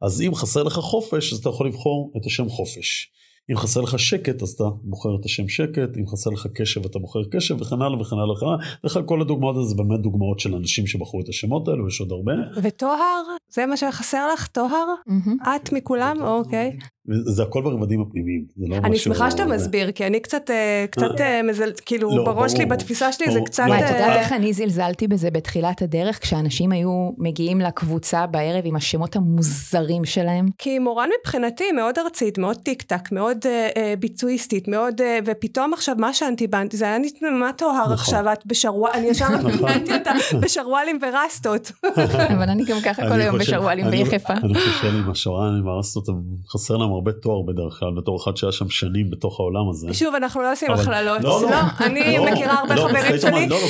אז 0.01 0.21
אם 0.21 0.35
חסר 0.35 0.63
לך 0.63 0.73
חופש, 0.73 1.33
אז 1.33 1.39
אתה 1.39 1.49
יכול 1.49 1.67
לבחור 1.67 2.11
את 2.17 2.25
השם 2.25 2.49
חופש. 2.49 3.11
אם 3.51 3.57
חסר 3.57 3.81
לך 3.81 3.99
שקט, 3.99 4.41
אז 4.41 4.49
אתה 4.49 4.63
בוחר 4.83 5.15
את 5.19 5.25
השם 5.25 5.47
שקט, 5.47 5.97
אם 5.97 6.07
חסר 6.07 6.29
לך 6.29 6.47
קשב, 6.53 6.85
אתה 6.85 6.99
בוחר 6.99 7.19
קשב, 7.31 7.61
וכן 7.61 7.81
הלאה 7.81 8.01
וכן 8.01 8.15
הלאה 8.15 8.31
וכן 8.31 8.45
הלאה. 8.45 8.57
דרך 8.83 8.93
כלל 8.93 9.03
כל 9.03 9.21
הדוגמאות 9.21 9.55
האלה 9.55 9.67
זה 9.67 9.75
באמת 9.75 9.99
דוגמאות 9.99 10.39
של 10.39 10.55
אנשים 10.55 10.87
שבחרו 10.87 11.21
את 11.21 11.29
השמות 11.29 11.67
האלו, 11.67 11.85
ויש 11.85 11.99
עוד 11.99 12.11
הרבה. 12.11 12.33
וטוהר? 12.63 13.21
זה 13.49 13.65
מה 13.65 13.77
שחסר 13.77 14.33
לך? 14.33 14.47
טוהר? 14.47 14.85
מהמם. 15.07 15.37
את 15.55 15.73
מכולם? 15.73 16.21
אוקיי. 16.21 16.77
זה 17.25 17.43
הכל 17.43 17.61
ברבדים 17.61 18.01
הפנימיים, 18.01 18.45
זה 18.57 18.65
לא 18.69 18.75
אני 18.75 18.89
משהו... 18.89 19.03
שמחה 19.13 19.31
שאתה 19.31 19.45
מסביר, 19.45 19.91
כי 19.91 20.07
אני 20.07 20.19
קצת, 20.19 20.49
אה, 20.49 20.85
קצת 20.91 21.21
אה, 21.21 21.41
מזל... 21.43 21.71
כאילו, 21.85 22.17
לא, 22.17 22.25
בראש 22.25 22.51
שלי. 22.51 22.65
בתפיסה 22.65 23.11
שלי, 23.11 23.31
זה. 23.31 23.39
קצת... 23.45 23.63
לא, 23.67 23.69
וואי, 23.73 23.79
את 23.79 23.91
אה, 23.91 23.91
יודעת 23.99 24.17
איך 24.17 24.33
אני 24.33 24.53
זלזלתי 24.53 25.07
בזה 25.07 25.31
בתחילת 25.31 25.81
הדרך, 25.81 26.19
כשאנשים 26.21 26.71
היו 26.71 27.09
מגיעים 27.17 27.59
לקבוצה 27.61 28.25
בערב 28.27 28.61
עם 28.65 28.75
השמות 28.75 29.15
המוזרים 29.15 30.05
שלהם? 30.05 30.45
כי 30.57 30.79
מורן 30.79 31.09
מבחינתי 31.21 31.71
מאוד 31.71 31.95
ארצית, 31.99 32.37
מאוד 32.37 32.55
טיק 32.57 32.81
טק, 32.81 33.11
מאוד 33.11 33.37
ביצועיסטית, 33.99 34.67
מאוד, 34.67 35.01
ופתאום 35.25 35.73
עכשיו 35.73 35.95
מה 35.99 36.13
שהאנטי-בנטי, 36.13 36.77
זה 36.77 36.85
היה 36.85 36.97
נשמע 36.97 37.29
מה 37.29 37.51
טוהר 37.57 37.81
נכון. 37.83 37.93
עכשיו, 37.93 38.33
את 38.33 38.45
בשרוואל, 38.45 38.91
אני 38.93 39.07
ישר 39.07 39.29
נכון. 39.37 39.51
הבנתי 39.51 39.93
אותה 39.93 40.11
בשרוואלים 40.41 40.99
ורסטות. 41.01 41.71
אבל 42.07 42.49
אני 42.49 42.63
גם 42.65 42.77
ככה 42.85 43.01
כל 43.07 43.13
אני 43.13 43.23
היום 43.23 43.37
בשרוואלים 43.37 43.85
אני- 43.87 44.03
ביחפה. 44.03 44.33
אני 44.33 44.53
חושב 44.55 45.09
השרואלים 45.11 45.55
עם 45.61 45.67
הרסטות, 45.67 46.09
הם- 46.09 46.21
חסר 46.53 46.77
להם 46.77 46.94
הרבה 46.95 47.11
תואר 47.11 47.41
בדרך 47.41 47.73
כלל, 47.79 47.89
בתור 47.97 48.23
אחד 48.23 48.37
שהיה 48.37 48.51
שם 48.51 48.69
שנים 48.69 49.09
בתוך 49.09 49.39
העולם 49.39 49.69
הזה. 49.69 49.93
שוב, 49.93 50.15
אנחנו 50.15 50.41
לא 50.41 50.51
עושים 50.51 50.71
הכללות. 50.71 51.21
לא, 51.21 51.41
לא. 51.41 51.57
אני 51.85 52.17
לא, 52.17 52.25
מכירה 52.31 52.59
הרבה 52.59 52.75
לא, 52.75 52.81
חברים 52.87 53.19
שלי 53.19 53.47
לא, 53.47 53.57
לא, 53.57 53.67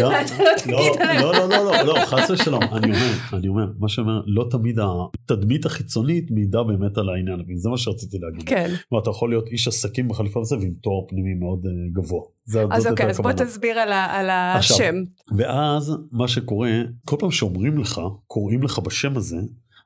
לא, 0.00 0.08
ואתה 0.08 0.42
לא 0.44 0.50
תגיד 0.64 0.76
עליהם. 1.02 1.22
לא, 1.22 1.32
לא, 1.32 1.48
לא, 1.48 1.64
לא, 1.64 1.82
לא, 1.82 2.04
חס 2.04 2.30
ושלום, 2.30 2.62
אני 2.62 2.86
אומר, 2.86 3.10
אני 3.32 3.48
אומר, 3.48 3.66
מה 3.78 3.88
שאומר, 3.88 4.20
לא 4.26 4.46
תמיד 4.50 4.78
התדמית 5.24 5.66
החיצונית 5.66 6.30
מעידה 6.30 6.62
באמת 6.62 6.98
על 6.98 7.08
העניין, 7.08 7.40
וזה 7.48 7.68
מה 7.68 7.78
שרציתי 7.78 8.16
להגיד. 8.18 8.48
כן. 8.48 8.70
אתה 9.02 9.10
יכול 9.10 9.30
להיות 9.30 9.48
איש 9.48 9.68
עסקים 9.68 10.08
בחליפה 10.08 10.40
וזה, 10.40 10.56
ועם 10.56 10.72
תואר 10.82 11.00
פנימי 11.08 11.34
מאוד 11.34 11.66
אה, 11.66 11.70
גבוה. 12.02 12.22
זה- 12.44 12.64
אז 12.70 12.86
אוקיי, 12.86 13.06
אז 13.10 13.20
בוא. 13.20 13.32
תסביר 13.32 13.78
על 13.78 14.28
השם. 14.30 14.94
ואז 15.36 15.96
מה 16.12 16.28
שקורה, 16.28 16.70
כל 17.04 17.16
פעם 17.18 17.30
שאומרים 17.30 17.78
לך, 17.78 18.00
קוראים 18.26 18.62
לך 18.62 18.78
בשם 18.78 19.16
הזה, 19.16 19.36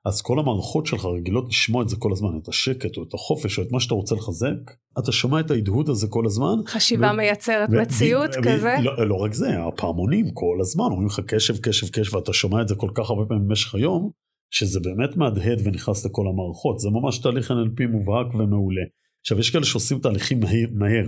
אז 0.04 0.22
כל 0.22 0.38
המערכות 0.38 0.86
שלך 0.86 1.04
רגילות 1.04 1.48
לשמוע 1.48 1.82
את 1.82 1.88
זה 1.88 1.96
כל 1.96 2.12
הזמן, 2.12 2.28
את 2.42 2.48
השקט 2.48 2.96
או 2.96 3.02
את 3.02 3.14
החופש 3.14 3.58
או 3.58 3.62
את 3.62 3.72
מה 3.72 3.80
שאתה 3.80 3.94
רוצה 3.94 4.14
לחזק, 4.14 4.72
אתה 4.98 5.12
שומע 5.12 5.40
את 5.40 5.50
ההדהוד 5.50 5.88
הזה 5.88 6.06
כל 6.06 6.26
הזמן. 6.26 6.54
חשיבה 6.66 7.10
ו- 7.12 7.16
מייצרת 7.16 7.68
ו- 7.72 7.80
מציאות 7.82 8.30
ו- 8.30 8.42
כזה. 8.42 8.76
לא, 8.82 9.08
לא 9.08 9.14
רק 9.14 9.34
זה, 9.34 9.62
הפעמונים 9.68 10.30
כל 10.30 10.56
הזמן 10.60 10.84
אומרים 10.84 11.06
לך 11.06 11.20
קשב, 11.26 11.56
קשב, 11.56 11.88
קשב, 11.88 12.14
ואתה 12.14 12.32
שומע 12.32 12.62
את 12.62 12.68
זה 12.68 12.74
כל 12.74 12.90
כך 12.94 13.10
הרבה 13.10 13.24
פעמים 13.28 13.48
במשך 13.48 13.74
היום, 13.74 14.10
שזה 14.50 14.80
באמת 14.80 15.16
מהדהד 15.16 15.60
ונכנס 15.64 16.06
לכל 16.06 16.26
המערכות. 16.28 16.78
זה 16.78 16.88
ממש 16.90 17.18
תהליך 17.18 17.50
NLP 17.50 17.86
מובהק 17.90 18.34
ומעולה. 18.34 18.82
עכשיו, 19.20 19.38
יש 19.38 19.50
כאלה 19.50 19.64
שעושים 19.64 19.98
תהליכים 19.98 20.40
מהיר, 20.40 20.68
מהר. 20.72 21.04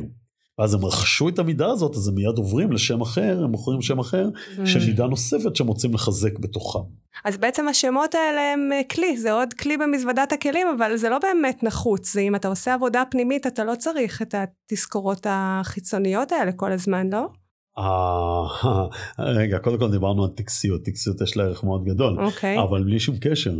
ואז 0.59 0.75
הם 0.75 0.85
רכשו 0.85 1.29
את 1.29 1.39
המידה 1.39 1.71
הזאת, 1.71 1.97
אז 1.97 2.09
הם 2.09 2.15
מיד 2.15 2.39
עוברים 2.39 2.73
לשם 2.73 3.01
אחר, 3.01 3.41
הם 3.45 3.51
מוכרים 3.51 3.83
שם 3.83 3.99
אחר, 3.99 4.29
Mm. 4.35 4.67
של 4.67 4.79
מידה 4.87 5.07
נוספת 5.07 5.57
שהם 5.57 5.67
רוצים 5.67 5.95
לחזק 5.95 6.39
בתוכם. 6.39 6.79
אז 7.25 7.37
בעצם 7.37 7.69
השמות 7.69 8.15
האלה 8.15 8.53
הם 8.53 8.71
אה, 8.73 8.81
כלי, 8.91 9.17
זה 9.17 9.33
עוד 9.33 9.53
כלי 9.55 9.77
במזוודת 9.77 10.33
הכלים, 10.33 10.67
אבל 10.79 10.97
זה 10.97 11.09
לא 11.09 11.19
באמת 11.19 11.63
נחוץ. 11.63 12.13
זה 12.13 12.21
אם 12.21 12.35
אתה 12.35 12.49
עושה 12.49 12.75
עבודה 12.75 13.03
פנימית, 13.11 13.47
אתה 13.47 13.65
לא 13.65 13.75
צריך 13.79 14.23
את 14.23 14.35
התזכורות 14.35 15.27
החיצוניות 15.31 16.33
האלה 16.33 16.53
כל 16.53 16.73
הזמן, 16.73 17.11
לא? 17.13 17.27
אה, 17.79 18.85
רגע, 19.39 19.59
קודם 19.59 19.79
כל 19.79 19.91
דיברנו 19.91 20.25
על 20.25 20.31
טקסיות, 20.31 20.85
טקסיות 20.85 21.21
יש 21.21 21.37
לה 21.37 21.45
ערך 21.45 21.65
מאוד 21.65 21.85
גדול, 21.85 22.25
אוקיי. 22.25 22.59
אבל 22.63 22.85
בלי 22.85 23.01
שום 23.01 23.17
קשר. 23.21 23.55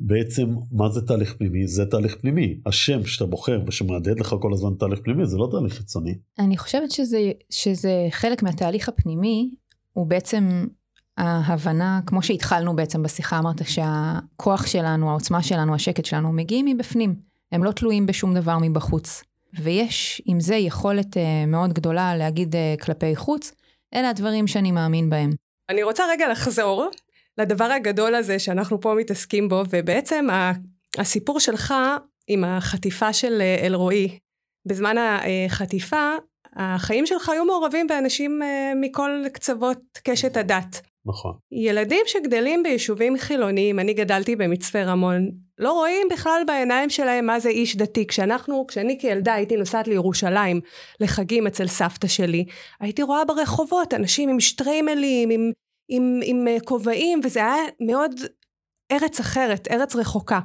בעצם, 0.00 0.54
מה 0.72 0.88
זה 0.88 1.00
תהליך 1.06 1.34
פנימי? 1.38 1.66
זה 1.66 1.86
תהליך 1.86 2.16
פנימי. 2.20 2.60
השם 2.66 3.06
שאתה 3.06 3.26
בוחר 3.26 3.60
ושמהדהד 3.66 4.20
לך 4.20 4.34
כל 4.40 4.52
הזמן 4.52 4.74
תהליך 4.78 5.00
פנימי, 5.04 5.26
זה 5.26 5.38
לא 5.38 5.48
תהליך 5.50 5.72
חיצוני. 5.72 6.14
אני 6.38 6.56
חושבת 6.56 6.90
שזה, 6.90 7.30
שזה 7.50 8.06
חלק 8.10 8.42
מהתהליך 8.42 8.88
הפנימי, 8.88 9.50
הוא 9.92 10.06
בעצם 10.06 10.66
ההבנה, 11.18 12.00
כמו 12.06 12.22
שהתחלנו 12.22 12.76
בעצם 12.76 13.02
בשיחה, 13.02 13.38
אמרת 13.38 13.62
שהכוח 13.64 14.66
שלנו, 14.66 15.10
העוצמה 15.10 15.42
שלנו, 15.42 15.74
השקט 15.74 16.04
שלנו, 16.04 16.32
מגיעים 16.32 16.66
מבפנים. 16.66 17.14
הם 17.52 17.64
לא 17.64 17.72
תלויים 17.72 18.06
בשום 18.06 18.34
דבר 18.34 18.58
מבחוץ. 18.60 19.22
ויש 19.54 20.22
עם 20.24 20.40
זה 20.40 20.54
יכולת 20.54 21.16
אה, 21.16 21.46
מאוד 21.46 21.72
גדולה 21.72 22.16
להגיד 22.16 22.56
אה, 22.56 22.74
כלפי 22.80 23.16
חוץ, 23.16 23.52
אלה 23.94 24.10
הדברים 24.10 24.46
שאני 24.46 24.70
מאמין 24.70 25.10
בהם. 25.10 25.30
אני 25.68 25.82
רוצה 25.82 26.04
רגע 26.10 26.28
לחזור 26.28 26.90
לדבר 27.40 27.64
הגדול 27.64 28.14
הזה 28.14 28.38
שאנחנו 28.38 28.80
פה 28.80 28.94
מתעסקים 28.94 29.48
בו, 29.48 29.62
ובעצם 29.70 30.26
הסיפור 30.98 31.40
שלך 31.40 31.74
עם 32.28 32.44
החטיפה 32.44 33.12
של 33.12 33.40
אה, 33.40 33.66
אלרועי, 33.66 34.18
בזמן 34.66 34.96
החטיפה, 34.98 36.12
החיים 36.56 37.06
שלך 37.06 37.28
היו 37.28 37.44
מעורבים 37.44 37.86
באנשים 37.86 38.42
אה, 38.42 38.72
מכל 38.80 39.24
קצוות 39.32 39.78
קשת 40.04 40.36
הדת. 40.36 40.80
נכון. 41.06 41.32
ילדים 41.52 42.00
שגדלים 42.06 42.62
ביישובים 42.62 43.16
חילוניים, 43.18 43.78
אני 43.78 43.94
גדלתי 43.94 44.36
במצפה 44.36 44.82
רמון, 44.82 45.30
לא 45.58 45.72
רואים 45.72 46.06
בכלל 46.10 46.42
בעיניים 46.46 46.90
שלהם 46.90 47.26
מה 47.26 47.40
זה 47.40 47.48
איש 47.48 47.76
דתי. 47.76 48.06
כשאנחנו, 48.06 48.66
כשאני 48.66 48.98
כילדה 49.00 49.34
הייתי 49.34 49.56
נוסעת 49.56 49.88
לירושלים 49.88 50.60
לחגים 51.00 51.46
אצל 51.46 51.66
סבתא 51.66 52.06
שלי, 52.06 52.44
הייתי 52.80 53.02
רואה 53.02 53.24
ברחובות 53.24 53.94
אנשים 53.94 54.28
עם 54.28 54.40
שטריימלים, 54.40 55.30
עם, 55.30 55.52
עם, 55.90 56.20
עם 56.24 56.48
אה, 56.48 56.56
כובעים, 56.64 57.20
וזה 57.24 57.40
היה 57.40 57.54
מאוד 57.80 58.14
ארץ 58.92 59.20
אחרת, 59.20 59.68
ארץ 59.70 59.96
רחוקה. 59.96 60.40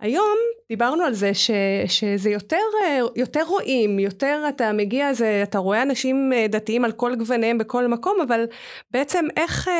היום 0.00 0.36
דיברנו 0.68 1.02
על 1.04 1.14
זה 1.14 1.34
ש, 1.34 1.50
שזה 1.86 2.30
יותר, 2.30 2.56
יותר 3.16 3.42
רואים, 3.42 3.98
יותר 3.98 4.44
אתה 4.48 4.72
מגיע, 4.72 5.12
זה, 5.12 5.40
אתה 5.42 5.58
רואה 5.58 5.82
אנשים 5.82 6.32
דתיים 6.48 6.84
על 6.84 6.92
כל 6.92 7.14
גווניהם 7.14 7.58
בכל 7.58 7.86
מקום, 7.86 8.20
אבל 8.20 8.44
בעצם 8.90 9.24
איך, 9.36 9.70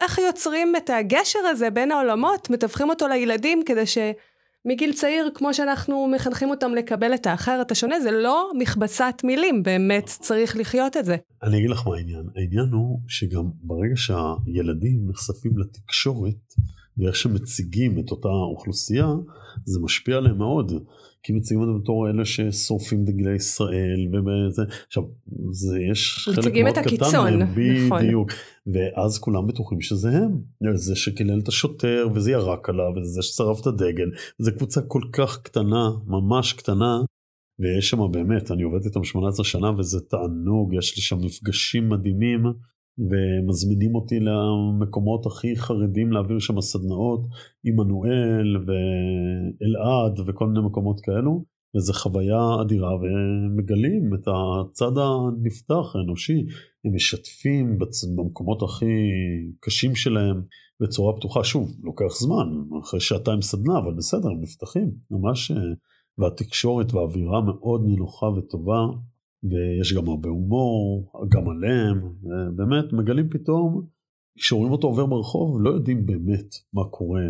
איך 0.00 0.18
יוצרים 0.18 0.76
את 0.76 0.90
הגשר 0.90 1.38
הזה 1.38 1.70
בין 1.70 1.92
העולמות, 1.92 2.50
מתווכים 2.50 2.90
אותו 2.90 3.08
לילדים 3.08 3.62
כדי 3.64 3.86
ש... 3.86 3.98
מגיל 4.64 4.92
צעיר, 4.92 5.30
כמו 5.34 5.54
שאנחנו 5.54 6.08
מחנכים 6.14 6.50
אותם 6.50 6.74
לקבל 6.74 7.14
את 7.14 7.26
האחר, 7.26 7.58
את 7.62 7.70
השונה, 7.70 8.00
זה 8.00 8.10
לא 8.10 8.50
מכבסת 8.58 9.14
מילים, 9.24 9.62
באמת 9.62 10.06
צריך 10.06 10.56
לחיות 10.56 10.96
את 10.96 11.04
זה. 11.04 11.16
אני 11.42 11.58
אגיד 11.58 11.70
לך 11.70 11.86
מה 11.86 11.96
העניין. 11.96 12.24
העניין 12.36 12.68
הוא 12.72 13.00
שגם 13.08 13.50
ברגע 13.62 13.96
שהילדים 13.96 15.08
נחשפים 15.10 15.58
לתקשורת, 15.58 16.54
ואיך 16.98 17.16
שמציגים 17.16 17.98
את 17.98 18.10
אותה 18.10 18.28
אוכלוסייה, 18.28 19.06
זה 19.64 19.80
משפיע 19.80 20.16
עליהם 20.16 20.38
מאוד. 20.38 20.72
כי 21.22 21.32
מציגים 21.32 21.62
אותם 21.62 21.82
בתור 21.82 22.10
אלה 22.10 22.24
ששורפים 22.24 23.04
דגלי 23.04 23.34
ישראל 23.34 24.08
וזה, 24.10 24.62
עכשיו, 24.86 25.02
זה 25.50 25.78
יש 25.90 26.28
חלק 26.34 26.54
מאוד 26.54 26.74
קטן 26.78 27.18
מהם, 27.18 27.42
נכון. 27.86 27.98
בדיוק, 28.02 28.30
ואז 28.66 29.18
כולם 29.18 29.46
בטוחים 29.46 29.80
שזה 29.80 30.08
הם, 30.10 30.40
זה 30.74 30.96
שקילל 30.96 31.40
את 31.42 31.48
השוטר 31.48 32.08
וזה 32.14 32.30
ירק 32.30 32.68
עליו 32.68 32.92
וזה 33.02 33.22
ששרף 33.22 33.60
את 33.60 33.66
הדגל, 33.66 34.10
זו 34.38 34.50
קבוצה 34.56 34.80
כל 34.82 35.02
כך 35.12 35.42
קטנה, 35.42 35.90
ממש 36.06 36.52
קטנה, 36.52 37.00
ויש 37.58 37.90
שם 37.90 38.12
באמת, 38.12 38.50
אני 38.50 38.62
עובד 38.62 38.84
איתם 38.84 39.04
18 39.04 39.44
שנה 39.44 39.78
וזה 39.78 40.00
תענוג, 40.00 40.74
יש 40.74 40.96
לי 40.96 41.02
שם 41.02 41.18
מפגשים 41.24 41.88
מדהימים. 41.88 42.42
ומזמינים 42.98 43.94
אותי 43.94 44.20
למקומות 44.20 45.26
הכי 45.26 45.56
חרדים 45.56 46.12
להעביר 46.12 46.38
שם 46.38 46.60
סדנאות, 46.60 47.20
עמנואל 47.64 48.56
ואלעד 48.56 50.28
וכל 50.28 50.46
מיני 50.46 50.66
מקומות 50.66 51.00
כאלו, 51.00 51.44
וזו 51.76 51.92
חוויה 51.92 52.62
אדירה 52.62 52.94
ומגלים 52.96 54.14
את 54.14 54.28
הצד 54.28 54.92
הנפתח 54.98 55.96
האנושי, 55.96 56.46
הם 56.84 56.94
משתפים 56.94 57.78
במקומות 58.16 58.62
הכי 58.62 58.94
קשים 59.60 59.94
שלהם 59.94 60.42
בצורה 60.82 61.16
פתוחה, 61.16 61.44
שוב, 61.44 61.70
לוקח 61.82 62.18
זמן, 62.18 62.78
אחרי 62.82 63.00
שעתיים 63.00 63.42
סדנה, 63.42 63.78
אבל 63.78 63.94
בסדר, 63.96 64.28
הם 64.28 64.40
נפתחים, 64.40 64.90
ממש, 65.10 65.52
והתקשורת 66.18 66.94
והאווירה 66.94 67.40
מאוד 67.40 67.82
נינוחה 67.86 68.26
וטובה. 68.26 68.86
ויש 69.44 69.92
גם 69.92 70.08
הרבה 70.08 70.28
הומור, 70.28 71.12
גם 71.28 71.48
עליהם, 71.48 72.00
באמת 72.56 72.92
מגלים 72.92 73.28
פתאום, 73.30 73.82
כשרואים 74.38 74.72
אותו 74.72 74.86
עובר 74.86 75.06
ברחוב, 75.06 75.62
לא 75.62 75.70
יודעים 75.70 76.06
באמת 76.06 76.54
מה 76.72 76.84
קורה. 76.84 77.22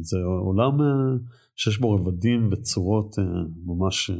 זה 0.00 0.16
עולם 0.22 0.80
אה, 0.80 0.86
שיש 1.56 1.78
בו 1.78 1.94
רבדים 1.94 2.48
וצורות 2.52 3.18
אה, 3.18 3.24
ממש... 3.66 4.10
אה, 4.10 4.16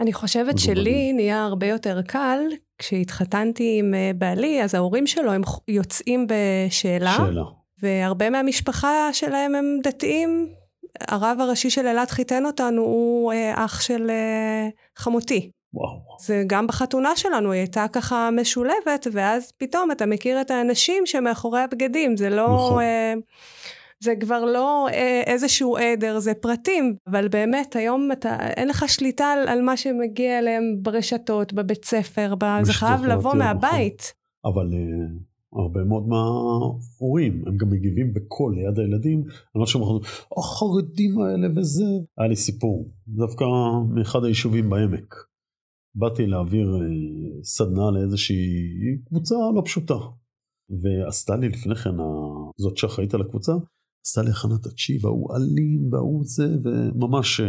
אני 0.00 0.12
חושבת 0.12 0.58
שלי 0.58 1.12
נהיה 1.12 1.44
הרבה 1.44 1.66
יותר 1.66 2.02
קל, 2.02 2.38
כשהתחתנתי 2.78 3.76
עם 3.78 3.94
בעלי, 4.18 4.62
אז 4.62 4.74
ההורים 4.74 5.06
שלו 5.06 5.32
הם 5.32 5.42
יוצאים 5.68 6.26
בשאלה. 6.26 7.14
שאלה. 7.16 7.42
והרבה 7.82 8.30
מהמשפחה 8.30 9.12
שלהם 9.12 9.54
הם 9.54 9.64
דתיים. 9.82 10.48
הרב 11.00 11.36
הראשי 11.40 11.70
של 11.70 11.86
אילת 11.86 12.10
חיתן 12.10 12.46
אותנו, 12.46 12.82
הוא 12.82 13.32
אח 13.54 13.80
של 13.80 14.10
חמותי. 14.96 15.50
וואו. 15.74 16.16
זה 16.20 16.42
גם 16.46 16.66
בחתונה 16.66 17.16
שלנו, 17.16 17.52
היא 17.52 17.58
הייתה 17.60 17.86
ככה 17.92 18.28
משולבת, 18.32 19.06
ואז 19.12 19.52
פתאום 19.58 19.90
אתה 19.90 20.06
מכיר 20.06 20.40
את 20.40 20.50
האנשים 20.50 21.06
שמאחורי 21.06 21.60
הבגדים, 21.60 22.16
זה 22.16 22.30
לא... 22.30 22.44
נכון. 22.44 22.82
אה, 22.82 23.14
זה 24.00 24.14
כבר 24.20 24.44
לא 24.44 24.88
אה, 24.92 25.22
איזשהו 25.26 25.76
עדר, 25.76 26.18
זה 26.18 26.34
פרטים, 26.34 26.96
אבל 27.06 27.28
באמת 27.28 27.76
היום 27.76 28.12
אתה, 28.12 28.36
אין 28.40 28.68
לך 28.68 28.84
שליטה 28.88 29.24
על, 29.24 29.48
על 29.48 29.62
מה 29.62 29.76
שמגיע 29.76 30.38
אליהם 30.38 30.62
ברשתות, 30.82 31.52
בבית 31.52 31.84
ספר, 31.84 32.34
זה 32.62 32.72
חייב 32.72 33.04
לבוא 33.04 33.16
נכון. 33.16 33.38
מהבית. 33.38 34.12
אבל 34.44 34.70
uh, 34.72 35.60
הרבה 35.62 35.84
מאוד 35.84 36.08
מההורים, 36.08 37.42
הם 37.46 37.56
גם 37.56 37.70
מגיבים 37.70 38.14
בקול 38.14 38.54
ליד 38.54 38.78
הילדים, 38.78 39.18
אני 39.20 39.60
לא 39.60 39.66
שומע, 39.66 39.86
החרדים 40.36 41.20
האלה 41.20 41.48
וזה. 41.56 41.84
היה 42.18 42.28
לי 42.28 42.36
סיפור, 42.36 42.88
דווקא 43.08 43.44
מאחד 43.88 44.24
היישובים 44.24 44.70
בעמק. 44.70 45.14
באתי 45.94 46.26
להעביר 46.26 46.74
אה, 46.74 47.42
סדנה 47.42 47.90
לאיזושהי 47.90 48.38
קבוצה 49.04 49.34
לא 49.54 49.62
פשוטה. 49.64 49.94
ועשתה 50.82 51.36
לי 51.36 51.48
לפני 51.48 51.74
כן, 51.74 51.96
זאת 52.56 52.76
שאחראית 52.76 53.14
על 53.14 53.20
הקבוצה, 53.20 53.52
עשתה 54.06 54.22
לי 54.22 54.30
הכנה, 54.30 54.58
תקשיב, 54.58 55.06
ההוא 55.06 55.36
אלים 55.36 55.92
וההוא 55.92 56.22
זה, 56.24 56.46
וממש, 56.64 57.40
אה, 57.40 57.46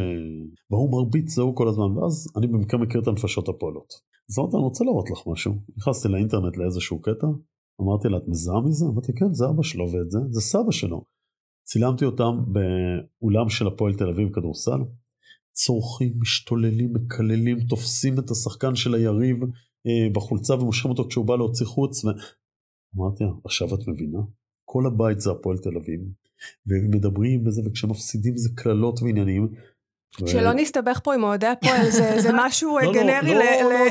והוא 0.72 0.91
מרביץ, 0.91 1.38
והוא 1.38 1.56
כל 1.56 1.68
הזמן, 1.68 1.98
ואז 1.98 2.28
אני 2.38 2.48
במקרה 2.48 2.80
מכיר 2.80 3.02
את 3.02 3.08
הנפשות 3.08 3.50
הפועלות. 3.50 3.93
אז 4.30 4.39
אמרתי, 4.39 4.58
אני 4.58 4.64
רוצה 4.64 4.84
להראות 4.84 5.10
לך 5.12 5.28
משהו. 5.28 5.54
נכנסתי 5.78 6.08
לאינטרנט 6.08 6.58
לאיזשהו 6.58 7.02
קטע, 7.02 7.28
אמרתי 7.82 8.10
לה, 8.10 8.18
את 8.18 8.28
מזהה 8.28 8.62
מזה? 8.62 8.86
אמרתי, 8.86 9.14
כן, 9.14 9.34
זה 9.34 9.46
אבא 9.50 9.64
שלו 9.64 9.91
ואת 9.91 10.12
זה, 10.12 10.20
זה 10.30 10.41
סבא 10.41 10.72
שלו. 10.72 11.04
צילמתי 11.68 12.06
אותם 12.06 12.34
באולם 12.48 13.50
של 13.50 13.68
הפועל 13.68 13.93
תל 13.93 14.10
אביב 14.10 14.30
כדורסל, 14.34 14.80
צורכים, 15.56 16.14
משתוללים, 16.20 16.93
מקללים, 16.93 17.60
תופסים 17.60 18.20
את 18.20 18.32
השחקן 18.32 18.76
של 18.76 18.93
היריב 18.95 19.38
אה, 19.88 20.08
בחולצה 20.14 20.53
ומושכים 20.53 20.91
אותו 20.91 21.08
כשהוא 21.10 21.26
בא 21.26 21.36
להוציא 21.36 21.66
חוץ. 21.66 22.06
אמרתי 22.97 23.24
עכשיו 23.45 23.68
את 23.76 23.88
מבינה? 23.88 24.20
כל 24.66 24.84
הבית 24.88 25.20
זה 25.20 25.32
הפועל 25.32 25.58
תל 25.58 25.78
אביב, 25.78 25.99
ומדברים 26.68 27.43
בזה, 27.43 27.62
וכשמפסידים 27.66 28.38
זה 28.38 28.49
קללות 28.56 29.01
ועניינים. 29.01 29.47
שלא 30.26 30.53
נסתבך 30.53 30.99
פה 31.03 31.14
עם 31.14 31.24
אוהדי 31.24 31.47
הפועל, 31.47 31.89
זה 32.20 32.30
משהו 32.45 32.80
לא, 32.80 32.86
לא, 32.86 32.93
גנרי 32.93 33.34
לא, 33.34 33.39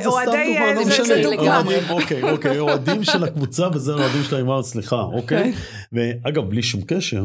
לאוהדי... 0.04 0.56
זה 1.04 1.22
דוגמה. 1.22 1.62
אוקיי, 1.90 2.22
אוקיי, 2.22 2.58
אוהדים 2.58 3.04
של 3.04 3.24
הקבוצה 3.24 3.68
וזה 3.74 3.92
אוהדים 3.92 4.22
של 4.22 4.36
האימהות, 4.36 4.64
סליחה, 4.64 5.02
אוקיי? 5.02 5.52
כן. 5.52 5.58
ואגב, 5.92 6.50
בלי 6.50 6.62
שום 6.62 6.80
קשר, 6.86 7.24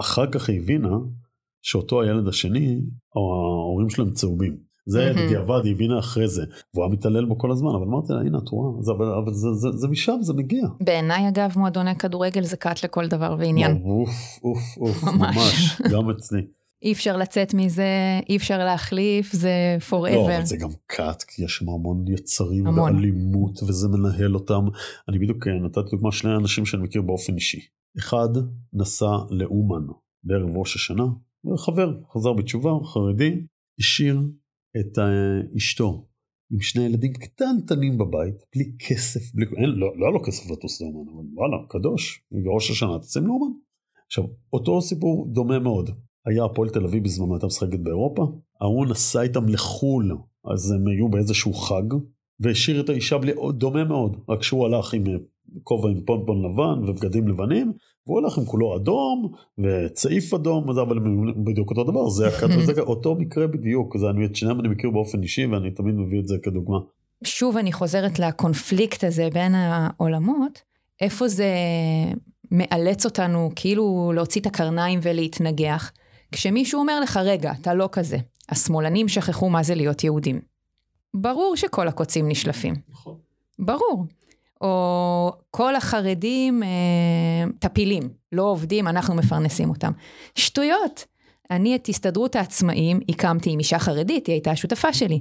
אחר 0.00 0.30
כך 0.32 0.48
היא 0.48 0.60
הבינה 0.60 0.88
שאותו 1.62 2.02
הילד 2.02 2.28
השני, 2.28 2.80
או 3.16 3.34
ההורים 3.34 3.90
שלו 3.90 4.04
הם 4.04 4.12
צהובים. 4.12 4.68
זה 4.86 5.12
בדיעבד, 5.16 5.60
היא 5.64 5.72
הבינה 5.72 5.98
אחרי 5.98 6.28
זה, 6.28 6.44
והוא 6.74 6.84
היה 6.84 6.92
מתעלל 6.92 7.24
בו 7.24 7.38
כל 7.38 7.50
הזמן, 7.50 7.70
אבל 7.74 7.86
אמרתי 7.86 8.12
לה, 8.12 8.20
הנה 8.20 8.38
את 8.38 8.48
רואה, 8.48 8.82
זה, 8.82 8.92
אבל 8.92 9.32
זה, 9.32 9.52
זה, 9.52 9.68
זה 9.72 9.88
משם, 9.88 10.18
זה 10.20 10.34
מגיע. 10.34 10.66
בעיניי 10.80 11.28
אגב, 11.28 11.52
מועדוני 11.56 11.96
כדורגל 11.96 12.42
זה 12.42 12.56
cult 12.56 12.84
לכל 12.84 13.06
דבר 13.06 13.36
ועניין. 13.38 13.82
אוף, 13.84 14.38
אוף, 14.44 14.78
אוף, 14.78 15.04
ממש, 15.04 15.80
גם 15.92 16.10
אצלי. 16.10 16.40
אי 16.82 16.92
אפשר 16.92 17.16
לצאת 17.16 17.54
מזה, 17.54 17.86
אי 18.28 18.36
אפשר 18.36 18.58
להחליף, 18.64 19.32
זה 19.32 19.78
forever. 19.90 20.14
לא, 20.14 20.26
אבל 20.26 20.44
זה 20.44 20.56
גם 20.56 20.68
cult, 20.86 21.22
כי 21.22 21.44
יש 21.44 21.56
שם 21.56 21.68
המון 21.68 22.04
יצרים 22.08 22.66
המון. 22.66 22.94
ואלימות, 22.94 23.62
וזה 23.62 23.88
מנהל 23.88 24.34
אותם. 24.34 24.64
אני 25.08 25.18
בדיוק 25.18 25.46
אה, 25.46 25.52
נתתי 25.52 25.90
דוגמה 25.90 26.12
שני 26.12 26.36
אנשים 26.36 26.66
שאני 26.66 26.82
מכיר 26.82 27.02
באופן 27.02 27.34
אישי. 27.34 27.60
אחד 27.98 28.28
נסע 28.72 29.16
לאומן 29.30 29.86
בערב 30.24 30.56
ראש 30.56 30.76
השנה, 30.76 31.04
חבר, 31.56 31.92
חזר 32.12 32.32
בתשובה, 32.32 32.70
חרדי, 32.84 33.46
השאיר 33.78 34.20
את 34.76 34.98
אשתו 35.56 36.08
עם 36.52 36.60
שני 36.60 36.84
ילדים 36.84 37.12
קטנטנים 37.12 37.98
בבית, 37.98 38.34
בלי 38.54 38.72
כסף, 38.78 39.34
בלי, 39.34 39.46
אין, 39.56 39.70
לא, 39.70 39.98
לא 39.98 40.06
היה 40.06 40.12
לו 40.12 40.22
כסף 40.22 40.50
לטוס 40.50 40.80
לאומן, 40.80 41.12
אבל 41.12 41.24
וואלה, 41.34 41.56
קדוש, 41.68 42.22
בראש 42.32 42.70
השנה 42.70 42.98
תצאים 42.98 43.26
לאומן. 43.26 43.52
עכשיו, 44.06 44.24
אותו 44.52 44.80
סיפור 44.80 45.26
דומה 45.32 45.58
מאוד. 45.58 45.90
היה 46.26 46.44
הפועל 46.44 46.68
תל 46.68 46.84
אביב 46.84 47.04
בזמנו 47.04 47.34
הייתה 47.34 47.46
משחקת 47.46 47.80
באירופה, 47.80 48.26
ההוא 48.60 48.86
נסע 48.86 49.22
איתם 49.22 49.48
לחו"ל, 49.48 50.16
אז 50.52 50.72
הם 50.72 50.88
היו 50.88 51.08
באיזשהו 51.08 51.52
חג, 51.52 51.94
והשאיר 52.40 52.80
את 52.80 52.88
האישה 52.88 53.18
בלי, 53.18 53.32
דומה 53.54 53.84
מאוד, 53.84 54.16
רק 54.28 54.42
שהוא 54.42 54.66
הלך 54.66 54.94
עם 54.94 55.04
כובע 55.62 55.90
עם 55.90 56.04
פונפון 56.04 56.44
לבן 56.44 56.88
ובגדים 56.88 57.28
לבנים, 57.28 57.72
והוא 58.08 58.20
הולך 58.20 58.38
עם 58.38 58.44
כולו 58.44 58.76
אדום 58.76 59.32
וצעיף 59.58 60.34
אדום, 60.34 60.72
זה 60.72 60.80
אבל 60.80 60.98
בדיוק 61.36 61.70
אותו 61.70 61.84
דבר, 61.84 62.08
זה 62.08 62.28
הכת 62.28 62.48
וזה 62.58 62.80
אותו 62.92 63.14
מקרה 63.14 63.46
בדיוק, 63.46 63.96
זה 63.96 64.10
אני 64.10 64.26
את 64.26 64.36
שניהם 64.36 64.60
אני 64.60 64.68
מכיר 64.68 64.90
באופן 64.90 65.22
אישי 65.22 65.46
ואני 65.46 65.70
תמיד 65.70 65.94
מביא 65.94 66.20
את 66.20 66.28
זה 66.28 66.36
כדוגמה. 66.42 66.78
שוב 67.24 67.56
אני 67.56 67.72
חוזרת 67.72 68.18
לקונפליקט 68.18 69.04
הזה 69.04 69.28
בין 69.32 69.54
העולמות, 69.54 70.62
איפה 71.00 71.28
זה 71.28 71.54
מאלץ 72.50 73.04
אותנו 73.04 73.50
כאילו 73.56 74.12
להוציא 74.14 74.40
את 74.40 74.46
הקרניים 74.46 75.00
ולהתנגח, 75.02 75.92
כשמישהו 76.32 76.80
אומר 76.80 77.00
לך, 77.00 77.16
רגע, 77.16 77.52
אתה 77.60 77.74
לא 77.74 77.88
כזה, 77.92 78.16
השמאלנים 78.48 79.08
שכחו 79.08 79.50
מה 79.50 79.62
זה 79.62 79.74
להיות 79.74 80.04
יהודים. 80.04 80.40
ברור 81.14 81.56
שכל 81.56 81.88
הקוצים 81.88 82.28
נשלפים. 82.28 82.74
נכון. 82.90 83.14
ברור. 83.58 84.04
או 84.60 85.32
כל 85.50 85.76
החרדים 85.76 86.62
אה, 86.62 86.68
טפילים, 87.58 88.02
לא 88.32 88.42
עובדים, 88.42 88.88
אנחנו 88.88 89.14
מפרנסים 89.14 89.70
אותם. 89.70 89.92
שטויות. 90.34 91.04
אני 91.50 91.74
את 91.76 91.88
הסתדרות 91.88 92.36
העצמאים 92.36 93.00
הקמתי 93.08 93.50
עם 93.50 93.58
אישה 93.58 93.78
חרדית, 93.78 94.26
היא 94.26 94.34
הייתה 94.34 94.50
השותפה 94.50 94.92
שלי. 94.92 95.18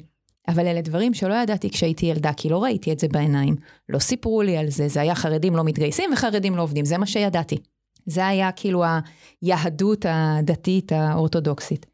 אבל 0.47 0.67
אלה 0.67 0.81
דברים 0.81 1.13
שלא 1.13 1.33
ידעתי 1.33 1.69
כשהייתי 1.69 2.05
ילדה, 2.05 2.33
כי 2.33 2.49
לא 2.49 2.63
ראיתי 2.63 2.91
את 2.91 2.99
זה 2.99 3.07
בעיניים. 3.07 3.55
לא 3.89 3.99
סיפרו 3.99 4.41
לי 4.41 4.57
על 4.57 4.69
זה, 4.69 4.87
זה 4.87 5.01
היה 5.01 5.15
חרדים 5.15 5.55
לא 5.55 5.63
מתגייסים 5.63 6.09
וחרדים 6.13 6.55
לא 6.55 6.61
עובדים, 6.61 6.85
זה 6.85 6.97
מה 6.97 7.05
שידעתי. 7.05 7.57
זה 8.05 8.27
היה 8.27 8.51
כאילו 8.51 8.83
היהדות 9.41 10.05
הדתית 10.09 10.91
האורתודוקסית. 10.91 11.85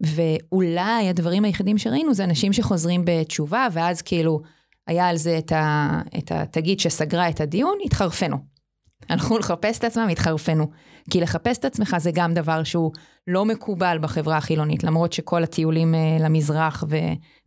ואולי 0.00 1.08
הדברים 1.08 1.44
היחידים 1.44 1.78
שראינו 1.78 2.14
זה 2.14 2.24
אנשים 2.24 2.52
שחוזרים 2.52 3.02
בתשובה, 3.04 3.66
ואז 3.72 4.02
כאילו 4.02 4.40
היה 4.88 5.08
על 5.08 5.16
זה 5.16 5.38
את, 5.38 5.52
ה, 5.52 6.00
את 6.18 6.32
התגיד 6.32 6.80
שסגרה 6.80 7.28
את 7.28 7.40
הדיון, 7.40 7.78
התחרפנו. 7.84 8.36
הלכו 9.08 9.38
לחפש 9.38 9.78
את 9.78 9.84
עצמם, 9.84 10.08
התחרפנו. 10.12 10.66
כי 11.10 11.20
לחפש 11.20 11.58
את 11.58 11.64
עצמך 11.64 11.96
זה 11.98 12.10
גם 12.14 12.34
דבר 12.34 12.64
שהוא 12.64 12.92
לא 13.26 13.44
מקובל 13.44 13.98
בחברה 14.00 14.36
החילונית, 14.36 14.84
למרות 14.84 15.12
שכל 15.12 15.42
הטיולים 15.42 15.94
אה, 15.94 16.16
למזרח 16.20 16.84
ו, 16.88 16.96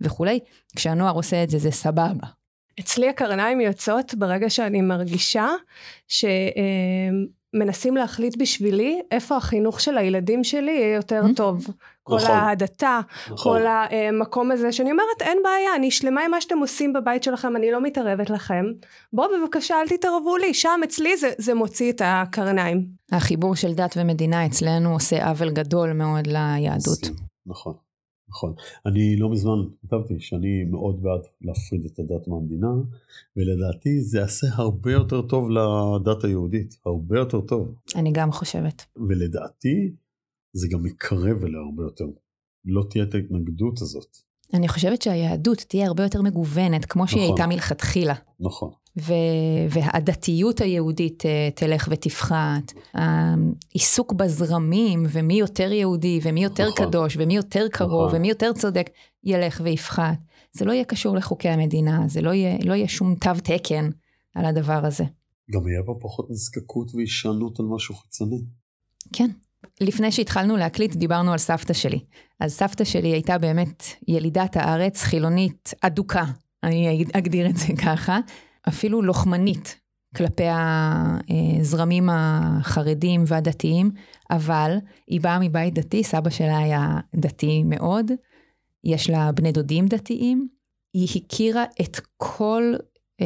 וכולי, 0.02 0.39
כשהנוער 0.76 1.14
עושה 1.16 1.44
את 1.44 1.50
זה, 1.50 1.58
זה 1.58 1.72
סבבה. 1.72 2.28
אצלי 2.80 3.10
הקרניים 3.10 3.62
יוצאות 3.62 4.16
ברגע 4.16 4.50
שאני 4.50 4.82
מרגישה 4.82 5.48
שמנסים 7.56 7.97
להחליט 7.97 8.38
בשבילי 8.38 9.02
איפה 9.12 9.38
החינוך 9.38 9.82
של 9.82 9.97
הילדים 9.97 10.43
שלי 10.43 10.72
יהיה 10.72 10.95
יותר 10.95 11.24
mm-hmm. 11.26 11.36
טוב. 11.36 11.68
כל 12.04 12.16
נכון. 12.16 12.32
ההדתה, 12.32 12.99
נכון. 13.32 13.62
כל 13.62 13.68
המקום 13.68 14.52
הזה 14.52 14.72
שאני 14.72 14.91
אומרת 14.91 15.22
אין 15.22 15.38
בעיה, 15.43 15.76
אני 15.76 15.91
שלמה 15.91 16.22
עם 16.22 16.32
מה 16.32 16.41
שאתם 16.41 16.58
עושים 16.58 16.93
בבית 16.93 17.24
שלכם, 17.24 17.56
אני 17.56 17.72
לא 17.72 17.82
מתערבת 17.82 18.30
לכם. 18.30 18.66
בואו 19.14 19.30
בבקשה 19.41 19.76
אל 19.82 19.88
תתערבו 19.88 20.38
לי, 20.38 20.54
שם 20.54 20.80
אצלי 20.84 21.18
זה, 21.18 21.32
זה 21.38 21.54
מוציא 21.54 21.91
את 21.91 22.02
הקרניים. 22.06 22.86
החיבור 23.12 23.56
של 23.56 23.74
דת 23.74 23.93
ומדינה 23.97 24.45
אצלנו 24.45 24.93
עושה 24.93 25.28
עוול 25.28 25.52
גדול 25.52 25.93
מאוד 25.93 26.28
ליהדות. 26.28 27.10
נכון. 27.45 27.74
נכון. 28.32 28.54
אני 28.86 29.16
לא 29.18 29.30
מזמן 29.30 29.60
כתבתי 29.82 30.20
שאני 30.20 30.64
מאוד 30.64 31.04
בעד 31.04 31.22
להפריד 31.42 31.86
את 31.86 32.00
הדת 32.00 32.28
מהמדינה, 32.28 32.68
ולדעתי 33.38 34.02
זה 34.02 34.20
יעשה 34.20 34.48
הרבה 34.54 34.92
יותר 34.92 35.22
טוב 35.22 35.50
לדת 35.50 36.24
היהודית, 36.24 36.76
הרבה 36.86 37.20
יותר 37.20 37.42
טוב. 37.42 37.76
אני 37.96 38.12
גם 38.14 38.32
חושבת. 38.32 38.86
ולדעתי 39.10 39.92
זה 40.54 40.68
גם 40.72 40.84
מקרב 40.84 41.44
אליה 41.44 41.60
הרבה 41.60 41.84
יותר. 41.84 42.06
לא 42.66 42.84
תהיה 42.90 43.04
את 43.04 43.14
ההתנגדות 43.16 43.82
הזאת. 43.82 44.18
אני 44.54 44.68
חושבת 44.68 45.02
שהיהדות 45.02 45.58
תהיה 45.58 45.88
הרבה 45.88 46.04
יותר 46.04 46.22
מגוונת, 46.22 46.86
כמו 46.86 47.04
נכון. 47.04 47.18
שהיא 47.18 47.28
הייתה 47.28 47.48
מלכתחילה. 47.48 48.14
נכון. 48.40 48.72
ו- 49.00 49.14
והדתיות 49.70 50.62
היהודית 50.62 51.24
uh, 51.24 51.56
תלך 51.56 51.88
ותפחת. 51.92 52.74
העיסוק 52.94 54.14
בזרמים, 54.14 55.06
ומי 55.10 55.34
יותר 55.34 55.72
יהודי, 55.72 56.20
ומי 56.24 56.44
יותר 56.44 56.70
נכון. 56.70 56.86
קדוש, 56.86 57.18
ומי 57.20 57.36
יותר 57.36 57.68
קרוב, 57.72 58.08
נכון. 58.08 58.18
ומי 58.18 58.30
יותר 58.30 58.54
צודק, 58.54 58.89
ילך 59.24 59.62
ויפחת. 59.64 60.18
זה 60.54 60.66
לא 60.66 60.72
יהיה 60.72 60.84
קשור 60.84 61.16
לחוקי 61.16 61.50
המדינה, 61.50 62.04
זה 62.08 62.22
לא 62.22 62.30
יהיה, 62.30 62.58
לא 62.64 62.74
יהיה 62.74 62.88
שום 62.88 63.16
תו 63.16 63.32
תקן 63.44 63.89
על 64.36 64.46
הדבר 64.46 64.86
הזה. 64.86 65.04
גם 65.52 65.68
יהיה 65.68 65.84
פה 65.86 65.96
פחות 66.02 66.28
נזקקות 66.30 66.96
והישענות 66.96 67.60
על 67.60 67.66
משהו 67.66 67.96
חיצוני. 67.96 68.42
כן. 69.14 69.30
לפני 69.82 70.12
שהתחלנו 70.12 70.58
להקליט 70.58 70.96
דיברנו 70.96 71.32
על 71.32 71.38
סבתא 71.38 71.74
שלי. 71.74 72.00
אז 72.39 72.54
סבתא 72.54 72.84
שלי 72.84 73.08
הייתה 73.08 73.38
באמת 73.38 73.84
ילידת 74.08 74.58
הארץ, 74.58 75.04
חילונית 75.04 75.74
אדוקה, 75.82 76.26
אני 76.64 77.06
אגדיר 77.14 77.50
את 77.50 77.58
זה 77.58 77.68
ככה. 77.86 78.20
אפילו 78.68 79.01
לוחמנית 79.01 79.82
כלפי 80.16 80.43
הזרמים 80.49 82.09
החרדים 82.12 83.24
והדתיים, 83.28 83.91
אבל 84.32 84.78
היא 85.07 85.22
באה 85.22 85.39
מבית 85.39 85.74
דתי, 85.74 86.03
סבא 86.03 86.30
שלה 86.30 86.57
היה 86.57 86.99
דתי 87.16 87.64
מאוד, 87.64 88.12
יש 88.84 89.09
לה 89.09 89.32
בני 89.32 89.51
דודים 89.51 89.88
דתיים, 89.88 90.47
היא 90.93 91.07
הכירה 91.16 91.64
את 91.82 91.99
כל 92.18 92.74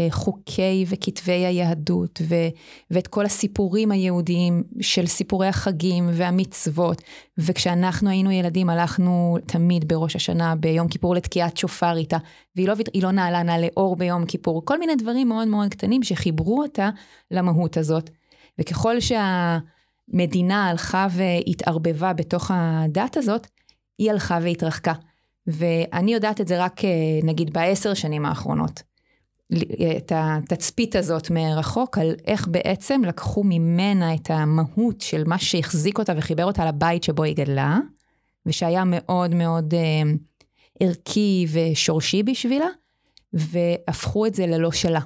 חוקי 0.10 0.86
וכתבי 0.88 1.46
היהדות 1.46 2.22
ו, 2.28 2.36
ואת 2.92 3.08
כל 3.08 3.26
הסיפורים 3.26 3.92
היהודיים 3.92 4.64
של 4.82 5.06
סיפורי 5.06 5.48
החגים 5.48 6.10
והמצוות. 6.14 7.02
וכשאנחנו 7.38 8.10
היינו 8.10 8.32
ילדים 8.32 8.70
הלכנו 8.70 9.38
תמיד 9.46 9.88
בראש 9.88 10.16
השנה 10.16 10.56
ביום 10.56 10.88
כיפור 10.88 11.16
לתקיעת 11.16 11.58
שופר 11.58 11.98
איתה, 11.98 12.18
והיא 12.56 12.68
לא, 12.68 12.74
לא 13.02 13.12
נעלה 13.12 13.44
נעלי 13.44 13.70
אור 13.78 13.96
ביום 13.96 14.26
כיפור, 14.26 14.66
כל 14.66 14.80
מיני 14.80 14.96
דברים 14.96 15.28
מאוד 15.30 15.48
מאוד 15.48 15.70
קטנים 15.70 16.04
שחיברו 16.04 16.62
אותה 16.62 16.90
למהות 17.32 17.78
הזאת. 17.78 18.10
וככל 18.60 18.96
שהמדינה 19.00 20.70
הלכה 20.70 21.08
והתערבבה 21.12 22.14
בתוך 22.14 22.52
הדת 22.54 23.18
הזאת, 23.18 23.48
היא 23.98 24.12
הלכה 24.12 24.40
והתרחקה. 24.42 24.94
ואני 25.48 26.14
יודעת 26.14 26.42
את 26.42 26.48
זה 26.48 26.64
רק 26.64 26.86
אה, 26.86 26.90
נגיד 27.24 27.54
בעשר 27.54 27.94
שנים 27.94 28.26
האחרונות. 28.26 28.95
את 29.98 30.12
התצפית 30.16 30.96
הזאת 30.96 31.30
מרחוק, 31.32 31.98
על 31.98 32.16
איך 32.26 32.48
בעצם 32.48 33.02
לקחו 33.04 33.44
ממנה 33.44 34.14
את 34.14 34.30
המהות 34.30 35.02
של 35.02 35.24
מה 35.26 35.38
שהחזיק 35.38 36.00
אותה 36.00 36.14
וחיבר 36.18 36.46
אותה 36.46 36.66
לבית 36.66 37.04
שבו 37.04 37.24
היא 37.24 37.36
גדלה, 37.36 37.80
ושהיה 38.46 38.84
מאוד 38.86 39.36
מאוד 39.36 39.74
אה, 39.74 40.12
ערכי 40.80 41.46
ושורשי 41.52 42.24
בשבילה, 42.24 42.68
והפכו 43.34 44.26
את 44.26 44.36
זה 44.36 44.48
ללא 44.48 44.72
שלה. 44.72 45.00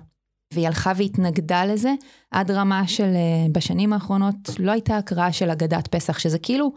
והיא 0.54 0.68
הלכה 0.68 0.92
והתנגדה 0.96 1.66
לזה 1.66 1.94
עד 2.32 2.52
רמה 2.52 2.88
של, 2.88 3.04
אה, 3.16 3.48
בשנים 3.52 3.94
האחרונות, 3.94 4.36
לא 4.60 4.72
הייתה 4.72 4.98
הקראה 4.98 5.32
של 5.32 5.50
אגדת 5.50 5.88
פסח, 5.88 6.20
שזה 6.20 6.40
כאילו 6.40 6.74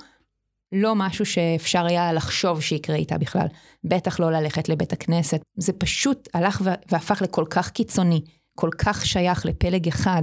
לא 0.73 0.95
משהו 0.95 1.27
שאפשר 1.27 1.85
היה 1.87 2.13
לחשוב 2.13 2.61
שיקרה 2.61 2.97
איתה 2.97 3.19
בכלל. 3.19 3.47
בטח 3.85 4.21
לא 4.21 4.33
ללכת 4.33 4.69
לבית 4.69 4.93
הכנסת. 4.93 5.43
זה 5.57 5.73
פשוט 5.73 6.29
הלך 6.35 6.63
והפך 6.91 7.23
לכל 7.23 7.45
כך 7.51 7.71
קיצוני, 7.71 8.21
כל 8.55 8.71
כך 8.79 9.07
שייך 9.07 9.47
לפלג 9.47 9.89
אחד, 9.89 10.23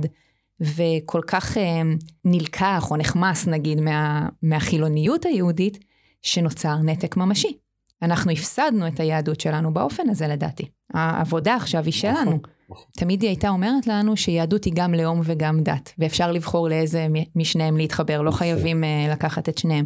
וכל 0.62 1.22
כך 1.28 1.58
אה, 1.58 1.82
נלקח 2.26 2.91
או 2.91 2.97
נחמס 2.97 3.47
נגיד 3.47 3.82
מה, 3.82 4.30
מהחילוניות 4.43 5.26
היהודית, 5.26 5.80
שנוצר 6.22 6.76
נתק 6.78 7.18
ממשי. 7.18 7.58
אנחנו 8.02 8.32
הפסדנו 8.32 8.88
את 8.88 9.00
היהדות 9.00 9.39
שלנו 9.39 9.74
באופן 9.74 10.10
הזה 10.10 10.28
לדעתי. 10.28 10.66
העבודה 10.93 11.56
עכשיו 11.56 11.84
היא 11.86 11.93
שלנו. 11.93 12.22
נכון, 12.22 12.39
נכון. 12.70 12.86
תמיד 12.91 13.22
היא 13.22 13.30
הייתה 13.30 13.50
אומרת 13.50 13.88
לנו 13.88 14.18
שיהדות 14.18 14.66
היא 14.66 14.74
גם 14.76 14.93
לאום 14.93 15.22
וגם 15.24 15.64
דת, 15.64 15.93
ואפשר 15.97 16.32
לבחור 16.32 16.70
לאיזה 16.70 17.08
משניהם 17.36 17.78
להתחבר, 17.78 18.22
לא 18.22 18.32
חייבים 18.32 18.84
uh, 18.84 19.12
לקחת 19.12 19.50
את 19.50 19.58
שניהם. 19.58 19.86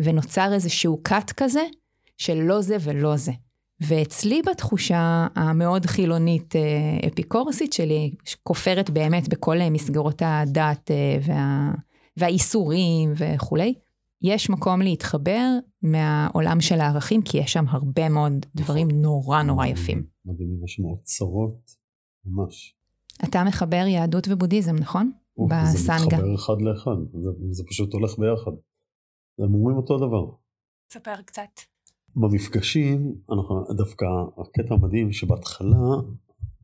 ונוצר 0.00 0.52
איזשהו 0.52 1.02
cut 1.08 1.32
כזה 1.36 1.64
של 2.18 2.34
לא 2.34 2.60
זה 2.60 2.76
ולא 2.80 3.16
זה. 3.16 3.32
ואצלי 3.80 4.42
בתחושה 4.50 5.26
המאוד 5.34 5.86
חילונית 5.86 6.56
אה, 6.56 7.08
אפיקורסית 7.08 7.72
שלי, 7.72 8.14
כופרת 8.42 8.90
באמת 8.90 9.28
בכל 9.28 9.56
מסגרות 9.70 10.22
הדת 10.24 10.90
אה, 10.90 11.18
וה, 11.26 11.72
והאיסורים 12.16 13.12
וכולי, 13.16 13.74
יש 14.22 14.50
מקום 14.50 14.82
להתחבר 14.82 15.48
מהעולם 15.82 16.60
של 16.60 16.80
הערכים, 16.80 17.22
כי 17.22 17.38
יש 17.38 17.52
שם 17.52 17.64
הרבה 17.68 18.08
מאוד 18.08 18.46
דברים 18.54 18.88
נורא 18.90 19.42
נורא 19.42 19.66
יפים. 19.66 20.02
מדהים, 20.24 20.64
יש 20.64 20.72
שם 20.72 20.84
אוצרות, 20.84 21.70
ממש. 22.24 22.74
אתה 23.24 23.44
מחבר 23.44 23.84
יהדות 23.88 24.28
ובודהיזם, 24.30 24.76
נכון? 24.76 25.10
בסנגה. 25.48 25.98
זה 25.98 26.06
מתחבר 26.06 26.34
אחד 26.34 26.62
לאחד, 26.62 26.96
זה, 27.12 27.28
זה 27.50 27.62
פשוט 27.68 27.92
הולך 27.92 28.18
ביחד. 28.18 28.52
הם 29.44 29.54
אומרים 29.54 29.76
אותו 29.76 29.98
דבר. 29.98 30.26
ספר 30.92 31.22
קצת. 31.24 31.50
במפגשים, 32.16 33.14
אנחנו 33.32 33.64
דווקא, 33.76 34.06
הקטע 34.38 34.74
המדהים 34.74 35.12
שבהתחלה 35.12 35.76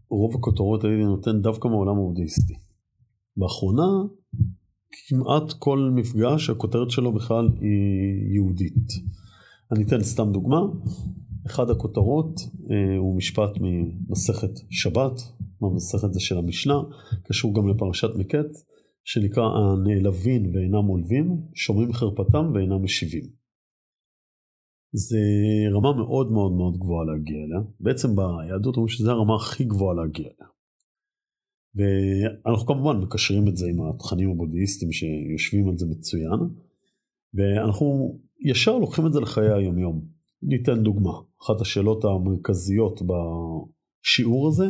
רוב 0.08 0.34
הכותרות 0.34 0.84
האלה 0.84 1.04
נותן 1.04 1.42
דווקא 1.42 1.68
מהעולם 1.68 1.98
הבודהיסטי. 1.98 2.54
באחרונה, 3.36 4.02
כמעט 5.08 5.52
כל 5.58 5.90
מפגש, 5.94 6.50
הכותרת 6.50 6.90
שלו 6.90 7.12
בכלל 7.12 7.48
היא 7.60 8.34
יהודית. 8.34 8.92
אני 9.72 9.84
אתן 9.84 10.02
סתם 10.02 10.32
דוגמה, 10.32 10.60
אחד 11.46 11.70
הכותרות 11.70 12.40
אה, 12.70 12.98
הוא 12.98 13.16
משפט 13.16 13.50
ממסכת 13.60 14.50
שבת, 14.70 15.20
המסכת 15.62 16.12
זה 16.12 16.20
של 16.20 16.38
המשנה, 16.38 16.74
קשור 17.24 17.54
גם 17.54 17.68
לפרשת 17.68 18.08
מקץ, 18.16 18.64
שנקרא 19.06 19.44
הנעלבים 19.44 20.54
ואינם 20.54 20.86
עולבים, 20.86 21.26
שומרים 21.54 21.92
חרפתם 21.92 22.50
ואינם 22.54 22.82
משיבים. 22.84 23.24
זה 24.92 25.18
רמה 25.74 25.92
מאוד 25.92 26.32
מאוד 26.32 26.52
מאוד 26.52 26.76
גבוהה 26.78 27.04
להגיע 27.04 27.36
אליה. 27.36 27.60
בעצם 27.80 28.08
ביהדות 28.16 28.76
אומרים 28.76 28.88
שזו 28.88 29.10
הרמה 29.10 29.34
הכי 29.34 29.64
גבוהה 29.64 29.94
להגיע 29.94 30.26
אליה. 30.26 30.48
ואנחנו 31.76 32.66
כמובן 32.66 32.96
מקשרים 32.96 33.48
את 33.48 33.56
זה 33.56 33.66
עם 33.66 33.78
התכנים 33.90 34.30
הבודהיסטיים 34.30 34.92
שיושבים 34.92 35.68
על 35.68 35.78
זה 35.78 35.86
מצוין, 35.86 36.40
ואנחנו 37.34 38.18
ישר 38.50 38.78
לוקחים 38.78 39.06
את 39.06 39.12
זה 39.12 39.20
לחיי 39.20 39.52
היומיום. 39.52 40.08
ניתן 40.42 40.82
דוגמה. 40.82 41.12
אחת 41.42 41.60
השאלות 41.60 42.04
המרכזיות 42.04 43.00
בשיעור 43.02 44.48
הזה 44.48 44.66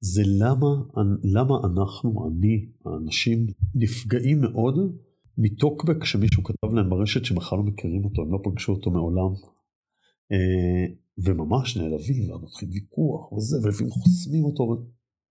זה 0.00 0.22
למה, 0.24 0.66
למה 1.24 1.54
אנחנו, 1.64 2.28
אני, 2.28 2.66
האנשים, 2.84 3.46
נפגעים 3.74 4.40
מאוד 4.40 4.74
מטוקבק 5.38 6.04
שמישהו 6.04 6.44
כתב 6.44 6.74
להם 6.74 6.90
ברשת 6.90 7.24
שבכלל 7.24 7.58
לא 7.58 7.64
מכירים 7.64 8.04
אותו, 8.04 8.22
הם 8.22 8.32
לא 8.32 8.38
פגשו 8.44 8.72
אותו 8.72 8.90
מעולם. 8.90 9.32
אה, 10.32 10.94
וממש 11.24 11.76
נעלבים, 11.76 12.30
ומתחיל 12.30 12.68
ויכוח 12.72 13.32
וזה, 13.32 13.56
ולפעמים 13.62 13.90
חוסמים 13.92 14.44
אותו, 14.44 14.62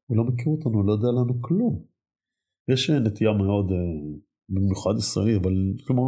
הוא 0.06 0.18
לא 0.18 0.24
מכיר 0.24 0.48
אותנו, 0.48 0.84
לא 0.84 0.92
יודע 0.92 1.08
לנו 1.08 1.42
כלום. 1.42 1.84
יש 2.72 2.90
נטייה 2.90 3.34
מאוד 3.34 3.72
אה, 3.72 3.78
במיוחד 4.50 4.92
ישראלי, 4.98 5.36
אבל 5.36 5.54
כלומר 5.88 6.04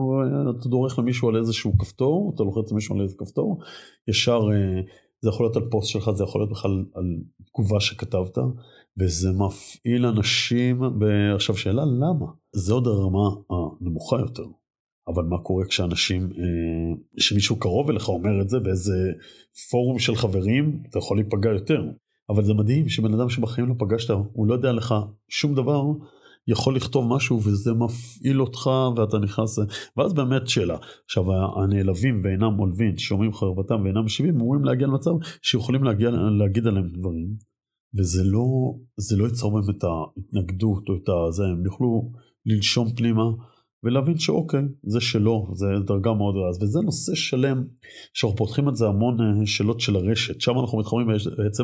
אתה 0.60 0.70
דורך 0.70 1.00
למישהו 1.00 1.30
על 1.30 1.38
איזשהו 1.38 1.78
כפתור, 1.78 2.32
אתה 2.36 2.44
לוחץ 2.44 2.72
למישהו 2.72 2.96
על 2.96 3.02
איזה 3.02 3.16
כפתור, 3.18 3.60
ישר 4.08 4.40
אה, 4.54 4.82
זה 5.22 5.30
יכול 5.30 5.46
להיות 5.46 5.56
על 5.56 5.70
פוסט 5.72 5.90
שלך, 5.90 6.12
זה 6.16 6.24
יכול 6.24 6.42
להיות 6.42 6.52
בכלל 6.52 6.86
על 6.96 7.18
תגובה 7.46 7.80
שכתבת, 7.80 8.38
וזה 9.00 9.32
מפעיל 9.32 10.06
אנשים, 10.06 10.82
עכשיו 11.36 11.58
שאלה 11.58 11.86
למה? 11.86 12.26
זה 12.56 12.74
עוד 12.74 12.88
הרמה 12.88 13.30
הנמוכה 13.50 14.20
יותר. 14.20 14.46
אבל 15.08 15.24
מה 15.24 15.38
קורה 15.38 15.66
כשאנשים, 15.66 16.24
אה, 16.24 16.96
שמישהו 17.20 17.60
קרוב 17.60 17.90
אליך 17.90 18.10
אומר 18.10 18.42
את 18.42 18.50
זה 18.50 18.60
באיזה 18.60 19.12
פורום 19.72 20.00
של 20.00 20.16
חברים, 20.16 20.84
אתה 20.90 20.98
יכול 20.98 21.18
להיפגע 21.18 21.50
יותר. 21.50 21.84
אבל 22.30 22.44
זה 22.44 22.54
מדהים 22.54 22.90
שבן 22.90 23.14
אדם 23.14 23.30
שבחיים 23.30 23.68
לא 23.68 23.74
פגשת, 23.80 24.14
הוא 24.34 24.48
לא 24.48 24.54
יודע 24.54 24.72
לך 24.72 24.96
שום 25.30 25.56
דבר, 25.56 25.84
יכול 26.52 26.76
לכתוב 26.76 27.16
משהו 27.16 27.38
וזה 27.44 27.74
מפעיל 27.74 28.42
אותך 28.42 28.70
ואתה 28.96 29.18
נכנס, 29.18 29.60
ואז 29.98 30.14
באמת 30.14 30.48
שאלה. 30.48 30.78
עכשיו 31.06 31.24
הנעלבים 31.64 32.22
ואינם 32.24 32.58
עולבים, 32.58 32.98
שומעים 32.98 33.34
חרבתם 33.34 33.84
ואינם 33.84 34.06
משיבים, 34.06 34.36
אמורים 34.36 34.64
להגיע 34.64 34.88
למצב 34.88 35.12
שיכולים 35.42 35.84
להגיע, 35.84 36.10
להגיד 36.40 36.68
עליהם 36.68 36.88
דברים, 36.88 37.36
וזה 37.98 38.24
לא, 38.24 38.48
זה 38.98 39.18
לא 39.18 39.26
ייצור 39.26 39.52
בהם 39.52 39.70
את 39.78 39.84
ההתנגדות 39.84 40.90
או 40.90 40.96
את 40.96 41.10
הזה, 41.30 41.44
הם 41.44 41.66
יוכלו 41.66 42.12
לנשום 42.46 42.90
פנימה. 42.96 43.24
ולהבין 43.84 44.18
שאוקיי, 44.18 44.62
זה 44.84 45.02
שלו, 45.02 45.48
זה 45.54 45.66
דרגה 45.86 46.14
מאוד 46.14 46.36
רעה. 46.36 46.50
וזה 46.62 46.80
נושא 46.80 47.16
שלם, 47.16 47.64
שאנחנו 48.14 48.38
פותחים 48.38 48.70
את 48.70 48.76
זה 48.76 48.88
המון 48.88 49.18
אה, 49.22 49.46
שאלות 49.46 49.80
של 49.80 49.96
הרשת, 49.96 50.42
שם 50.42 50.60
אנחנו 50.60 50.80
מתחברים 50.80 51.08
בעצם 51.38 51.64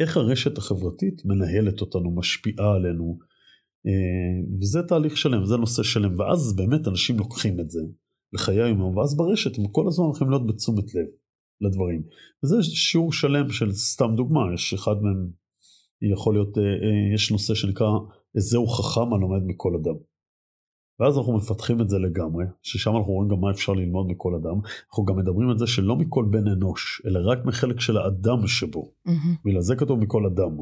איך 0.00 0.16
הרשת 0.16 0.58
החברתית 0.58 1.22
מנהלת 1.24 1.80
אותנו, 1.80 2.14
משפיעה 2.16 2.74
עלינו. 2.74 3.18
אה, 3.88 4.58
וזה 4.60 4.82
תהליך 4.82 5.16
שלם, 5.16 5.44
זה 5.44 5.56
נושא 5.56 5.82
שלם, 5.82 6.18
ואז 6.18 6.56
באמת 6.56 6.88
אנשים 6.88 7.18
לוקחים 7.18 7.60
את 7.60 7.70
זה 7.70 7.80
לחיי 8.32 8.62
היום, 8.62 8.96
ואז 8.96 9.16
ברשת 9.16 9.58
הם 9.58 9.68
כל 9.68 9.86
הזמן 9.86 10.04
הולכים 10.04 10.30
להיות 10.30 10.46
בתשומת 10.46 10.94
לב 10.94 11.06
לדברים. 11.60 12.02
וזה 12.44 12.62
שיעור 12.62 13.12
שלם 13.12 13.50
של 13.50 13.72
סתם 13.72 14.14
דוגמה, 14.16 14.40
יש 14.54 14.74
אחד 14.74 15.02
מהם, 15.02 15.30
יכול 16.12 16.34
להיות, 16.34 16.58
אה, 16.58 17.14
יש 17.14 17.32
נושא 17.32 17.54
שנקרא, 17.54 17.88
זהו 18.36 18.66
חכם 18.66 19.14
הלומד 19.14 19.42
מכל 19.46 19.74
אדם. 19.82 19.94
ואז 21.00 21.18
אנחנו 21.18 21.36
מפתחים 21.36 21.80
את 21.80 21.88
זה 21.88 21.98
לגמרי, 21.98 22.44
ששם 22.62 22.96
אנחנו 22.96 23.12
רואים 23.12 23.30
גם 23.30 23.40
מה 23.40 23.50
אפשר 23.50 23.72
ללמוד 23.72 24.06
מכל 24.06 24.34
אדם. 24.34 24.60
אנחנו 24.88 25.04
גם 25.04 25.16
מדברים 25.16 25.48
על 25.50 25.58
זה 25.58 25.66
שלא 25.66 25.96
מכל 25.96 26.24
בן 26.30 26.48
אנוש, 26.48 27.02
אלא 27.06 27.20
רק 27.24 27.38
מחלק 27.44 27.80
של 27.80 27.96
האדם 27.96 28.46
שבו. 28.46 28.92
Mm-hmm. 29.08 29.12
ולזה 29.44 29.76
כתוב 29.76 29.98
מכל 29.98 30.26
אדם. 30.26 30.56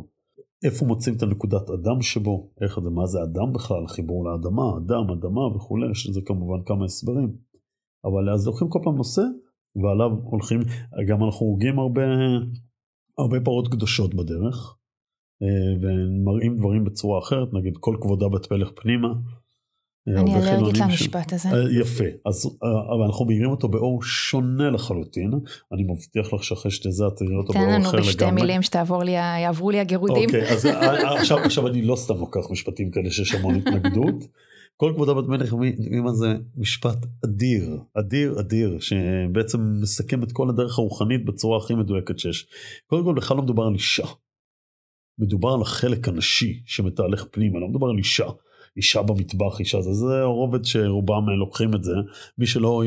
איפה 0.65 0.87
מוצאים 0.87 1.17
את 1.17 1.23
הנקודת 1.23 1.71
אדם 1.71 2.03
שבו, 2.03 2.51
איך 2.61 2.81
זה, 2.81 2.91
מה 2.91 3.07
זה 3.07 3.19
אדם 3.23 3.53
בכלל, 3.53 3.87
חיבור 3.89 4.25
לאדמה, 4.25 4.63
אדם, 4.79 5.11
אדמה 5.11 5.57
וכולי, 5.57 5.91
יש 5.91 6.09
לזה 6.09 6.21
כמובן 6.25 6.65
כמה 6.67 6.85
הסברים. 6.85 7.37
אבל 8.05 8.31
אז 8.35 8.47
לוקחים 8.47 8.69
כל 8.69 8.79
פעם 8.85 8.97
נושא, 8.97 9.23
ועליו 9.83 10.11
הולכים, 10.23 10.61
גם 11.09 11.25
אנחנו 11.25 11.47
הורגים 11.47 11.79
הרבה, 11.79 12.03
הרבה 13.19 13.41
פרות 13.45 13.69
קדושות 13.69 14.15
בדרך, 14.15 14.77
אה, 15.43 15.73
ומראים 15.81 16.57
דברים 16.57 16.85
בצורה 16.85 17.19
אחרת, 17.19 17.49
נגיד 17.53 17.75
כל 17.81 17.97
כבודה 18.01 18.29
בת 18.29 18.47
פלך 18.47 18.71
פנימה. 18.77 19.09
אני 20.09 20.35
אלרגית 20.37 20.79
למשפט 20.79 21.33
הזה. 21.33 21.49
אה, 21.49 21.81
יפה, 21.81 22.05
אז 22.27 22.47
אה, 22.47 22.69
אבל 22.95 23.05
אנחנו 23.07 23.25
מאירים 23.25 23.51
אותו 23.51 23.69
באור 23.69 24.03
שונה 24.03 24.71
לחלוטין. 24.71 25.31
אני 25.73 25.83
מבטיח 25.83 26.33
לך 26.33 26.45
שאחרי 26.45 26.71
שתזה 26.71 27.07
את 27.07 27.13
תראי 27.17 27.37
אותו 27.37 27.53
באור 27.53 27.65
אחר 27.65 27.73
לגמרי. 27.73 27.91
תן 27.91 27.97
לנו 27.97 28.07
בשתי 28.07 28.31
מילים 28.31 28.61
שיעברו 28.63 29.71
לי 29.71 29.81
הגירודים. 29.81 30.25
אוקיי, 30.25 30.53
אז 30.53 30.67
אה, 30.67 31.19
עכשיו, 31.21 31.39
עכשיו 31.39 31.67
אני 31.67 31.83
לא 31.83 31.97
סתם 31.97 32.19
לוקח 32.19 32.51
משפטים 32.51 32.91
כאלה 32.91 33.11
שיש 33.11 33.35
המון 33.35 33.55
התנגדות. 33.55 34.15
כל 34.77 34.93
כבודה 34.95 35.15
בת 35.15 35.29
מלך 35.29 35.55
מה 36.03 36.13
זה 36.13 36.35
משפט 36.57 37.07
אדיר, 37.25 37.79
אדיר 37.99 38.41
אדיר, 38.41 38.79
שבעצם 38.81 39.61
מסכם 39.83 40.23
את 40.23 40.33
כל 40.33 40.49
הדרך 40.49 40.79
הרוחנית 40.79 41.25
בצורה 41.25 41.59
הכי 41.59 41.75
מדויקת 41.75 42.19
שיש. 42.19 42.47
קודם 42.87 43.05
כל 43.05 43.15
בכלל 43.15 43.37
לא 43.37 43.43
מדובר 43.43 43.63
על 43.63 43.75
אישה. 43.75 44.07
מדובר 45.19 45.49
על 45.55 45.63
החלק 45.63 46.09
הנשי 46.09 46.63
שמתהלך 46.67 47.25
פנימה, 47.31 47.59
לא 47.59 47.69
מדובר 47.69 47.87
על 47.87 47.99
אישה. 47.99 48.27
אישה 48.77 49.03
במטבח, 49.03 49.61
אישה 49.61 49.81
זה, 49.81 49.93
זה 49.93 50.21
הרובד 50.21 50.65
שרובם 50.65 51.29
לוקחים 51.29 51.75
את 51.75 51.85
זה. 51.85 51.93
מי 52.39 52.47
שלא, 52.47 52.83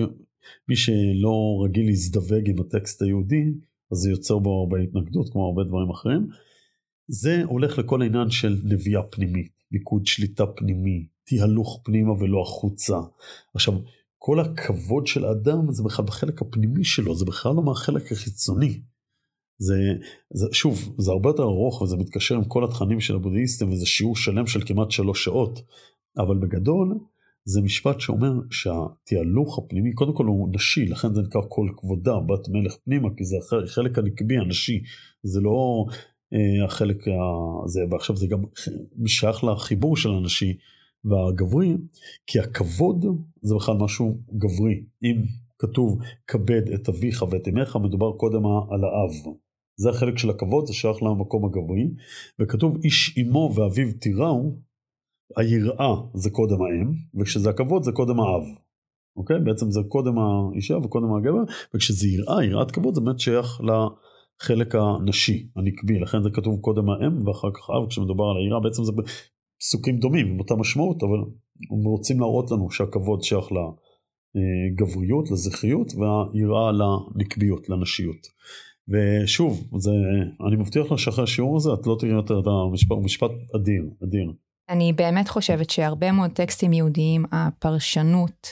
מי 0.69 0.75
שלא 0.75 1.63
רגיל 1.65 1.85
להזדווג 1.85 2.49
עם 2.49 2.59
הטקסט 2.59 3.01
היהודי, 3.01 3.43
אז 3.91 3.97
זה 3.97 4.09
יוצר 4.09 4.39
בו 4.39 4.59
הרבה 4.59 4.79
התנגדות, 4.79 5.29
כמו 5.29 5.45
הרבה 5.45 5.63
דברים 5.63 5.89
אחרים. 5.89 6.27
זה 7.07 7.43
הולך 7.45 7.77
לכל 7.77 8.01
העניין 8.01 8.29
של 8.29 8.61
נביאה 8.63 9.03
פנימית, 9.03 9.51
ליכוד 9.71 10.05
שליטה 10.05 10.45
פנימי, 10.45 11.07
תהלוך 11.23 11.81
פנימה 11.83 12.11
ולא 12.11 12.41
החוצה. 12.41 12.99
עכשיו, 13.55 13.73
כל 14.17 14.39
הכבוד 14.39 15.07
של 15.07 15.25
האדם 15.25 15.71
זה 15.71 15.83
בכלל 15.83 16.05
בחלק 16.05 16.41
הפנימי 16.41 16.83
שלו, 16.83 17.15
זה 17.15 17.25
בכלל 17.25 17.55
לא 17.55 17.61
מהחלק 17.61 18.11
החיצוני. 18.11 18.81
זה, 19.59 19.93
זה 20.33 20.47
שוב 20.51 20.95
זה 20.97 21.11
הרבה 21.11 21.29
יותר 21.29 21.43
ארוך 21.43 21.81
וזה 21.81 21.97
מתקשר 21.97 22.35
עם 22.35 22.43
כל 22.43 22.63
התכנים 22.63 22.99
של 22.99 23.15
הבודהיסטים 23.15 23.71
וזה 23.71 23.85
שיעור 23.85 24.15
שלם 24.15 24.47
של 24.47 24.61
כמעט 24.65 24.91
שלוש 24.91 25.23
שעות. 25.23 25.61
אבל 26.17 26.37
בגדול 26.37 26.97
זה 27.45 27.61
משפט 27.61 27.99
שאומר 27.99 28.33
שהתהלוך 28.51 29.59
הפנימי 29.59 29.93
קודם 29.93 30.13
כל 30.13 30.25
הוא 30.25 30.49
נשי 30.51 30.85
לכן 30.85 31.13
זה 31.13 31.21
נקרא 31.21 31.41
כל 31.49 31.69
כבודה 31.77 32.19
בת 32.19 32.49
מלך 32.49 32.75
פנימה 32.85 33.09
כי 33.17 33.23
זה 33.23 33.37
החלק 33.63 33.97
הנקבי 33.97 34.37
הנשי. 34.37 34.81
זה 35.23 35.41
לא 35.41 35.85
אה, 36.33 36.65
החלק 36.65 36.97
הזה 37.65 37.81
ועכשיו 37.91 38.15
זה 38.15 38.27
גם 38.27 38.43
שייך 39.05 39.43
לחיבור 39.43 39.97
של 39.97 40.09
הנשי 40.09 40.57
והגברי 41.05 41.77
כי 42.27 42.39
הכבוד 42.39 43.05
זה 43.41 43.55
בכלל 43.55 43.77
משהו 43.77 44.17
גברי. 44.37 44.83
אם 45.03 45.23
כתוב 45.59 45.99
כבד 46.27 46.69
את 46.75 46.89
אביך 46.89 47.25
ואת 47.31 47.47
אמך 47.47 47.75
מדובר 47.75 48.11
קודם 48.17 48.45
על 48.45 48.83
האב. 48.83 49.33
זה 49.79 49.89
החלק 49.89 50.17
של 50.17 50.29
הכבוד, 50.29 50.65
זה 50.65 50.73
שייך 50.73 51.03
למקום 51.03 51.45
הגברי, 51.45 51.89
וכתוב 52.39 52.77
איש 52.83 53.17
אמו 53.17 53.51
ואביו 53.55 53.93
תיראו, 53.99 54.55
היראה 55.37 55.95
זה 56.13 56.29
קודם 56.29 56.61
האם, 56.61 56.91
וכשזה 57.19 57.49
הכבוד 57.49 57.83
זה 57.83 57.91
קודם 57.91 58.19
האב. 58.19 58.43
אוקיי? 59.17 59.39
בעצם 59.45 59.71
זה 59.71 59.79
קודם 59.87 60.13
האישה 60.19 60.77
וקודם 60.77 61.13
הגבר, 61.13 61.43
וכשזה 61.73 62.07
יראה, 62.07 62.43
יראת 62.45 62.71
כבוד 62.71 62.95
זה 62.95 63.01
באמת 63.01 63.19
שייך 63.19 63.61
לחלק 63.61 64.75
הנשי, 64.75 65.47
הנקבי, 65.55 65.99
לכן 65.99 66.23
זה 66.23 66.29
כתוב 66.33 66.59
קודם 66.61 66.89
האם 66.89 67.27
ואחר 67.27 67.51
כך 67.53 67.69
אב, 67.69 67.89
כשמדובר 67.89 68.23
על 68.23 68.37
היראה, 68.37 68.59
בעצם 68.59 68.83
זה 68.83 68.91
פסוקים 69.59 69.97
דומים, 69.97 70.27
עם 70.27 70.39
אותה 70.39 70.55
משמעות, 70.55 71.03
אבל 71.03 71.19
הם 71.71 71.83
רוצים 71.85 72.19
להראות 72.19 72.51
לנו 72.51 72.71
שהכבוד 72.71 73.23
שייך 73.23 73.45
לגבריות, 74.35 75.31
לזכריות, 75.31 75.87
והיראה 75.93 76.71
לנקביות, 76.71 77.69
לנשיות. 77.69 78.27
ושוב, 78.89 79.67
זה, 79.77 79.91
אני 80.47 80.55
מבטיח 80.55 80.91
לך 80.91 80.99
שאחרי 80.99 81.23
השיעור 81.23 81.57
הזה 81.57 81.69
את 81.73 81.87
לא 81.87 81.95
תראי 81.99 82.11
יותר 82.11 82.39
את 82.39 82.45
המשפט, 82.47 82.91
הוא 82.91 83.03
משפט 83.03 83.31
אדיר, 83.55 83.83
אדיר. 84.03 84.33
אני 84.69 84.93
באמת 84.93 85.27
חושבת 85.27 85.69
שהרבה 85.69 86.11
מאוד 86.11 86.31
טקסטים 86.31 86.73
יהודיים, 86.73 87.25
הפרשנות 87.31 88.47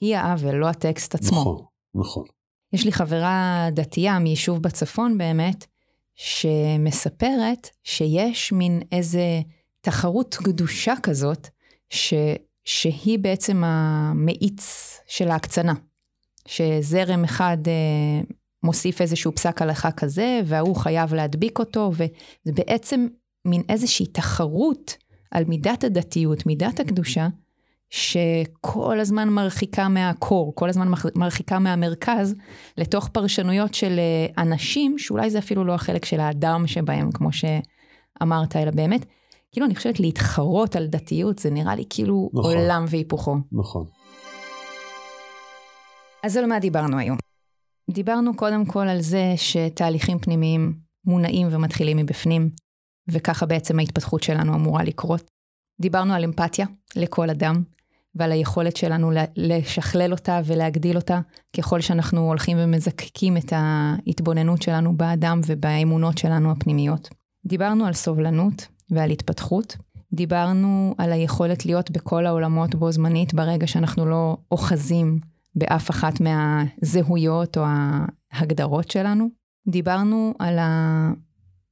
היא 0.00 0.16
העוול, 0.16 0.54
לא 0.54 0.68
הטקסט 0.68 1.14
עצמו. 1.14 1.40
נכון, 1.40 1.64
נכון. 1.94 2.24
יש 2.72 2.84
לי 2.84 2.92
חברה 2.92 3.68
דתייה 3.72 4.18
מיישוב 4.18 4.62
בצפון 4.62 5.18
באמת, 5.18 5.66
שמספרת 6.14 7.70
שיש 7.82 8.52
מין 8.52 8.80
איזה 8.92 9.40
תחרות 9.80 10.34
קדושה 10.34 10.94
כזאת, 11.02 11.48
ש, 11.90 12.14
שהיא 12.64 13.18
בעצם 13.18 13.64
המאיץ 13.64 15.00
של 15.06 15.28
ההקצנה. 15.28 15.74
שזרם 16.48 17.24
אחד 17.24 17.58
אה, 17.66 18.20
מוסיף 18.64 19.00
איזשהו 19.00 19.34
פסק 19.34 19.62
הלכה 19.62 19.90
כזה, 19.90 20.40
וההוא 20.44 20.76
חייב 20.76 21.14
להדביק 21.14 21.58
אותו, 21.58 21.90
וזה 21.94 22.52
בעצם 22.54 23.06
מין 23.44 23.62
איזושהי 23.68 24.06
תחרות 24.06 24.96
על 25.30 25.44
מידת 25.44 25.84
הדתיות, 25.84 26.46
מידת 26.46 26.80
הקדושה, 26.80 27.28
שכל 27.90 29.00
הזמן 29.00 29.28
מרחיקה 29.28 29.88
מהקור, 29.88 30.52
כל 30.54 30.68
הזמן 30.68 30.88
מרחיקה 31.14 31.58
מהמרכז, 31.58 32.34
לתוך 32.78 33.08
פרשנויות 33.08 33.74
של 33.74 33.98
אה, 33.98 34.42
אנשים, 34.42 34.98
שאולי 34.98 35.30
זה 35.30 35.38
אפילו 35.38 35.64
לא 35.64 35.74
החלק 35.74 36.04
של 36.04 36.20
האדם 36.20 36.66
שבהם, 36.66 37.12
כמו 37.12 37.28
שאמרת, 37.32 38.56
אלא 38.56 38.70
באמת, 38.70 39.06
כאילו 39.52 39.66
אני 39.66 39.74
חושבת 39.74 40.00
להתחרות 40.00 40.76
על 40.76 40.86
דתיות, 40.86 41.38
זה 41.38 41.50
נראה 41.50 41.74
לי 41.74 41.84
כאילו 41.90 42.30
נכון, 42.32 42.56
עולם 42.56 42.84
והיפוכו. 42.88 43.36
נכון. 43.52 43.84
אז 46.22 46.36
על 46.36 46.46
מה 46.46 46.58
דיברנו 46.58 46.98
היום? 46.98 47.16
דיברנו 47.90 48.36
קודם 48.36 48.64
כל 48.64 48.88
על 48.88 49.00
זה 49.00 49.32
שתהליכים 49.36 50.18
פנימיים 50.18 50.74
מונעים 51.04 51.48
ומתחילים 51.50 51.96
מבפנים, 51.96 52.50
וככה 53.08 53.46
בעצם 53.46 53.78
ההתפתחות 53.78 54.22
שלנו 54.22 54.54
אמורה 54.54 54.84
לקרות. 54.84 55.30
דיברנו 55.80 56.14
על 56.14 56.24
אמפתיה 56.24 56.66
לכל 56.96 57.30
אדם, 57.30 57.62
ועל 58.14 58.32
היכולת 58.32 58.76
שלנו 58.76 59.10
לשכלל 59.36 60.12
אותה 60.12 60.40
ולהגדיל 60.44 60.96
אותה, 60.96 61.20
ככל 61.56 61.80
שאנחנו 61.80 62.28
הולכים 62.28 62.56
ומזקקים 62.60 63.36
את 63.36 63.52
ההתבוננות 63.56 64.62
שלנו 64.62 64.96
באדם 64.96 65.40
ובאמונות 65.46 66.18
שלנו 66.18 66.50
הפנימיות. 66.50 67.08
דיברנו 67.46 67.86
על 67.86 67.92
סובלנות 67.92 68.66
ועל 68.90 69.10
התפתחות. 69.10 69.76
דיברנו 70.12 70.94
על 70.98 71.12
היכולת 71.12 71.66
להיות 71.66 71.90
בכל 71.90 72.26
העולמות 72.26 72.74
בו 72.74 72.92
זמנית 72.92 73.34
ברגע 73.34 73.66
שאנחנו 73.66 74.06
לא 74.06 74.36
אוחזים 74.52 75.18
באף 75.54 75.90
אחת 75.90 76.20
מהזהויות 76.20 77.58
או 77.58 77.64
ההגדרות 78.32 78.90
שלנו. 78.90 79.28
דיברנו 79.68 80.34
על 80.38 80.58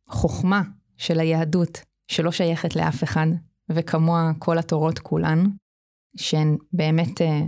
החוכמה 0.08 0.62
של 0.96 1.20
היהדות, 1.20 1.80
שלא 2.08 2.32
שייכת 2.32 2.76
לאף 2.76 3.04
אחד, 3.04 3.26
וכמוה 3.70 4.32
כל 4.38 4.58
התורות 4.58 4.98
כולן, 4.98 5.44
שהן 6.16 6.56
באמת 6.72 7.22
אה, 7.22 7.40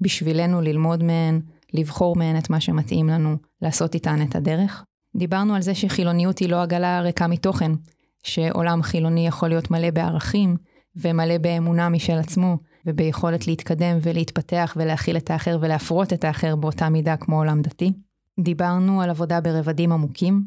בשבילנו 0.00 0.60
ללמוד 0.60 1.02
מהן, 1.02 1.40
לבחור 1.74 2.16
מהן 2.16 2.38
את 2.38 2.50
מה 2.50 2.60
שמתאים 2.60 3.08
לנו, 3.08 3.36
לעשות 3.62 3.94
איתן 3.94 4.22
את 4.22 4.36
הדרך. 4.36 4.84
דיברנו 5.16 5.54
על 5.54 5.62
זה 5.62 5.74
שחילוניות 5.74 6.38
היא 6.38 6.48
לא 6.48 6.62
עגלה 6.62 7.00
ריקה 7.00 7.26
מתוכן, 7.26 7.72
שעולם 8.22 8.82
חילוני 8.82 9.26
יכול 9.26 9.48
להיות 9.48 9.70
מלא 9.70 9.90
בערכים 9.90 10.56
ומלא 10.96 11.38
באמונה 11.38 11.88
משל 11.88 12.18
עצמו, 12.18 12.56
וביכולת 12.86 13.46
להתקדם 13.46 13.98
ולהתפתח 14.02 14.74
ולהכיל 14.76 15.16
את 15.16 15.30
האחר 15.30 15.58
ולהפרות 15.60 16.12
את 16.12 16.24
האחר 16.24 16.56
באותה 16.56 16.88
מידה 16.88 17.16
כמו 17.16 17.36
עולם 17.36 17.62
דתי. 17.62 17.92
דיברנו 18.40 19.02
על 19.02 19.10
עבודה 19.10 19.40
ברבדים 19.40 19.92
עמוקים, 19.92 20.42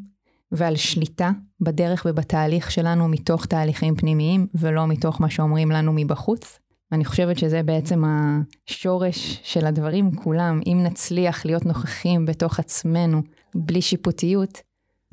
ועל 0.51 0.75
שליטה 0.75 1.31
בדרך 1.61 2.05
ובתהליך 2.09 2.71
שלנו 2.71 3.07
מתוך 3.07 3.45
תהליכים 3.45 3.95
פנימיים, 3.95 4.47
ולא 4.55 4.87
מתוך 4.87 5.21
מה 5.21 5.29
שאומרים 5.29 5.71
לנו 5.71 5.93
מבחוץ. 5.95 6.59
אני 6.91 7.05
חושבת 7.05 7.37
שזה 7.37 7.63
בעצם 7.63 8.03
השורש 8.05 9.39
של 9.43 9.65
הדברים 9.65 10.15
כולם. 10.15 10.59
אם 10.65 10.79
נצליח 10.83 11.45
להיות 11.45 11.65
נוכחים 11.65 12.25
בתוך 12.25 12.59
עצמנו 12.59 13.21
בלי 13.55 13.81
שיפוטיות, 13.81 14.61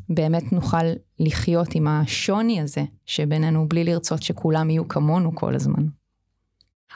באמת 0.09 0.53
נוכל 0.53 0.85
לחיות 1.19 1.75
עם 1.75 1.89
השוני 1.89 2.61
הזה 2.61 2.85
שבינינו 3.07 3.69
בלי 3.69 3.85
לרצות 3.85 4.23
שכולם 4.23 4.71
יהיו 4.71 4.89
כמונו 4.89 5.35
כל 5.35 5.55
הזמן. 5.55 5.87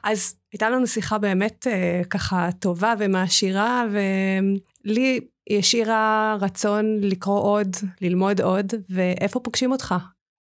אז 0.05 0.35
הייתה 0.53 0.71
לנו 0.71 0.87
שיחה 0.87 1.19
באמת 1.19 1.67
אה, 1.67 2.03
ככה 2.11 2.49
טובה 2.59 2.95
ומעשירה, 2.99 3.85
ולי 3.93 5.21
היא 5.51 5.59
השאירה 5.59 6.37
רצון 6.41 7.01
לקרוא 7.01 7.41
עוד, 7.41 7.69
ללמוד 8.01 8.41
עוד, 8.41 8.73
ואיפה 8.89 9.41
פוגשים 9.41 9.73
אותך? 9.73 9.95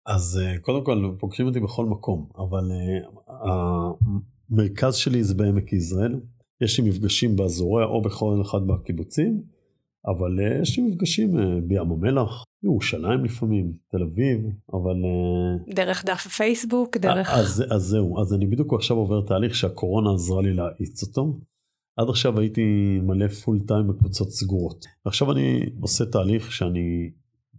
אז 0.05 0.39
אה, 0.43 0.59
קודם 0.59 0.86
כל 0.86 1.16
פוגשים 1.20 1.47
אותי 1.47 1.59
בכל 1.59 1.86
מקום, 1.86 2.30
אבל 2.38 2.72
אה, 2.72 3.91
המרכז 4.49 4.95
שלי 4.95 5.24
זה 5.24 5.36
בעמק 5.36 5.74
יזרעאל. 5.74 6.20
יש 6.62 6.80
לי 6.80 6.89
מפגשים 6.89 7.36
באזוריה 7.36 7.86
או 7.86 8.01
בכל 8.01 8.41
אחד 8.41 8.59
מהקיבוצים, 8.64 9.41
אבל 10.05 10.39
uh, 10.39 10.61
יש 10.61 10.79
לי 10.79 10.83
מפגשים 10.83 11.39
uh, 11.39 11.41
בים 11.67 11.91
המלח, 11.91 12.43
ירושלים 12.63 13.25
לפעמים, 13.25 13.73
תל 13.91 14.03
אביב, 14.03 14.39
אבל... 14.73 14.95
Uh, 15.03 15.75
דרך 15.75 16.05
דף 16.05 16.23
הפייסבוק, 16.25 16.97
דרך... 16.97 17.29
אז, 17.29 17.63
אז 17.71 17.81
זהו, 17.81 18.21
אז 18.21 18.33
אני 18.33 18.45
בדיוק 18.45 18.73
עכשיו 18.73 18.97
עובר 18.97 19.21
תהליך 19.27 19.55
שהקורונה 19.55 20.13
עזרה 20.13 20.41
לי 20.41 20.53
להאיץ 20.53 21.03
אותו. 21.03 21.39
עד 21.97 22.09
עכשיו 22.09 22.39
הייתי 22.39 22.61
מלא 23.03 23.27
פול 23.27 23.59
טיים 23.67 23.87
בקבוצות 23.87 24.29
סגורות. 24.29 24.85
עכשיו 25.05 25.31
אני 25.31 25.59
עושה 25.81 26.05
תהליך 26.05 26.51
שאני 26.51 27.11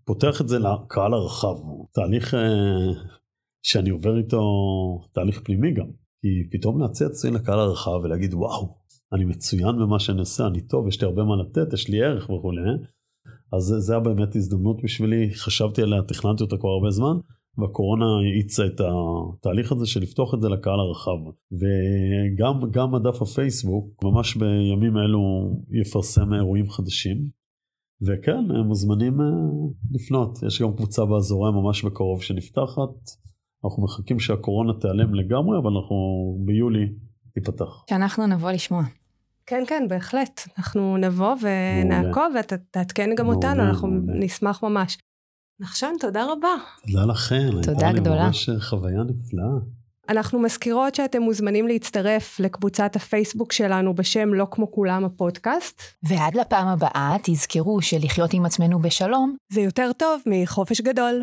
פותח 0.04 0.40
את 0.40 0.48
זה 0.48 0.58
לקהל 0.58 1.14
הרחב, 1.14 1.54
תהליך 1.92 2.34
שאני 3.62 3.90
עובר 3.90 4.18
איתו, 4.18 4.40
תהליך 5.12 5.40
פנימי 5.44 5.74
גם. 5.74 5.86
כי 6.22 6.28
פתאום 6.50 6.80
להציע 6.80 7.06
עצמי 7.06 7.30
לקהל 7.30 7.58
הרחב 7.58 8.00
ולהגיד 8.04 8.34
וואו, 8.34 8.74
אני 9.12 9.24
מצוין 9.24 9.78
במה 9.78 9.98
שאני 9.98 10.20
עושה, 10.20 10.46
אני 10.46 10.60
טוב, 10.60 10.88
יש 10.88 11.00
לי 11.00 11.06
הרבה 11.06 11.24
מה 11.24 11.36
לתת, 11.36 11.72
יש 11.72 11.88
לי 11.88 12.02
ערך 12.02 12.30
וכולי. 12.30 12.60
אז 13.52 13.62
זה, 13.62 13.80
זה 13.80 13.92
היה 13.92 14.00
באמת 14.00 14.36
הזדמנות 14.36 14.82
בשבילי, 14.82 15.34
חשבתי 15.34 15.82
עליה, 15.82 16.02
תכננתי 16.02 16.42
אותה 16.42 16.56
כבר 16.56 16.68
הרבה 16.68 16.90
זמן, 16.90 17.16
והקורונה 17.58 18.04
האיצה 18.34 18.66
את 18.66 18.80
התהליך 18.80 19.72
הזה 19.72 19.86
של 19.86 20.00
לפתוח 20.00 20.34
את 20.34 20.40
זה 20.40 20.48
לקהל 20.48 20.80
הרחב. 20.80 21.18
וגם 22.62 22.94
הדף 22.94 23.22
הפייסבוק, 23.22 24.04
ממש 24.04 24.36
בימים 24.36 24.96
אלו 24.96 25.20
יפרסם 25.80 26.34
אירועים 26.34 26.70
חדשים. 26.70 27.28
וכן, 28.06 28.50
הם 28.50 28.66
מוזמנים 28.66 29.20
אה, 29.20 29.26
לפנות. 29.90 30.38
יש 30.46 30.62
גם 30.62 30.76
קבוצה 30.76 31.04
באזורי 31.04 31.52
ממש 31.52 31.84
בקרוב 31.84 32.22
שנפתחת. 32.22 32.94
אנחנו 33.64 33.82
מחכים 33.82 34.20
שהקורונה 34.20 34.72
תיעלם 34.80 35.14
לגמרי, 35.14 35.58
אבל 35.58 35.70
אנחנו 35.70 35.96
ביולי 36.46 36.86
תיפתח. 37.34 37.84
שאנחנו 37.90 38.26
נבוא 38.26 38.50
לשמוע. 38.50 38.82
כן, 39.46 39.62
כן, 39.66 39.86
בהחלט. 39.88 40.48
אנחנו 40.58 40.96
נבוא 40.96 41.34
ונעקוב 41.40 42.34
ותעדכן 42.40 43.14
גם 43.14 43.28
אותנו, 43.28 43.62
אנחנו 43.62 43.88
נשמח 44.06 44.62
ממש. 44.62 44.98
נחשון, 45.60 45.96
תודה 46.00 46.24
רבה. 46.24 46.48
תודה 46.86 47.04
לכם. 47.04 47.50
תודה 47.62 47.92
גדולה. 47.92 48.24
הייתה 48.24 48.48
לי 48.48 48.54
ממש 48.54 48.64
חוויה 48.68 49.02
נפלאה. 49.02 49.44
אנחנו 50.08 50.38
מזכירות 50.38 50.94
שאתם 50.94 51.22
מוזמנים 51.22 51.68
להצטרף 51.68 52.40
לקבוצת 52.40 52.96
הפייסבוק 52.96 53.52
שלנו 53.52 53.94
בשם 53.94 54.34
לא 54.34 54.46
כמו 54.50 54.72
כולם 54.72 55.04
הפודקאסט. 55.04 55.82
ועד 56.02 56.34
לפעם 56.34 56.68
הבאה 56.68 57.16
תזכרו 57.22 57.82
שלחיות 57.82 58.34
עם 58.34 58.46
עצמנו 58.46 58.78
בשלום 58.78 59.36
זה 59.52 59.60
יותר 59.60 59.90
טוב 59.92 60.20
מחופש 60.26 60.80
גדול. 60.80 61.22